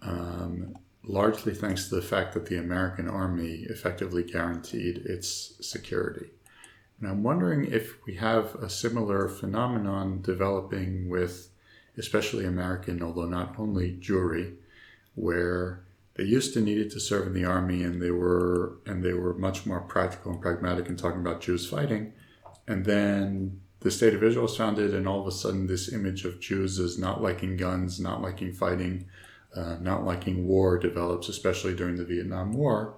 Um, 0.00 0.78
largely 1.04 1.54
thanks 1.54 1.88
to 1.88 1.96
the 1.96 2.02
fact 2.02 2.32
that 2.34 2.46
the 2.46 2.56
American 2.56 3.08
Army 3.08 3.66
effectively 3.68 4.22
guaranteed 4.22 4.98
its 4.98 5.54
security. 5.60 6.30
And 7.00 7.10
I'm 7.10 7.22
wondering 7.22 7.66
if 7.66 7.96
we 8.06 8.14
have 8.16 8.54
a 8.54 8.70
similar 8.70 9.28
phenomenon 9.28 10.22
developing 10.22 11.08
with 11.10 11.51
especially 11.98 12.44
American, 12.44 13.02
although 13.02 13.26
not 13.26 13.54
only 13.58 13.92
Jewry, 14.00 14.54
where 15.14 15.84
they 16.14 16.24
used 16.24 16.52
to 16.54 16.60
need 16.60 16.78
it 16.78 16.90
to 16.92 17.00
serve 17.00 17.26
in 17.26 17.32
the 17.32 17.44
army 17.44 17.82
and 17.82 18.00
they 18.00 18.10
were 18.10 18.78
and 18.86 19.02
they 19.02 19.12
were 19.12 19.34
much 19.34 19.64
more 19.64 19.80
practical 19.80 20.32
and 20.32 20.40
pragmatic 20.40 20.88
in 20.88 20.96
talking 20.96 21.20
about 21.20 21.40
Jews 21.40 21.68
fighting. 21.68 22.12
And 22.66 22.84
then 22.84 23.60
the 23.80 23.90
state 23.90 24.14
of 24.14 24.22
Israel 24.22 24.44
was 24.44 24.56
founded 24.56 24.94
and 24.94 25.08
all 25.08 25.20
of 25.20 25.26
a 25.26 25.32
sudden 25.32 25.66
this 25.66 25.92
image 25.92 26.24
of 26.24 26.40
Jews 26.40 26.78
as 26.78 26.98
not 26.98 27.22
liking 27.22 27.56
guns, 27.56 27.98
not 27.98 28.22
liking 28.22 28.52
fighting, 28.52 29.06
uh, 29.56 29.76
not 29.80 30.04
liking 30.04 30.46
war 30.46 30.78
develops, 30.78 31.28
especially 31.28 31.74
during 31.74 31.96
the 31.96 32.04
Vietnam 32.04 32.52
War. 32.52 32.94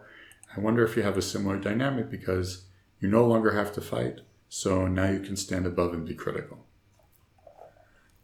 I 0.57 0.61
wonder 0.61 0.85
if 0.85 0.97
you 0.97 1.03
have 1.03 1.17
a 1.17 1.23
similar 1.23 1.59
dynamic 1.59 2.11
because 2.11 2.67
you 3.01 3.09
no 3.09 3.27
longer 3.27 3.53
have 3.53 3.73
to 3.75 3.81
fight, 3.81 4.21
so 4.49 4.87
now 4.87 5.11
you 5.11 5.21
can 5.21 5.37
stand 5.37 5.67
above 5.67 5.95
and 5.95 6.07
be 6.07 6.15
critical. 6.15 6.64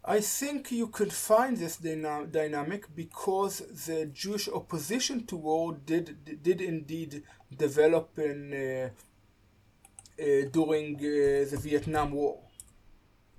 I 0.03 0.19
think 0.19 0.71
you 0.71 0.87
could 0.87 1.13
find 1.13 1.57
this 1.57 1.77
dyna- 1.77 2.25
dynamic 2.25 2.93
because 2.95 3.59
the 3.85 4.07
Jewish 4.07 4.49
opposition 4.49 5.25
to 5.27 5.35
war 5.37 5.73
did 5.85 6.41
did 6.41 6.59
indeed 6.59 7.23
develop 7.55 8.17
in 8.17 8.51
uh, 8.53 8.89
uh, 10.19 10.49
during 10.51 10.95
uh, 10.97 11.45
the 11.51 11.59
Vietnam 11.61 12.11
War. 12.11 12.39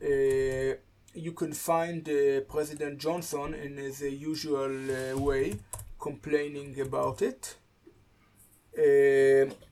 Uh, 0.01 0.75
you 1.15 1.33
can 1.33 1.53
find 1.53 2.09
uh, 2.09 2.41
President 2.49 2.99
Johnson 2.99 3.55
in 3.55 3.77
usual 4.01 4.73
uh, 4.91 5.19
way 5.19 5.55
complaining 5.99 6.81
about 6.81 7.23
it. 7.23 7.57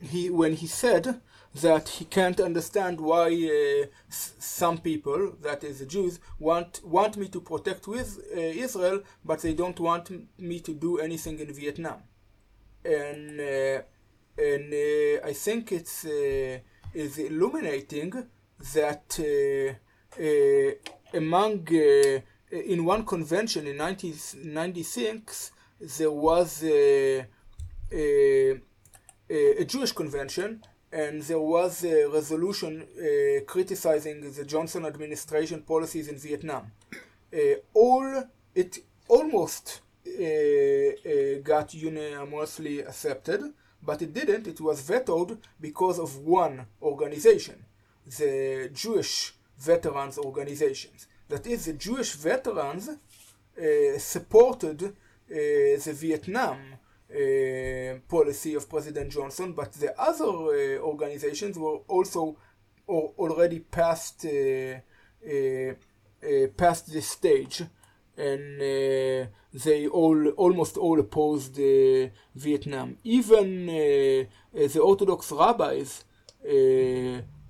He 0.00 0.28
when 0.30 0.54
he 0.54 0.66
said 0.66 1.20
that 1.54 1.88
he 1.88 2.04
can't 2.04 2.38
understand 2.40 3.00
why 3.00 3.26
uh, 3.28 3.86
some 4.08 4.78
people, 4.78 5.32
that 5.42 5.64
is 5.64 5.80
the 5.80 5.86
Jews, 5.86 6.20
want 6.38 6.80
want 6.84 7.16
me 7.16 7.28
to 7.28 7.40
protect 7.40 7.86
with 7.88 8.18
uh, 8.34 8.38
Israel, 8.38 9.02
but 9.24 9.40
they 9.42 9.54
don't 9.54 9.78
want 9.80 10.10
me 10.38 10.60
to 10.60 10.72
do 10.72 10.98
anything 10.98 11.38
in 11.40 11.52
Vietnam. 11.52 12.02
And 12.84 13.40
uh, 13.40 13.82
and 14.38 14.74
I 15.24 15.32
think 15.32 15.72
it's 15.72 16.04
is 16.04 17.18
illuminating 17.18 18.12
that 18.74 19.18
among 21.14 21.66
uh, 21.68 22.20
in 22.50 22.84
one 22.84 23.04
convention 23.04 23.66
in 23.66 23.78
1996 23.78 25.52
there 25.80 26.10
was 26.10 26.62
uh, 26.62 27.22
a, 27.92 28.60
a 29.30 29.64
Jewish 29.64 29.92
convention, 29.92 30.62
and 30.92 31.22
there 31.22 31.40
was 31.40 31.84
a 31.84 32.06
resolution 32.08 32.82
uh, 32.82 33.44
criticizing 33.46 34.32
the 34.32 34.44
Johnson 34.44 34.84
administration 34.84 35.62
policies 35.62 36.08
in 36.08 36.18
Vietnam. 36.18 36.72
Uh, 37.32 37.54
all 37.74 38.24
it 38.54 38.78
almost 39.08 39.80
uh, 40.06 40.22
uh, 40.22 41.38
got 41.44 41.72
unanimously 41.74 42.80
accepted, 42.80 43.40
but 43.82 44.02
it 44.02 44.12
didn't. 44.12 44.46
It 44.48 44.60
was 44.60 44.80
vetoed 44.80 45.38
because 45.60 45.98
of 45.98 46.18
one 46.18 46.66
organization, 46.82 47.64
the 48.18 48.70
Jewish 48.72 49.34
Veterans 49.58 50.18
Organizations. 50.18 51.06
That 51.28 51.46
is, 51.46 51.66
the 51.66 51.74
Jewish 51.74 52.14
veterans 52.14 52.88
uh, 52.88 53.98
supported 53.98 54.82
uh, 54.82 54.90
the 55.28 55.92
Vietnam 55.94 56.58
Uh, 57.12 57.98
policy 58.08 58.54
of 58.54 58.68
President 58.68 59.10
Johnson, 59.10 59.52
but 59.52 59.72
the 59.72 59.92
other 60.00 60.26
uh, 60.26 60.78
organizations 60.78 61.58
were 61.58 61.78
also 61.88 62.36
or 62.86 63.12
already 63.18 63.58
past 63.58 64.24
uh, 64.26 64.76
uh, 65.28 65.72
uh 66.22 66.46
past 66.56 66.92
this 66.92 67.08
stage, 67.08 67.62
and 68.16 68.60
they 68.60 69.88
all 69.90 70.28
almost 70.36 70.76
all 70.76 71.00
opposed 71.00 71.56
Vietnam. 72.36 72.96
Even 73.02 73.66
the 73.66 74.80
Orthodox 74.80 75.32
rabbis 75.32 76.04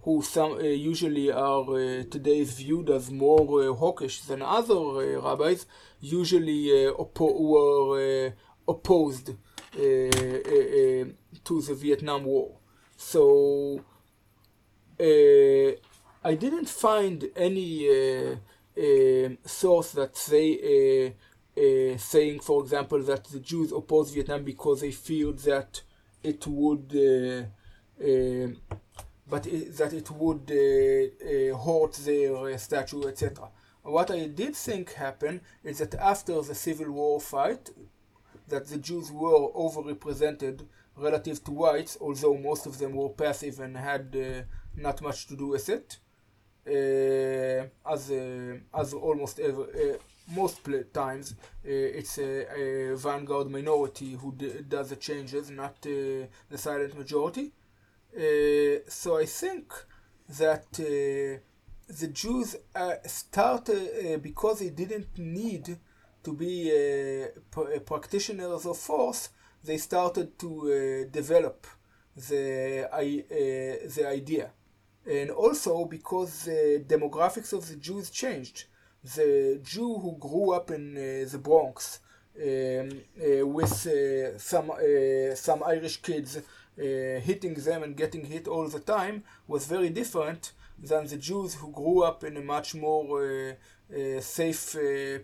who 0.03 0.23
some 0.23 0.53
uh, 0.53 0.61
usually 0.61 1.31
are 1.31 1.61
uh, 1.71 2.03
today 2.11 2.43
viewed 2.45 2.89
as 2.89 3.11
more 3.11 3.63
uh, 3.63 3.75
hawkish 3.75 4.23
than 4.23 4.41
other 4.41 5.21
rabbis, 5.21 5.67
usually 6.01 6.69
oppo- 6.99 7.39
were 7.39 8.33
opposed 8.67 9.35
to 9.73 11.63
the 11.63 11.75
Vietnam 11.75 12.25
War. 12.25 12.57
So 12.97 13.85
I 14.99 16.35
didn't 16.35 16.69
find 16.69 17.29
any 17.37 18.39
source 19.45 19.93
that 19.93 20.17
say 20.17 21.15
uh, 21.57 21.99
saying, 21.99 22.41
for 22.41 22.63
example, 22.63 23.03
that 23.03 23.25
the 23.25 23.41
Jews 23.41 23.73
opposed 23.73 24.15
Vietnam 24.15 24.45
because 24.45 24.81
they 24.81 24.93
feared 24.93 25.39
that 25.41 25.83
it 26.23 26.47
would 26.47 26.95
uh, 26.95 27.43
uh, 28.03 28.49
but 29.31 29.47
it, 29.47 29.77
that 29.77 29.93
it 29.93 30.11
would 30.11 30.51
uh, 30.51 31.55
uh, 31.55 31.57
hurt 31.57 31.93
their 32.05 32.37
uh, 32.37 32.57
statue, 32.57 33.07
etc. 33.07 33.49
What 33.83 34.11
I 34.11 34.27
did 34.27 34.57
think 34.57 34.93
happened 34.95 35.41
is 35.65 35.79
that 35.79 35.95
after 35.95 36.41
the 36.43 36.55
Civil 36.55 36.91
War 36.91 37.21
fight, 37.21 37.71
that 38.51 38.67
the 38.67 38.79
Jews 38.79 39.11
were 39.11 39.51
overrepresented 39.53 40.67
relative 40.97 41.43
to 41.45 41.51
whites, 41.53 41.97
although 42.01 42.37
most 42.37 42.67
of 42.67 42.79
them 42.79 42.95
were 42.95 43.09
passive 43.11 43.61
and 43.61 43.77
had 43.77 44.15
uh, 44.15 44.43
not 44.77 45.01
much 45.01 45.27
to 45.29 45.37
do 45.37 45.49
with 45.49 45.69
it, 45.69 45.99
uh, 46.67 47.91
as 47.95 48.11
uh, 48.11 48.59
as 48.75 48.95
almost 48.95 49.41
ever. 49.41 49.67
most 50.33 50.61
times, 50.93 51.35
it's 51.65 52.19
a, 52.19 52.47
a, 52.93 52.97
vanguard 52.97 53.51
minority 53.51 54.13
who 54.21 54.31
does 54.69 54.91
the 54.91 54.97
changes, 54.97 55.51
not 55.51 55.75
the 55.83 56.29
silent 56.57 56.97
majority. 56.97 57.53
Uh, 58.17 58.81
so 58.89 59.19
I 59.19 59.25
think 59.25 59.73
that 60.39 60.67
uh, 60.81 61.39
the 61.89 62.09
Jews 62.13 62.57
uh, 62.75 62.95
started 63.07 64.21
because 64.23 64.61
they 64.61 64.71
didn't 64.71 65.17
need 65.17 65.79
to 66.23 66.33
be 66.33 66.71
practitioners 67.85 68.67
of 68.67 68.77
force. 68.79 69.31
They 69.63 69.77
started 69.79 70.39
to 70.39 71.07
develop 71.11 71.67
the 72.17 72.89
the 73.97 74.07
idea, 74.07 74.51
and 75.07 75.31
also 75.31 75.85
because 75.85 76.45
the 76.45 76.85
demographics 76.87 77.53
of 77.53 77.69
the 77.69 77.77
Jews 77.77 78.11
changed. 78.11 78.65
The 79.03 79.61
Jew 79.63 79.99
who 79.99 80.17
grew 80.19 80.53
up 80.53 80.71
in 80.71 80.95
the 80.95 81.39
Bronx 81.39 82.01
um, 82.37 82.91
uh, 83.21 83.47
with 83.47 83.87
uh, 83.87 84.39
some 84.39 84.71
uh, 84.71 85.35
some 85.35 85.63
Irish 85.65 86.01
kids 86.01 86.37
uh, 86.37 86.43
hitting 86.79 87.55
them 87.55 87.83
and 87.83 87.97
getting 87.97 88.25
hit 88.25 88.47
all 88.49 88.69
the 88.69 88.81
time 88.81 89.25
was 89.47 89.67
very 89.67 89.91
different 89.91 90.53
than 90.79 91.07
the 91.07 91.17
Jews 91.17 91.55
who 91.55 91.71
grew 91.71 92.03
up 92.03 92.25
in 92.25 92.37
a 92.37 92.41
much 92.41 92.75
more 92.75 93.57
uh, 93.93 94.19
uh, 94.19 94.21
safe 94.21 94.77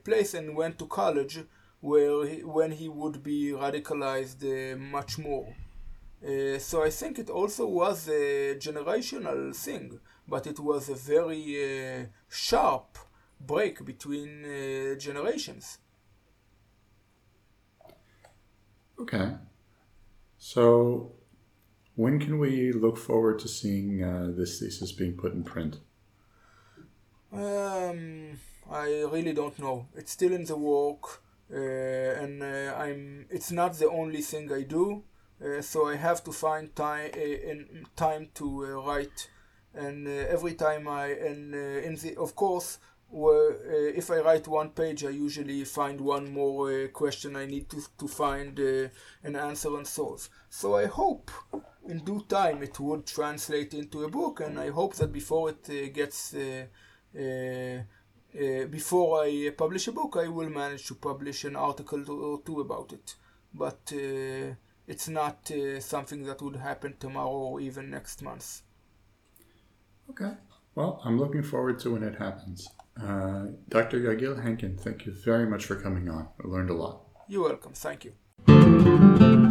place 0.05 0.35
and 0.35 0.57
went 0.57 0.79
to 0.79 0.87
college 0.87 1.41
where 1.81 2.27
he, 2.27 2.43
when 2.43 2.73
he 2.73 2.89
would 2.89 3.23
be 3.23 3.53
radicalized 3.53 4.79
much 4.79 5.19
more. 5.19 5.55
Uh, 6.27 6.59
so 6.59 6.83
I 6.83 6.91
think 6.91 7.19
it 7.19 7.31
also 7.31 7.67
was 7.67 8.09
a 8.09 8.57
generational 8.57 9.55
thing, 9.55 10.01
but 10.27 10.47
it 10.47 10.59
was 10.59 10.89
a 10.89 10.95
very 10.95 11.45
uh, 12.03 12.07
sharp 12.29 12.99
break 13.41 13.85
between 13.85 14.45
uh, 14.45 14.95
generations. 14.99 15.79
Okay. 18.99 19.35
So 20.39 21.13
when 21.97 22.19
can 22.19 22.39
we 22.39 22.73
look 22.73 22.97
forward 22.97 23.39
to 23.41 23.49
seeing 23.49 24.03
uh, 24.03 24.33
this 24.37 24.59
thesis 24.59 24.93
being 24.93 25.17
put 25.17 25.35
in 25.35 25.45
print? 25.45 25.81
Um, 27.33 28.39
I 28.71 29.05
really 29.13 29.33
don't 29.33 29.59
know. 29.59 29.87
It's 29.95 30.13
still 30.13 30.33
in 30.33 30.45
the 30.45 30.57
work, 30.57 31.23
uh, 31.53 31.57
and 31.57 32.43
uh, 32.43 32.75
I'm. 32.77 33.27
It's 33.31 33.53
not 33.53 33.75
the 33.75 33.89
only 33.89 34.23
thing 34.23 34.53
I 34.53 34.63
do, 34.63 35.03
uh, 35.45 35.63
so 35.63 35.89
I 35.89 35.97
have 35.97 36.25
to 36.25 36.33
find 36.33 36.75
time 36.75 37.11
in 37.15 37.67
uh, 37.85 37.89
time 37.97 38.29
to 38.35 38.67
uh, 38.67 38.87
write, 38.87 39.31
and 39.75 40.09
every 40.09 40.55
time 40.55 40.89
I 40.89 41.07
and 41.07 41.55
in 41.55 41.95
the 41.97 42.17
of 42.19 42.35
course 42.35 42.79
uh, 43.13 43.97
if 43.97 44.11
I 44.11 44.21
write 44.21 44.49
one 44.49 44.71
page, 44.71 45.05
I 45.05 45.11
usually 45.11 45.65
find 45.65 46.01
one 46.01 46.33
more 46.33 46.71
uh, 46.71 46.89
question 46.89 47.37
I 47.37 47.47
need 47.47 47.69
to, 47.71 47.83
to 47.99 48.09
find 48.09 48.59
uh, 48.59 48.89
an 49.23 49.37
answer 49.37 49.77
and 49.77 49.87
solve. 49.87 50.29
So 50.51 50.77
I 50.77 50.87
hope 50.87 51.31
in 51.89 52.01
due 52.05 52.25
time 52.29 52.63
it 52.63 52.79
would 52.81 53.07
translate 53.07 53.75
into 53.75 54.05
a 54.05 54.11
book, 54.11 54.41
and 54.41 54.59
I 54.59 54.71
hope 54.71 54.95
that 54.97 55.13
before 55.13 55.51
it 55.51 55.69
uh, 55.69 55.93
gets 55.95 56.35
uh, 56.35 57.83
uh, 58.37 58.67
before 58.67 59.25
I 59.25 59.51
publish 59.57 59.89
a 59.89 59.93
book, 59.93 60.17
I 60.19 60.29
will 60.29 60.51
manage 60.51 60.87
to 60.87 60.95
publish 60.95 61.45
an 61.45 61.57
article 61.57 62.11
or 62.11 62.41
two 62.43 62.61
about 62.61 62.93
it. 62.93 63.15
But 63.55 63.93
it's 64.87 65.09
not 65.09 65.51
something 65.81 66.25
that 66.25 66.43
would 66.43 66.57
happen 66.57 66.95
tomorrow 66.99 67.31
or 67.31 67.61
even 67.61 67.91
next 67.91 68.23
month. 68.23 68.63
Okay. 70.11 70.33
Well, 70.75 71.01
I'm 71.05 71.19
looking 71.19 71.43
forward 71.43 71.79
to 71.81 71.95
when 71.95 72.03
it 72.03 72.17
happens. 72.17 72.69
Uh, 73.03 73.47
Dr. 73.69 73.99
Yagil 73.99 74.43
Henkin, 74.45 74.79
thank 74.79 75.07
you 75.07 75.13
very 75.13 75.47
much 75.47 75.65
for 75.65 75.77
coming 75.77 76.09
on. 76.09 76.29
I 76.43 76.49
learned 76.49 76.71
a 76.71 76.75
lot. 76.75 77.01
You're 77.29 77.45
welcome. 77.45 77.73
Thank 77.73 78.05
you. 78.05 79.43